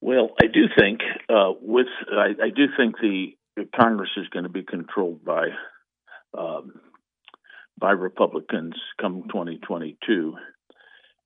Well, 0.00 0.30
I 0.40 0.46
do 0.46 0.64
think 0.78 1.00
uh, 1.28 1.52
with 1.60 1.86
I, 2.12 2.34
I, 2.42 2.50
do 2.54 2.66
think 2.76 2.96
the 3.00 3.32
Congress 3.74 4.10
is 4.16 4.28
going 4.28 4.42
to 4.42 4.50
be 4.50 4.62
controlled 4.62 5.24
by 5.24 5.48
um, 6.36 6.80
by 7.78 7.92
Republicans 7.92 8.74
come 9.00 9.22
2022. 9.28 10.34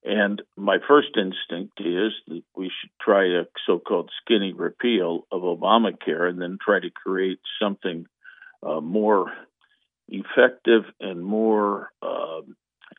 And 0.05 0.40
my 0.57 0.79
first 0.87 1.09
instinct 1.16 1.81
is 1.81 2.12
that 2.29 2.42
we 2.57 2.66
should 2.66 2.90
try 3.01 3.24
a 3.24 3.44
so 3.66 3.81
called 3.81 4.11
skinny 4.22 4.53
repeal 4.53 5.27
of 5.33 5.42
Obamacare 5.42 6.29
and 6.29 6.40
then 6.40 6.57
try 6.64 6.79
to 6.79 6.90
create 6.90 7.40
something 7.61 8.07
uh, 8.62 8.81
more 8.81 9.33
effective 10.09 10.85
and 11.01 11.24
more 11.24 11.90
uh, 12.01 12.40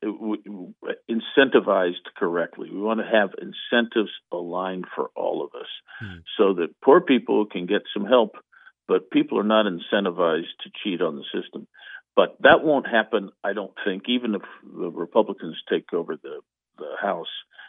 incentivized 0.04 2.06
correctly. 2.18 2.70
We 2.72 2.82
want 2.82 3.00
to 3.00 3.06
have 3.06 3.32
incentives 3.38 4.12
aligned 4.32 4.86
for 4.96 5.10
all 5.16 5.44
of 5.44 5.60
us 5.60 5.68
hmm. 6.00 6.20
so 6.38 6.54
that 6.56 6.76
poor 6.84 7.02
people 7.02 7.46
can 7.46 7.66
get 7.66 7.82
some 7.94 8.06
help, 8.06 8.36
but 8.88 9.12
people 9.12 9.40
are 9.40 9.44
not 9.44 9.66
incentivized 9.66 10.56
to 10.64 10.72
cheat 10.84 11.02
on 11.02 11.16
the 11.16 11.26
system. 11.34 11.68
But 12.16 12.38
that 12.42 12.64
won't 12.64 12.88
happen, 12.88 13.30
I 13.44 13.54
don't 13.54 13.74
think, 13.86 14.04
even 14.08 14.36
if 14.36 14.42
the 14.64 14.90
Republicans 14.90 15.56
take 15.70 15.94
over 15.94 16.16
the, 16.16 16.42
the 16.78 16.96
House. 17.02 17.28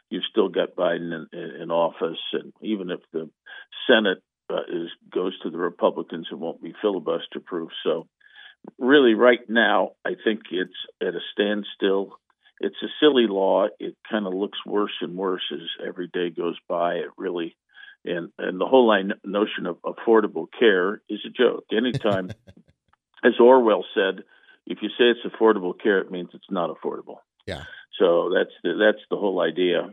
You've 0.08 0.24
still 0.28 0.48
got 0.48 0.74
Biden 0.74 1.26
in, 1.32 1.62
in 1.62 1.70
office, 1.70 2.18
and 2.32 2.52
even 2.60 2.90
if 2.90 2.98
the 3.12 3.30
Senate 3.86 4.18
uh, 4.50 4.62
is 4.68 4.88
goes 5.12 5.38
to 5.40 5.50
the 5.50 5.58
Republicans, 5.58 6.26
it 6.32 6.34
won't 6.34 6.60
be 6.60 6.74
filibuster 6.82 7.38
proof. 7.44 7.70
So, 7.84 8.08
really, 8.78 9.14
right 9.14 9.40
now, 9.48 9.92
I 10.04 10.12
think 10.22 10.42
it's 10.50 10.72
at 11.00 11.14
a 11.14 11.20
standstill. 11.33 12.18
It's 12.61 12.76
a 12.83 12.88
silly 13.00 13.26
law. 13.26 13.66
It 13.78 13.96
kind 14.11 14.26
of 14.26 14.35
looks 14.35 14.59
worse 14.66 14.92
and 15.00 15.16
worse 15.16 15.42
as 15.52 15.87
every 15.87 16.09
day 16.12 16.30
goes 16.30 16.59
by. 16.68 16.94
It 16.94 17.11
really, 17.16 17.56
and 18.04 18.30
and 18.38 18.61
the 18.61 18.66
whole 18.66 18.87
line, 18.87 19.12
notion 19.24 19.66
of 19.66 19.78
affordable 19.83 20.46
care 20.59 21.00
is 21.09 21.20
a 21.26 21.30
joke. 21.30 21.64
Anytime, 21.72 22.30
as 23.24 23.33
Orwell 23.40 23.85
said, 23.94 24.24
if 24.66 24.78
you 24.83 24.88
say 24.90 25.04
it's 25.04 25.35
affordable 25.35 25.72
care, 25.80 25.98
it 26.00 26.11
means 26.11 26.30
it's 26.35 26.50
not 26.50 26.70
affordable. 26.70 27.18
Yeah. 27.46 27.64
So 27.98 28.30
that's 28.35 28.52
the, 28.62 28.74
that's 28.78 29.04
the 29.11 29.16
whole 29.16 29.40
idea. 29.40 29.90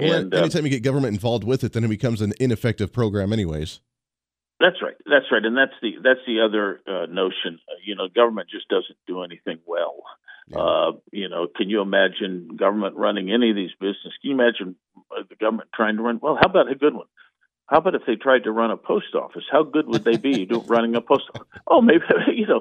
Well, 0.00 0.12
and 0.12 0.34
uh, 0.34 0.38
anytime 0.38 0.62
uh, 0.62 0.64
you 0.64 0.70
get 0.70 0.82
government 0.82 1.14
involved 1.14 1.44
with 1.44 1.62
it, 1.62 1.72
then 1.72 1.84
it 1.84 1.88
becomes 1.88 2.20
an 2.20 2.32
ineffective 2.40 2.92
program, 2.92 3.32
anyways. 3.32 3.80
That's 4.60 4.76
right. 4.82 4.94
That's 5.04 5.26
right, 5.32 5.44
and 5.44 5.56
that's 5.56 5.74
the 5.82 5.96
that's 6.02 6.20
the 6.26 6.40
other 6.40 6.80
uh, 6.86 7.06
notion. 7.06 7.58
Uh, 7.68 7.74
you 7.84 7.96
know, 7.96 8.08
government 8.08 8.48
just 8.50 8.68
doesn't 8.68 8.98
do 9.06 9.22
anything 9.22 9.58
well. 9.66 10.04
Yeah. 10.48 10.58
Uh, 10.58 10.92
you 11.10 11.28
know, 11.28 11.48
can 11.54 11.70
you 11.70 11.80
imagine 11.80 12.56
government 12.56 12.96
running 12.96 13.32
any 13.32 13.50
of 13.50 13.56
these 13.56 13.72
businesses? 13.80 14.12
Can 14.20 14.30
you 14.30 14.34
imagine 14.34 14.76
uh, 15.10 15.22
the 15.28 15.36
government 15.36 15.70
trying 15.74 15.96
to 15.96 16.02
run? 16.02 16.20
Well, 16.22 16.36
how 16.40 16.48
about 16.48 16.70
a 16.70 16.74
good 16.74 16.94
one? 16.94 17.06
How 17.66 17.78
about 17.78 17.94
if 17.94 18.02
they 18.06 18.16
tried 18.16 18.44
to 18.44 18.52
run 18.52 18.70
a 18.70 18.76
post 18.76 19.14
office? 19.14 19.44
How 19.50 19.62
good 19.62 19.88
would 19.88 20.04
they 20.04 20.18
be 20.18 20.46
running 20.66 20.94
a 20.96 21.00
post 21.00 21.24
office? 21.34 21.48
Oh, 21.66 21.80
maybe 21.80 22.04
you 22.34 22.46
know. 22.46 22.60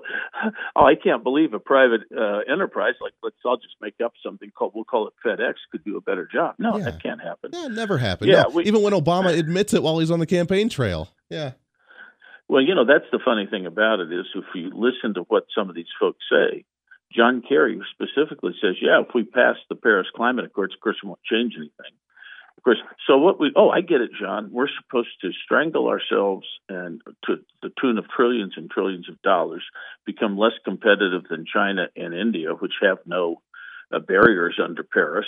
Oh, 0.76 0.86
I 0.86 0.96
can't 0.96 1.24
believe 1.24 1.54
a 1.54 1.60
private 1.60 2.02
uh, 2.18 2.40
enterprise 2.52 2.94
like 3.02 3.14
let's. 3.22 3.36
I'll 3.46 3.58
just 3.58 3.76
make 3.82 3.96
up 4.04 4.14
something 4.26 4.50
called. 4.52 4.72
We'll 4.74 4.86
call 4.86 5.08
it 5.08 5.14
FedEx. 5.26 5.56
Could 5.72 5.84
do 5.84 5.98
a 5.98 6.02
better 6.02 6.28
job. 6.32 6.56
No, 6.58 6.78
yeah. 6.78 6.86
that 6.86 7.04
can't 7.04 7.22
happen. 7.22 7.52
Yeah, 7.54 7.68
never 7.68 7.98
happened. 7.98 8.32
Yeah, 8.32 8.44
no, 8.44 8.50
we, 8.50 8.64
even 8.64 8.82
when 8.82 8.94
Obama 8.94 9.38
admits 9.38 9.74
it 9.74 9.84
while 9.84 10.00
he's 10.00 10.10
on 10.10 10.20
the 10.20 10.26
campaign 10.26 10.70
trail. 10.70 11.10
Yeah. 11.30 11.52
Well, 12.48 12.62
you 12.62 12.76
know 12.76 12.86
that's 12.86 13.10
the 13.12 13.20
funny 13.24 13.48
thing 13.50 13.66
about 13.66 14.00
it 14.00 14.12
is 14.12 14.26
if 14.36 14.46
you 14.54 14.72
listen 14.74 15.16
to 15.16 15.22
what 15.28 15.46
some 15.56 15.70
of 15.70 15.76
these 15.76 15.92
folks 16.00 16.24
say, 16.30 16.66
John 17.16 17.42
Kerry 17.48 17.80
specifically 17.92 18.54
says, 18.62 18.76
"Yeah, 18.82 19.02
if 19.02 19.14
we 19.14 19.24
pass 19.24 19.56
the 19.70 19.76
Paris 19.76 20.08
Climate 20.16 20.46
Accords, 20.46 20.74
of 20.74 20.82
course, 20.82 20.98
it 21.02 21.08
won't 21.08 21.24
change 21.24 21.54
anything." 21.56 21.94
Of 22.58 22.64
course. 22.64 22.78
So 23.08 23.18
what 23.18 23.40
we 23.40 23.52
oh 23.56 23.70
I 23.70 23.82
get 23.82 24.02
it, 24.02 24.12
John. 24.20 24.50
We're 24.52 24.68
supposed 24.82 25.10
to 25.22 25.32
strangle 25.44 25.88
ourselves 25.88 26.48
and 26.70 27.02
to 27.26 27.38
the 27.62 27.72
tune 27.82 27.98
of 27.98 28.06
trillions 28.10 28.54
and 28.56 28.70
trillions 28.70 29.10
of 29.10 29.22
dollars, 29.22 29.64
become 30.06 30.38
less 30.38 30.54
competitive 30.64 31.24
than 31.30 31.46
China 31.46 31.88
and 31.96 32.14
India, 32.14 32.54
which 32.54 32.74
have 32.82 33.00
no 33.06 33.42
uh, 33.92 34.00
barriers 34.00 34.60
under 34.64 34.84
Paris. 34.84 35.26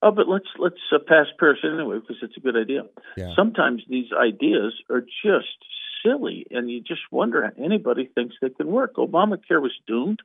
Oh, 0.00 0.12
but 0.12 0.28
let's 0.28 0.48
let's 0.58 0.80
uh, 0.94 0.98
pass 1.06 1.26
Paris 1.38 1.58
anyway 1.64 1.98
because 1.98 2.22
it's 2.22 2.36
a 2.36 2.40
good 2.40 2.56
idea. 2.56 2.82
Yeah. 3.16 3.34
Sometimes 3.34 3.82
these 3.88 4.08
ideas 4.12 4.74
are 4.88 5.00
just 5.00 5.58
silly, 6.04 6.46
and 6.50 6.70
you 6.70 6.80
just 6.80 7.00
wonder 7.10 7.44
how 7.44 7.64
anybody 7.64 8.10
thinks 8.14 8.36
they 8.40 8.50
can 8.50 8.68
work. 8.68 8.94
Obamacare 8.94 9.62
was 9.62 9.74
doomed. 9.86 10.20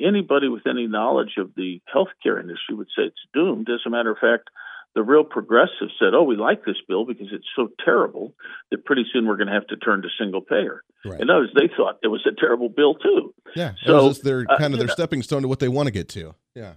Anybody 0.00 0.48
with 0.48 0.66
any 0.66 0.86
knowledge 0.86 1.34
of 1.38 1.54
the 1.54 1.80
healthcare 1.94 2.40
industry 2.40 2.74
would 2.74 2.88
say 2.88 3.04
it's 3.04 3.16
doomed. 3.32 3.68
As 3.68 3.80
a 3.86 3.90
matter 3.90 4.10
of 4.10 4.18
fact, 4.18 4.50
the 4.94 5.02
real 5.02 5.24
progressives 5.24 5.92
said, 5.98 6.14
"Oh, 6.14 6.22
we 6.22 6.36
like 6.36 6.64
this 6.64 6.76
bill 6.86 7.04
because 7.04 7.28
it's 7.32 7.48
so 7.56 7.68
terrible 7.84 8.32
that 8.70 8.84
pretty 8.84 9.04
soon 9.12 9.26
we're 9.26 9.36
going 9.36 9.48
to 9.48 9.52
have 9.52 9.66
to 9.68 9.76
turn 9.76 10.02
to 10.02 10.08
single 10.18 10.40
payer." 10.40 10.82
Right. 11.04 11.20
And 11.20 11.30
others 11.30 11.50
they 11.54 11.68
thought 11.76 11.98
it 12.02 12.08
was 12.08 12.26
a 12.26 12.34
terrible 12.34 12.68
bill 12.68 12.94
too. 12.94 13.34
Yeah, 13.56 13.72
so 13.84 14.12
they're 14.12 14.46
uh, 14.48 14.58
kind 14.58 14.72
uh, 14.72 14.76
of 14.76 14.78
their 14.78 14.88
know, 14.88 14.94
stepping 14.94 15.22
stone 15.22 15.42
to 15.42 15.48
what 15.48 15.58
they 15.58 15.68
want 15.68 15.86
to 15.86 15.92
get 15.92 16.08
to. 16.10 16.34
Yeah, 16.54 16.74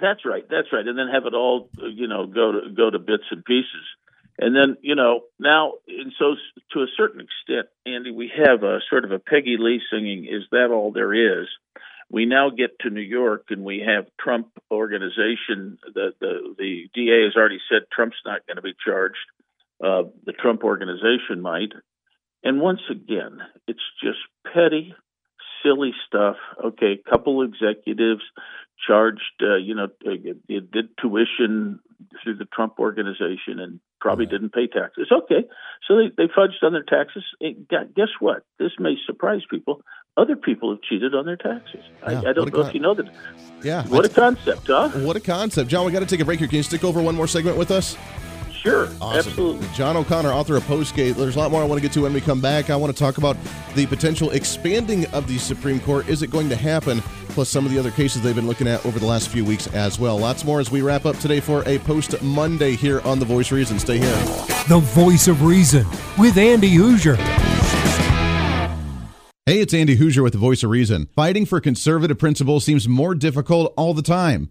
that's 0.00 0.24
right, 0.24 0.44
that's 0.48 0.68
right, 0.72 0.86
and 0.86 0.98
then 0.98 1.08
have 1.08 1.26
it 1.26 1.34
all 1.34 1.68
you 1.78 2.08
know 2.08 2.26
go 2.26 2.52
to 2.52 2.70
go 2.70 2.90
to 2.90 2.98
bits 2.98 3.24
and 3.30 3.44
pieces, 3.44 3.84
and 4.38 4.54
then 4.54 4.76
you 4.82 4.94
know 4.94 5.22
now 5.38 5.74
and 5.86 6.12
so 6.18 6.34
to 6.72 6.80
a 6.80 6.86
certain 6.96 7.20
extent, 7.20 7.68
Andy, 7.86 8.10
we 8.10 8.30
have 8.44 8.62
a 8.62 8.80
sort 8.88 9.04
of 9.04 9.12
a 9.12 9.18
Peggy 9.18 9.56
Lee 9.58 9.80
singing, 9.92 10.24
"Is 10.24 10.44
that 10.50 10.70
all 10.70 10.92
there 10.92 11.12
is?" 11.42 11.48
we 12.10 12.24
now 12.24 12.50
get 12.50 12.78
to 12.80 12.90
New 12.90 13.00
York 13.00 13.46
and 13.50 13.64
we 13.64 13.84
have 13.86 14.06
Trump 14.18 14.48
organization. 14.70 15.78
The 15.82 16.12
the, 16.20 16.54
the 16.58 16.88
DA 16.94 17.24
has 17.24 17.36
already 17.36 17.60
said 17.70 17.82
Trump's 17.92 18.16
not 18.24 18.46
going 18.46 18.56
to 18.56 18.62
be 18.62 18.74
charged. 18.84 19.16
Uh, 19.82 20.04
the 20.24 20.32
Trump 20.32 20.64
organization 20.64 21.40
might. 21.40 21.72
And 22.42 22.60
once 22.60 22.80
again, 22.90 23.40
it's 23.66 23.82
just 24.02 24.18
petty, 24.52 24.94
silly 25.62 25.92
stuff. 26.06 26.36
Okay, 26.64 26.98
a 27.04 27.10
couple 27.10 27.42
executives 27.42 28.22
charged, 28.86 29.42
uh, 29.42 29.56
you 29.56 29.74
know, 29.74 29.88
did 30.04 30.88
tuition 31.00 31.80
through 32.22 32.36
the 32.36 32.46
Trump 32.46 32.78
organization 32.78 33.58
and 33.58 33.80
probably 34.00 34.26
right. 34.26 34.32
didn't 34.32 34.52
pay 34.52 34.66
taxes. 34.66 35.08
Okay, 35.10 35.46
so 35.86 35.96
they, 35.96 36.08
they 36.16 36.28
fudged 36.32 36.62
on 36.62 36.72
their 36.72 36.82
taxes. 36.82 37.24
guess 37.40 38.08
what? 38.20 38.44
This 38.58 38.72
may 38.78 38.96
surprise 39.06 39.42
people 39.50 39.82
other 40.18 40.36
people 40.36 40.70
have 40.70 40.82
cheated 40.82 41.14
on 41.14 41.24
their 41.24 41.36
taxes. 41.36 41.80
Yeah, 42.02 42.20
I, 42.20 42.30
I, 42.30 42.32
don't 42.32 42.52
know 42.52 42.62
con- 42.62 42.68
if 42.68 42.74
you 42.74 42.80
know 42.80 42.94
that. 42.94 43.08
Yeah. 43.62 43.86
What 43.86 44.04
a 44.04 44.08
concept, 44.08 44.66
huh? 44.66 44.88
What 44.88 45.16
a 45.16 45.20
concept. 45.20 45.70
John, 45.70 45.86
we 45.86 45.92
got 45.92 46.00
to 46.00 46.06
take 46.06 46.20
a 46.20 46.24
break 46.24 46.40
here. 46.40 46.48
Can 46.48 46.56
you 46.56 46.62
stick 46.62 46.84
over 46.84 47.00
one 47.00 47.14
more 47.14 47.28
segment 47.28 47.56
with 47.56 47.70
us? 47.70 47.96
Sure. 48.52 48.88
Awesome. 49.00 49.30
Absolutely. 49.30 49.68
John 49.74 49.96
O'Connor, 49.96 50.30
author 50.30 50.56
of 50.56 50.64
Postgate. 50.64 51.14
There's 51.14 51.36
a 51.36 51.38
lot 51.38 51.52
more 51.52 51.62
I 51.62 51.64
want 51.64 51.80
to 51.80 51.82
get 51.82 51.92
to 51.92 52.02
when 52.02 52.12
we 52.12 52.20
come 52.20 52.40
back. 52.40 52.70
I 52.70 52.76
want 52.76 52.94
to 52.94 52.98
talk 52.98 53.18
about 53.18 53.36
the 53.76 53.86
potential 53.86 54.30
expanding 54.32 55.06
of 55.06 55.28
the 55.28 55.38
Supreme 55.38 55.78
Court. 55.80 56.08
Is 56.08 56.22
it 56.22 56.30
going 56.30 56.48
to 56.48 56.56
happen? 56.56 57.00
Plus, 57.38 57.48
some 57.48 57.64
of 57.64 57.70
the 57.70 57.78
other 57.78 57.92
cases 57.92 58.20
they've 58.20 58.34
been 58.34 58.48
looking 58.48 58.66
at 58.66 58.84
over 58.84 58.98
the 58.98 59.06
last 59.06 59.28
few 59.28 59.44
weeks 59.44 59.68
as 59.68 59.96
well. 59.96 60.18
Lots 60.18 60.44
more 60.44 60.58
as 60.58 60.72
we 60.72 60.82
wrap 60.82 61.06
up 61.06 61.16
today 61.18 61.38
for 61.38 61.62
a 61.68 61.78
Post 61.78 62.20
Monday 62.20 62.74
here 62.74 63.00
on 63.02 63.20
The 63.20 63.24
Voice 63.24 63.52
of 63.52 63.58
Reason. 63.58 63.78
Stay 63.78 63.98
here. 63.98 64.16
The 64.66 64.80
Voice 64.82 65.28
of 65.28 65.44
Reason 65.44 65.86
with 66.18 66.36
Andy 66.36 66.74
Hooser. 66.74 67.14
Hey, 69.46 69.60
it's 69.60 69.72
Andy 69.72 69.96
Hooser 69.96 70.20
with 70.20 70.32
the 70.32 70.40
Voice 70.40 70.64
of 70.64 70.70
Reason. 70.70 71.06
Fighting 71.14 71.46
for 71.46 71.60
conservative 71.60 72.18
principles 72.18 72.64
seems 72.64 72.88
more 72.88 73.14
difficult 73.14 73.72
all 73.76 73.94
the 73.94 74.02
time. 74.02 74.50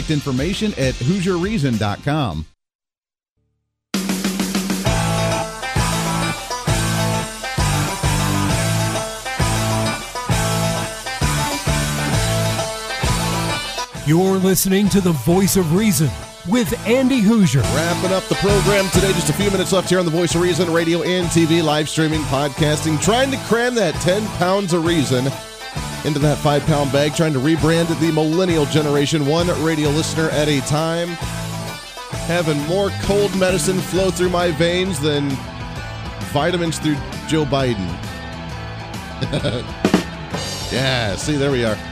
information 0.09 0.71
at 0.77 0.95
HooserReason.com. 0.95 2.45
You're 14.07 14.37
listening 14.37 14.89
to 14.89 14.99
the 14.99 15.11
voice 15.11 15.55
of 15.55 15.73
reason 15.73 16.09
with 16.49 16.73
Andy 16.87 17.21
Hooser. 17.21 17.61
Wrapping 17.75 18.11
up 18.11 18.23
the 18.23 18.35
program 18.35 18.89
today, 18.89 19.13
just 19.13 19.29
a 19.29 19.33
few 19.33 19.49
minutes 19.51 19.71
left 19.71 19.89
here 19.89 19.99
on 19.99 20.05
the 20.05 20.11
Voice 20.11 20.35
of 20.35 20.41
Reason, 20.41 20.73
radio 20.73 21.01
and 21.03 21.27
TV, 21.27 21.63
live 21.63 21.87
streaming, 21.87 22.21
podcasting, 22.23 23.01
trying 23.01 23.31
to 23.31 23.37
cram 23.47 23.75
that 23.75 23.93
10 23.95 24.25
pounds 24.37 24.73
of 24.73 24.85
reason 24.85 25.27
into 26.05 26.19
that 26.19 26.37
five 26.37 26.65
pound 26.65 26.91
bag, 26.91 27.15
trying 27.15 27.33
to 27.33 27.39
rebrand 27.39 27.87
the 27.99 28.11
millennial 28.11 28.65
generation, 28.65 29.25
one 29.25 29.47
radio 29.63 29.89
listener 29.89 30.29
at 30.29 30.47
a 30.47 30.61
time. 30.61 31.09
Having 32.27 32.59
more 32.67 32.89
cold 33.01 33.35
medicine 33.37 33.79
flow 33.79 34.11
through 34.11 34.29
my 34.29 34.51
veins 34.51 34.99
than 34.99 35.29
vitamins 36.31 36.79
through 36.79 36.95
Joe 37.27 37.45
Biden. 37.45 37.87
yeah, 40.71 41.15
see, 41.15 41.35
there 41.35 41.51
we 41.51 41.65
are. 41.65 41.90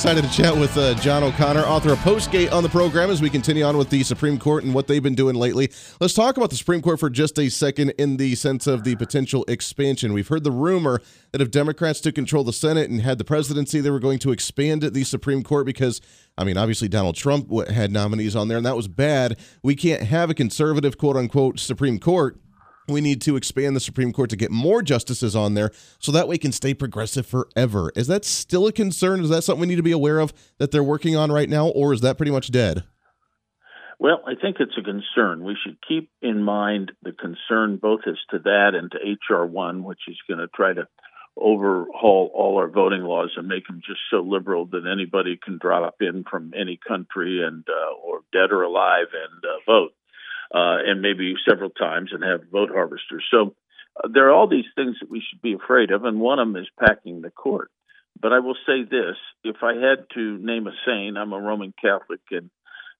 Excited 0.00 0.24
to 0.24 0.30
chat 0.30 0.56
with 0.56 0.74
uh, 0.78 0.94
John 0.94 1.22
O'Connor, 1.22 1.60
author 1.60 1.92
of 1.92 1.98
Postgate, 1.98 2.50
on 2.52 2.62
the 2.62 2.70
program 2.70 3.10
as 3.10 3.20
we 3.20 3.28
continue 3.28 3.64
on 3.64 3.76
with 3.76 3.90
the 3.90 4.02
Supreme 4.02 4.38
Court 4.38 4.64
and 4.64 4.72
what 4.72 4.86
they've 4.86 5.02
been 5.02 5.14
doing 5.14 5.36
lately. 5.36 5.70
Let's 6.00 6.14
talk 6.14 6.38
about 6.38 6.48
the 6.48 6.56
Supreme 6.56 6.80
Court 6.80 6.98
for 6.98 7.10
just 7.10 7.38
a 7.38 7.50
second 7.50 7.90
in 7.98 8.16
the 8.16 8.34
sense 8.34 8.66
of 8.66 8.84
the 8.84 8.96
potential 8.96 9.44
expansion. 9.46 10.14
We've 10.14 10.26
heard 10.26 10.42
the 10.42 10.52
rumor 10.52 11.02
that 11.32 11.42
if 11.42 11.50
Democrats 11.50 12.00
took 12.00 12.14
control 12.14 12.40
of 12.40 12.46
the 12.46 12.54
Senate 12.54 12.88
and 12.88 13.02
had 13.02 13.18
the 13.18 13.24
presidency, 13.24 13.80
they 13.80 13.90
were 13.90 14.00
going 14.00 14.18
to 14.20 14.32
expand 14.32 14.80
the 14.80 15.04
Supreme 15.04 15.42
Court 15.42 15.66
because, 15.66 16.00
I 16.38 16.44
mean, 16.44 16.56
obviously 16.56 16.88
Donald 16.88 17.16
Trump 17.16 17.52
had 17.68 17.92
nominees 17.92 18.34
on 18.34 18.48
there, 18.48 18.56
and 18.56 18.64
that 18.64 18.76
was 18.76 18.88
bad. 18.88 19.38
We 19.62 19.76
can't 19.76 20.04
have 20.04 20.30
a 20.30 20.34
conservative, 20.34 20.96
quote 20.96 21.18
unquote, 21.18 21.60
Supreme 21.60 21.98
Court 21.98 22.40
we 22.90 23.00
need 23.00 23.20
to 23.22 23.36
expand 23.36 23.76
the 23.76 23.80
Supreme 23.80 24.12
Court 24.12 24.30
to 24.30 24.36
get 24.36 24.50
more 24.50 24.82
justices 24.82 25.36
on 25.36 25.54
there 25.54 25.70
so 25.98 26.12
that 26.12 26.28
way 26.28 26.38
can 26.38 26.52
stay 26.52 26.74
progressive 26.74 27.26
forever. 27.26 27.92
Is 27.96 28.06
that 28.08 28.24
still 28.24 28.66
a 28.66 28.72
concern? 28.72 29.22
Is 29.22 29.30
that 29.30 29.42
something 29.42 29.60
we 29.60 29.66
need 29.66 29.76
to 29.76 29.82
be 29.82 29.92
aware 29.92 30.18
of 30.18 30.32
that 30.58 30.70
they're 30.70 30.84
working 30.84 31.16
on 31.16 31.32
right 31.32 31.48
now, 31.48 31.68
or 31.68 31.92
is 31.92 32.00
that 32.00 32.16
pretty 32.16 32.32
much 32.32 32.50
dead? 32.50 32.84
Well, 33.98 34.22
I 34.26 34.34
think 34.34 34.56
it's 34.60 34.78
a 34.78 34.82
concern. 34.82 35.44
We 35.44 35.56
should 35.62 35.76
keep 35.86 36.10
in 36.22 36.42
mind 36.42 36.92
the 37.02 37.12
concern 37.12 37.76
both 37.76 38.00
as 38.06 38.16
to 38.30 38.38
that 38.38 38.70
and 38.74 38.90
to 38.92 38.98
H.R. 38.98 39.44
1, 39.44 39.84
which 39.84 40.00
is 40.08 40.16
going 40.26 40.38
to 40.38 40.48
try 40.48 40.72
to 40.72 40.88
overhaul 41.36 42.30
all 42.34 42.56
our 42.58 42.68
voting 42.68 43.02
laws 43.02 43.32
and 43.36 43.46
make 43.46 43.66
them 43.66 43.80
just 43.86 44.00
so 44.10 44.20
liberal 44.20 44.66
that 44.66 44.86
anybody 44.90 45.38
can 45.42 45.58
drop 45.60 45.96
in 46.00 46.24
from 46.28 46.52
any 46.58 46.78
country 46.88 47.42
and 47.46 47.64
uh, 47.68 47.94
or 48.02 48.20
dead 48.32 48.50
or 48.50 48.62
alive 48.62 49.08
and 49.12 49.44
uh, 49.44 49.58
vote 49.66 49.92
uh, 50.54 50.78
and 50.84 51.00
maybe 51.00 51.34
several 51.48 51.70
times 51.70 52.10
and 52.12 52.22
have 52.24 52.50
vote 52.50 52.70
harvesters. 52.70 53.24
So 53.30 53.54
uh, 53.96 54.08
there 54.12 54.28
are 54.28 54.32
all 54.32 54.48
these 54.48 54.70
things 54.74 54.96
that 55.00 55.10
we 55.10 55.22
should 55.28 55.42
be 55.42 55.54
afraid 55.54 55.90
of, 55.90 56.04
and 56.04 56.20
one 56.20 56.38
of 56.38 56.48
them 56.48 56.62
is 56.62 56.68
packing 56.78 57.20
the 57.20 57.30
court. 57.30 57.70
But 58.20 58.32
I 58.32 58.40
will 58.40 58.56
say 58.66 58.82
this: 58.82 59.16
if 59.44 59.56
I 59.62 59.74
had 59.74 60.06
to 60.14 60.38
name 60.38 60.66
a 60.66 60.72
saint, 60.86 61.16
I'm 61.16 61.32
a 61.32 61.40
Roman 61.40 61.72
Catholic, 61.80 62.20
and 62.30 62.50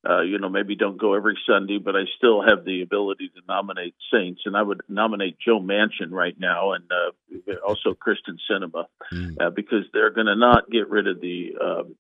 uh, 0.09 0.23
you 0.23 0.39
know 0.39 0.49
maybe 0.49 0.77
don't 0.77 0.97
go 0.97 1.15
every 1.15 1.39
Sunday, 1.47 1.79
but 1.79 1.97
I 1.97 2.05
still 2.17 2.41
have 2.43 2.65
the 2.65 2.83
ability 2.83 3.29
to 3.35 3.43
nominate 3.47 3.95
saints, 4.13 4.43
and 4.47 4.57
I 4.57 4.63
would 4.63 4.81
nominate 4.89 5.37
Joe 5.45 5.61
Manchin 5.61 6.11
right 6.11 6.39
now, 6.39 6.73
and 6.73 6.85
uh, 6.91 7.55
also 7.67 7.95
Kyrsten 7.95 8.39
Sinema, 8.51 8.87
mm. 9.13 9.37
uh, 9.41 9.51
because 9.51 9.85
they're 9.93 10.11
going 10.11 10.29
to 10.29 10.37
not 10.37 10.71
get 10.71 10.89
rid 10.89 11.07
of 11.07 11.21
the. 11.21 11.55
Um, 11.61 11.97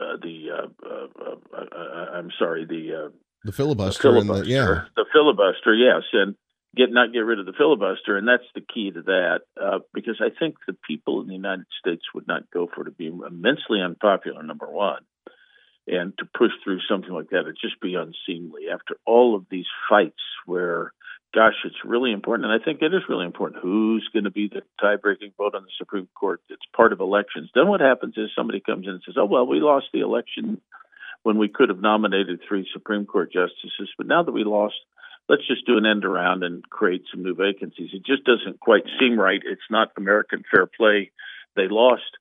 uh, 0.00 0.16
the 0.22 0.46
uh, 0.52 0.86
uh, 0.86 1.06
uh, 1.26 1.64
uh, 1.76 2.06
I'm 2.14 2.30
sorry, 2.38 2.64
the 2.64 3.06
uh, 3.06 3.08
the 3.48 3.52
filibuster, 3.52 4.12
the 4.12 4.20
filibuster 4.20 4.44
the, 4.44 4.50
yeah, 4.50 4.82
the 4.94 5.06
filibuster, 5.10 5.74
yes, 5.74 6.02
and 6.12 6.34
get 6.76 6.92
not 6.92 7.14
get 7.14 7.20
rid 7.20 7.40
of 7.40 7.46
the 7.46 7.54
filibuster, 7.56 8.18
and 8.18 8.28
that's 8.28 8.44
the 8.54 8.60
key 8.60 8.90
to 8.90 9.00
that. 9.02 9.40
Uh, 9.58 9.78
because 9.94 10.20
I 10.20 10.28
think 10.38 10.56
the 10.66 10.76
people 10.86 11.22
in 11.22 11.28
the 11.28 11.34
United 11.34 11.64
States 11.80 12.02
would 12.14 12.28
not 12.28 12.50
go 12.50 12.68
for 12.68 12.82
it 12.82 12.84
to 12.84 12.90
be 12.90 13.06
immensely 13.06 13.80
unpopular. 13.82 14.42
Number 14.42 14.70
one, 14.70 15.00
and 15.86 16.12
to 16.18 16.26
push 16.26 16.52
through 16.62 16.80
something 16.90 17.10
like 17.10 17.30
that, 17.30 17.40
it'd 17.40 17.56
just 17.58 17.80
be 17.80 17.94
unseemly. 17.94 18.68
After 18.70 18.96
all 19.06 19.34
of 19.34 19.46
these 19.50 19.66
fights, 19.88 20.20
where 20.44 20.92
gosh, 21.34 21.54
it's 21.64 21.84
really 21.84 22.12
important, 22.12 22.50
and 22.50 22.60
I 22.60 22.62
think 22.62 22.82
it 22.82 22.92
is 22.92 23.08
really 23.08 23.24
important. 23.24 23.62
Who's 23.62 24.06
going 24.12 24.24
to 24.24 24.30
be 24.30 24.48
the 24.48 24.62
tie-breaking 24.80 25.32
vote 25.38 25.54
on 25.54 25.62
the 25.62 25.76
Supreme 25.78 26.08
Court? 26.18 26.40
It's 26.48 26.62
part 26.76 26.92
of 26.92 27.00
elections. 27.00 27.50
Then 27.54 27.68
what 27.68 27.80
happens 27.80 28.14
is 28.16 28.30
somebody 28.36 28.60
comes 28.60 28.86
in 28.86 28.92
and 28.92 29.02
says, 29.06 29.16
"Oh 29.18 29.24
well, 29.24 29.46
we 29.46 29.60
lost 29.60 29.86
the 29.92 30.00
election." 30.00 30.60
When 31.22 31.38
we 31.38 31.48
could 31.48 31.68
have 31.68 31.80
nominated 31.80 32.40
three 32.46 32.66
Supreme 32.72 33.06
Court 33.06 33.32
justices. 33.32 33.90
But 33.96 34.06
now 34.06 34.22
that 34.22 34.32
we 34.32 34.44
lost, 34.44 34.76
let's 35.28 35.46
just 35.46 35.66
do 35.66 35.76
an 35.76 35.86
end 35.86 36.04
around 36.04 36.42
and 36.42 36.68
create 36.68 37.02
some 37.12 37.22
new 37.22 37.34
vacancies. 37.34 37.90
It 37.92 38.04
just 38.04 38.24
doesn't 38.24 38.60
quite 38.60 38.84
seem 38.98 39.18
right. 39.18 39.40
It's 39.44 39.60
not 39.70 39.92
American 39.96 40.42
fair 40.50 40.66
play. 40.66 41.10
They 41.56 41.68
lost. 41.68 42.16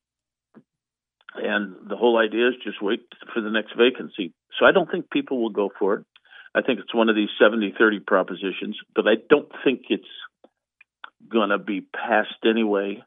And 1.36 1.76
the 1.90 1.96
whole 1.96 2.18
idea 2.18 2.50
is 2.50 2.56
just 2.64 2.82
wait 2.82 3.02
for 3.34 3.42
the 3.42 3.52
next 3.52 3.74
vacancy. 3.78 4.34
So 4.60 4.66
I 4.66 4.72
don't 4.72 4.90
think 4.90 5.10
people 5.10 5.42
will 5.42 5.52
go 5.52 5.70
for 5.78 5.96
it. 5.96 6.06
I 6.56 6.62
think 6.62 6.80
it's 6.80 6.94
one 6.96 7.10
of 7.10 7.16
these 7.16 7.30
70 7.40 7.76
30 7.78 8.00
propositions, 8.00 8.78
but 8.96 9.08
I 9.08 9.16
don't 9.30 9.52
think 9.64 9.84
it's 9.90 10.04
going 11.30 11.50
to 11.50 11.60
be 11.60 11.82
passed 11.82 12.44
anyway. 12.46 13.04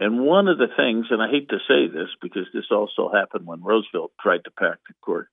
And 0.00 0.24
one 0.24 0.48
of 0.48 0.56
the 0.56 0.72
things, 0.74 1.06
and 1.10 1.22
I 1.22 1.28
hate 1.30 1.50
to 1.50 1.58
say 1.68 1.86
this 1.86 2.08
because 2.22 2.46
this 2.54 2.70
also 2.70 3.10
happened 3.12 3.46
when 3.46 3.62
Roosevelt 3.62 4.12
tried 4.18 4.44
to 4.44 4.50
pack 4.50 4.78
the 4.88 4.94
court. 5.02 5.28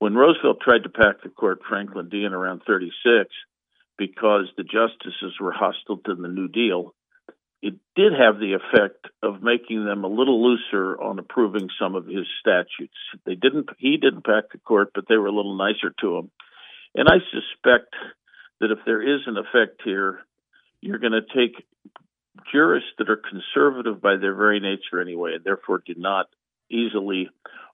When 0.00 0.14
Roosevelt 0.14 0.58
tried 0.60 0.82
to 0.82 0.88
pack 0.88 1.22
the 1.22 1.28
court, 1.28 1.60
Franklin 1.68 2.08
D. 2.08 2.24
in 2.24 2.32
around 2.32 2.62
36, 2.66 3.30
because 3.96 4.46
the 4.56 4.64
justices 4.64 5.38
were 5.40 5.52
hostile 5.52 5.98
to 5.98 6.16
the 6.16 6.26
New 6.26 6.48
Deal, 6.48 6.94
it 7.62 7.74
did 7.94 8.12
have 8.12 8.40
the 8.40 8.54
effect 8.54 9.06
of 9.22 9.42
making 9.42 9.84
them 9.84 10.02
a 10.02 10.08
little 10.08 10.42
looser 10.42 11.00
on 11.00 11.20
approving 11.20 11.68
some 11.80 11.94
of 11.94 12.06
his 12.06 12.26
statutes. 12.40 12.98
They 13.24 13.34
didn't 13.36 13.68
he 13.78 13.96
didn't 13.96 14.24
pack 14.24 14.50
the 14.52 14.58
court, 14.58 14.90
but 14.94 15.04
they 15.08 15.16
were 15.16 15.26
a 15.26 15.32
little 15.32 15.56
nicer 15.56 15.92
to 16.00 16.18
him. 16.18 16.30
And 16.94 17.08
I 17.08 17.18
suspect 17.30 17.94
that 18.60 18.70
if 18.70 18.78
there 18.84 19.02
is 19.02 19.22
an 19.26 19.36
effect 19.36 19.82
here, 19.84 20.20
you're 20.80 20.98
going 20.98 21.12
to 21.12 21.22
take 21.22 21.64
jurists 22.52 22.90
that 22.98 23.10
are 23.10 23.20
conservative 23.20 24.00
by 24.00 24.16
their 24.16 24.34
very 24.34 24.60
nature 24.60 25.00
anyway, 25.00 25.34
and 25.34 25.44
therefore 25.44 25.82
do 25.84 25.94
not 25.96 26.26
easily 26.70 27.28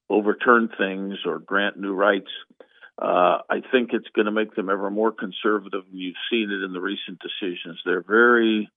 overturn 0.09 0.69
things 0.77 1.19
or 1.27 1.39
grant 1.39 1.79
new 1.79 1.95
rights. 1.95 2.31
Uh, 3.01 3.39
I 3.51 3.61
think 3.73 3.91
it's 3.93 4.09
going 4.15 4.27
to 4.27 4.33
make 4.33 4.55
them 4.55 4.71
ever 4.71 4.91
more 4.91 5.13
conservative. 5.13 5.83
You've 5.91 6.15
seen 6.31 6.51
it 6.51 6.65
in 6.65 6.73
the 6.73 6.81
recent 6.81 7.19
decisions. 7.19 7.81
They're 7.85 8.05
very 8.07 8.71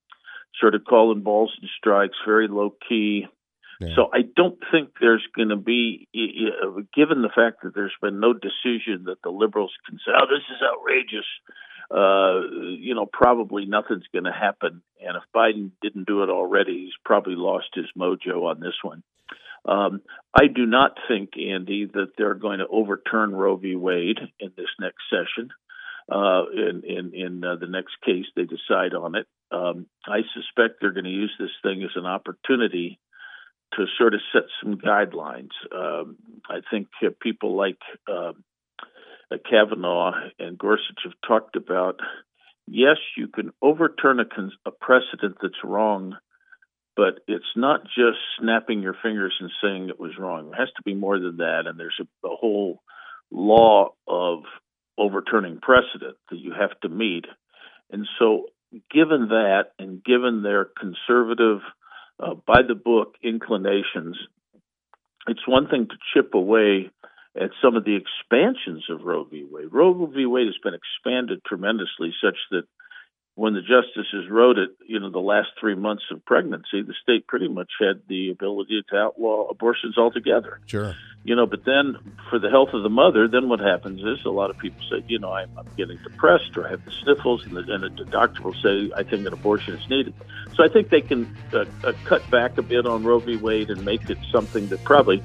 sort 0.60 0.74
of 0.74 0.86
calling 0.86 1.22
balls 1.22 1.54
and 1.60 1.70
strikes, 1.78 2.16
very 2.26 2.48
low 2.48 2.74
key. 2.88 3.28
Yeah. 3.80 3.90
So 3.96 4.10
I 4.12 4.22
don't 4.36 4.58
think 4.72 4.90
there's 5.00 5.26
going 5.36 5.50
to 5.50 5.56
be, 5.56 6.08
given 6.96 7.22
the 7.22 7.30
fact 7.30 7.62
that 7.62 7.76
there's 7.76 7.94
been 8.02 8.20
no 8.20 8.34
decision 8.34 9.06
that 9.06 9.22
the 9.24 9.30
liberals 9.30 9.74
can 9.88 10.00
say, 10.00 10.12
"Oh, 10.18 10.26
this 10.26 10.42
is 10.50 10.64
outrageous," 10.64 11.28
uh, 11.90 12.42
you 12.80 12.96
know, 12.96 13.06
probably 13.06 13.66
nothing's 13.66 14.08
going 14.12 14.26
to 14.26 14.32
happen. 14.32 14.82
And 15.00 15.16
if 15.16 15.24
Biden 15.36 15.72
didn't 15.82 16.08
do 16.08 16.24
it 16.24 16.30
already, 16.30 16.86
he's 16.86 16.94
probably 17.06 17.36
lost 17.36 17.68
his 17.74 17.86
mojo 17.98 18.50
on 18.50 18.60
this 18.60 18.76
one. 18.82 19.04
Um, 19.66 20.02
I 20.34 20.48
do 20.48 20.66
not 20.66 20.98
think, 21.08 21.32
Andy, 21.38 21.86
that 21.86 22.12
they're 22.18 22.34
going 22.34 22.60
to 22.60 22.68
overturn 22.68 23.36
Roe 23.36 23.58
v. 23.58 23.76
Wade 23.76 24.20
in 24.40 24.52
this 24.56 24.70
next 24.80 25.04
session. 25.10 25.50
Uh, 26.10 26.44
in 26.54 26.84
in, 26.86 27.14
in 27.14 27.44
uh, 27.44 27.58
the 27.58 27.68
next 27.68 27.96
case 28.06 28.26
they 28.34 28.46
decide 28.46 28.94
on 28.94 29.16
it, 29.16 29.28
um, 29.52 29.88
I 30.06 30.22
suspect 30.34 30.80
they're 30.80 30.94
going 30.94 31.04
to 31.04 31.10
use 31.10 31.34
this 31.38 31.52
thing 31.62 31.84
as 31.84 31.90
an 31.96 32.06
opportunity 32.06 32.98
to 33.74 33.86
sort 33.98 34.14
of 34.14 34.22
set 34.32 34.44
some 34.64 34.76
guidelines. 34.76 35.52
Um, 35.76 36.16
I 36.50 36.62
think 36.72 36.88
uh, 37.06 37.10
people 37.20 37.58
like 37.58 37.80
uh, 38.08 38.32
Kavanaugh 39.38 40.14
and 40.40 40.58
Gorsuch 40.58 41.00
have 41.04 41.14
talked 41.28 41.56
about. 41.56 42.00
Yes, 42.68 42.98
you 43.16 43.28
can 43.28 43.52
overturn 43.62 44.20
a, 44.20 44.26
con- 44.26 44.52
a 44.66 44.72
precedent 44.72 45.38
that's 45.42 45.64
wrong 45.64 46.16
but 46.98 47.20
it's 47.28 47.46
not 47.56 47.84
just 47.84 48.18
snapping 48.40 48.82
your 48.82 48.96
fingers 49.04 49.36
and 49.40 49.52
saying 49.62 49.88
it 49.88 50.00
was 50.00 50.18
wrong. 50.18 50.50
It 50.52 50.58
has 50.58 50.70
to 50.78 50.84
be 50.84 50.96
more 50.96 51.20
than 51.20 51.38
that, 51.38 51.64
and 51.68 51.80
there's 51.80 52.00
a, 52.02 52.28
a 52.28 52.36
whole 52.36 52.82
law 53.32 53.90
of 54.08 54.40
overturning 54.98 55.60
precedent 55.62 56.18
that 56.32 56.40
you 56.40 56.54
have 56.60 56.78
to 56.82 56.90
meet. 56.90 57.26
And 57.92 58.08
so, 58.18 58.48
given 58.92 59.28
that, 59.30 59.66
and 59.78 60.04
given 60.04 60.42
their 60.42 60.66
conservative, 60.66 61.60
uh, 62.20 62.34
by 62.48 62.64
the 62.68 62.74
book 62.74 63.14
inclinations, 63.24 64.18
it's 65.28 65.48
one 65.48 65.70
thing 65.70 65.88
to 65.88 65.96
chip 66.14 66.34
away 66.34 66.90
at 67.40 67.52
some 67.62 67.76
of 67.76 67.86
the 67.86 67.96
expansions 67.96 68.86
of 68.90 69.04
Roe 69.04 69.24
v. 69.24 69.46
Wade. 69.50 69.68
Roe 69.72 70.06
v. 70.08 70.26
Wade 70.26 70.48
has 70.48 70.58
been 70.64 70.74
expanded 70.74 71.42
tremendously, 71.46 72.14
such 72.22 72.38
that 72.52 72.64
when 73.38 73.54
the 73.54 73.62
justices 73.62 74.28
wrote 74.32 74.58
it, 74.58 74.72
you 74.88 75.00
know, 75.00 75.12
the 75.12 75.20
last 75.20 75.50
three 75.60 75.76
months 75.76 76.02
of 76.12 76.26
pregnancy, 76.26 76.82
the 76.82 76.96
state 77.04 77.28
pretty 77.28 77.48
much 77.48 77.70
had 77.80 78.02
the 78.10 78.32
ability 78.32 78.82
to 78.90 78.96
outlaw 78.96 79.48
abortions 79.48 79.96
altogether. 79.96 80.60
Sure. 80.66 80.96
You 81.24 81.36
know, 81.36 81.46
but 81.46 81.64
then 81.64 81.98
for 82.32 82.40
the 82.40 82.50
health 82.50 82.70
of 82.74 82.82
the 82.82 82.90
mother, 82.90 83.28
then 83.28 83.48
what 83.48 83.60
happens 83.60 84.02
is 84.02 84.26
a 84.26 84.32
lot 84.32 84.50
of 84.50 84.58
people 84.58 84.82
say, 84.90 85.04
you 85.08 85.20
know, 85.20 85.32
I'm, 85.32 85.52
I'm 85.56 85.68
getting 85.78 86.00
depressed 86.02 86.58
or 86.58 86.66
I 86.66 86.72
have 86.72 86.84
the 86.84 86.92
sniffles, 87.04 87.46
and 87.46 87.56
the, 87.56 87.72
and 87.72 87.84
the 87.96 88.06
doctor 88.06 88.42
will 88.42 88.56
say, 88.56 88.90
I 88.96 89.04
think 89.04 89.28
an 89.28 89.34
abortion 89.34 89.76
is 89.76 89.88
needed. 89.88 90.16
So 90.56 90.64
I 90.64 90.68
think 90.68 90.90
they 90.90 91.02
can 91.02 91.38
uh, 91.54 91.66
uh, 91.84 91.94
cut 92.06 92.28
back 92.32 92.58
a 92.58 92.64
bit 92.64 92.88
on 92.88 93.04
Roe 93.04 93.20
v. 93.20 93.36
Wade 93.36 93.70
and 93.70 93.86
make 93.86 94.10
it 94.10 94.18
something 94.32 94.68
that 94.70 94.84
probably 94.84 95.22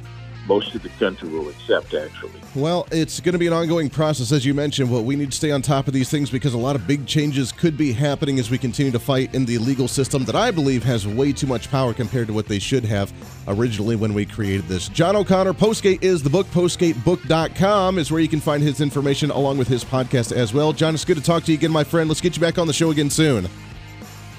most 0.46 0.74
of 0.74 0.82
the 0.82 0.88
country 0.90 1.28
will 1.28 1.48
accept, 1.48 1.94
actually. 1.94 2.40
Well, 2.54 2.86
it's 2.90 3.20
going 3.20 3.32
to 3.32 3.38
be 3.38 3.46
an 3.46 3.52
ongoing 3.52 3.88
process, 3.88 4.32
as 4.32 4.44
you 4.44 4.54
mentioned, 4.54 4.90
but 4.90 5.02
we 5.02 5.16
need 5.16 5.30
to 5.30 5.36
stay 5.36 5.50
on 5.50 5.62
top 5.62 5.86
of 5.86 5.94
these 5.94 6.10
things 6.10 6.30
because 6.30 6.54
a 6.54 6.58
lot 6.58 6.76
of 6.76 6.86
big 6.86 7.06
changes 7.06 7.52
could 7.52 7.76
be 7.76 7.92
happening 7.92 8.38
as 8.38 8.50
we 8.50 8.58
continue 8.58 8.92
to 8.92 8.98
fight 8.98 9.34
in 9.34 9.44
the 9.44 9.58
legal 9.58 9.88
system 9.88 10.24
that 10.24 10.34
I 10.34 10.50
believe 10.50 10.82
has 10.84 11.06
way 11.06 11.32
too 11.32 11.46
much 11.46 11.70
power 11.70 11.94
compared 11.94 12.26
to 12.26 12.32
what 12.32 12.46
they 12.46 12.58
should 12.58 12.84
have 12.84 13.12
originally 13.48 13.96
when 13.96 14.14
we 14.14 14.26
created 14.26 14.66
this. 14.66 14.88
John 14.88 15.16
O'Connor, 15.16 15.54
Postgate 15.54 16.02
is 16.02 16.22
the 16.22 16.30
book. 16.30 16.46
PostgateBook.com 16.48 17.98
is 17.98 18.10
where 18.10 18.20
you 18.20 18.28
can 18.28 18.40
find 18.40 18.62
his 18.62 18.80
information 18.80 19.30
along 19.30 19.58
with 19.58 19.68
his 19.68 19.84
podcast 19.84 20.32
as 20.32 20.52
well. 20.52 20.72
John, 20.72 20.94
it's 20.94 21.04
good 21.04 21.16
to 21.16 21.22
talk 21.22 21.44
to 21.44 21.52
you 21.52 21.58
again, 21.58 21.70
my 21.70 21.84
friend. 21.84 22.08
Let's 22.08 22.20
get 22.20 22.36
you 22.36 22.40
back 22.40 22.58
on 22.58 22.66
the 22.66 22.72
show 22.72 22.90
again 22.90 23.10
soon. 23.10 23.48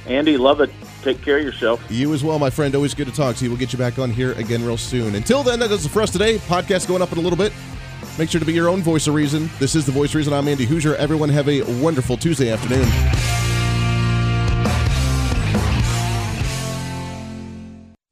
Andy, 0.05 0.37
love 0.37 0.59
it. 0.59 0.69
Take 1.03 1.21
care 1.21 1.37
of 1.37 1.43
yourself. 1.43 1.83
You 1.89 2.13
as 2.13 2.23
well, 2.23 2.39
my 2.39 2.49
friend. 2.49 2.73
Always 2.75 2.93
good 2.93 3.07
to 3.07 3.13
talk 3.13 3.35
to 3.37 3.43
you. 3.43 3.49
We'll 3.51 3.59
get 3.59 3.73
you 3.73 3.79
back 3.79 3.99
on 3.99 4.09
here 4.09 4.31
again 4.33 4.63
real 4.65 4.77
soon. 4.77 5.15
Until 5.15 5.43
then, 5.43 5.59
that 5.59 5.69
does 5.69 5.85
it 5.85 5.89
for 5.89 6.01
us 6.01 6.11
today. 6.11 6.37
Podcast 6.37 6.87
going 6.87 7.01
up 7.01 7.11
in 7.11 7.17
a 7.17 7.21
little 7.21 7.37
bit. 7.37 7.51
Make 8.17 8.29
sure 8.29 8.39
to 8.39 8.45
be 8.45 8.53
your 8.53 8.69
own 8.69 8.81
voice 8.81 9.07
of 9.07 9.13
reason. 9.13 9.49
This 9.59 9.75
is 9.75 9.85
the 9.85 9.91
voice 9.91 10.09
of 10.11 10.15
reason. 10.15 10.33
I'm 10.33 10.47
Andy 10.47 10.65
Hooser. 10.65 10.95
Everyone 10.95 11.29
have 11.29 11.49
a 11.49 11.61
wonderful 11.81 12.15
Tuesday 12.15 12.51
afternoon. 12.51 12.87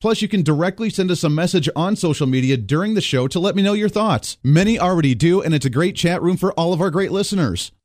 Plus, 0.00 0.20
you 0.20 0.28
can 0.28 0.42
directly 0.42 0.90
send 0.90 1.10
us 1.10 1.24
a 1.24 1.30
message 1.30 1.68
on 1.74 1.96
social 1.96 2.26
media 2.26 2.56
during 2.56 2.94
the 2.94 3.00
show 3.00 3.26
to 3.28 3.40
let 3.40 3.56
me 3.56 3.62
know 3.62 3.72
your 3.72 3.88
thoughts. 3.88 4.36
Many 4.44 4.78
already 4.78 5.14
do, 5.14 5.40
and 5.40 5.54
it's 5.54 5.64
a 5.64 5.70
great 5.70 5.96
chat 5.96 6.20
room 6.22 6.36
for 6.36 6.52
all 6.52 6.74
of 6.74 6.80
our 6.82 6.90
great 6.90 7.12
listeners. 7.12 7.72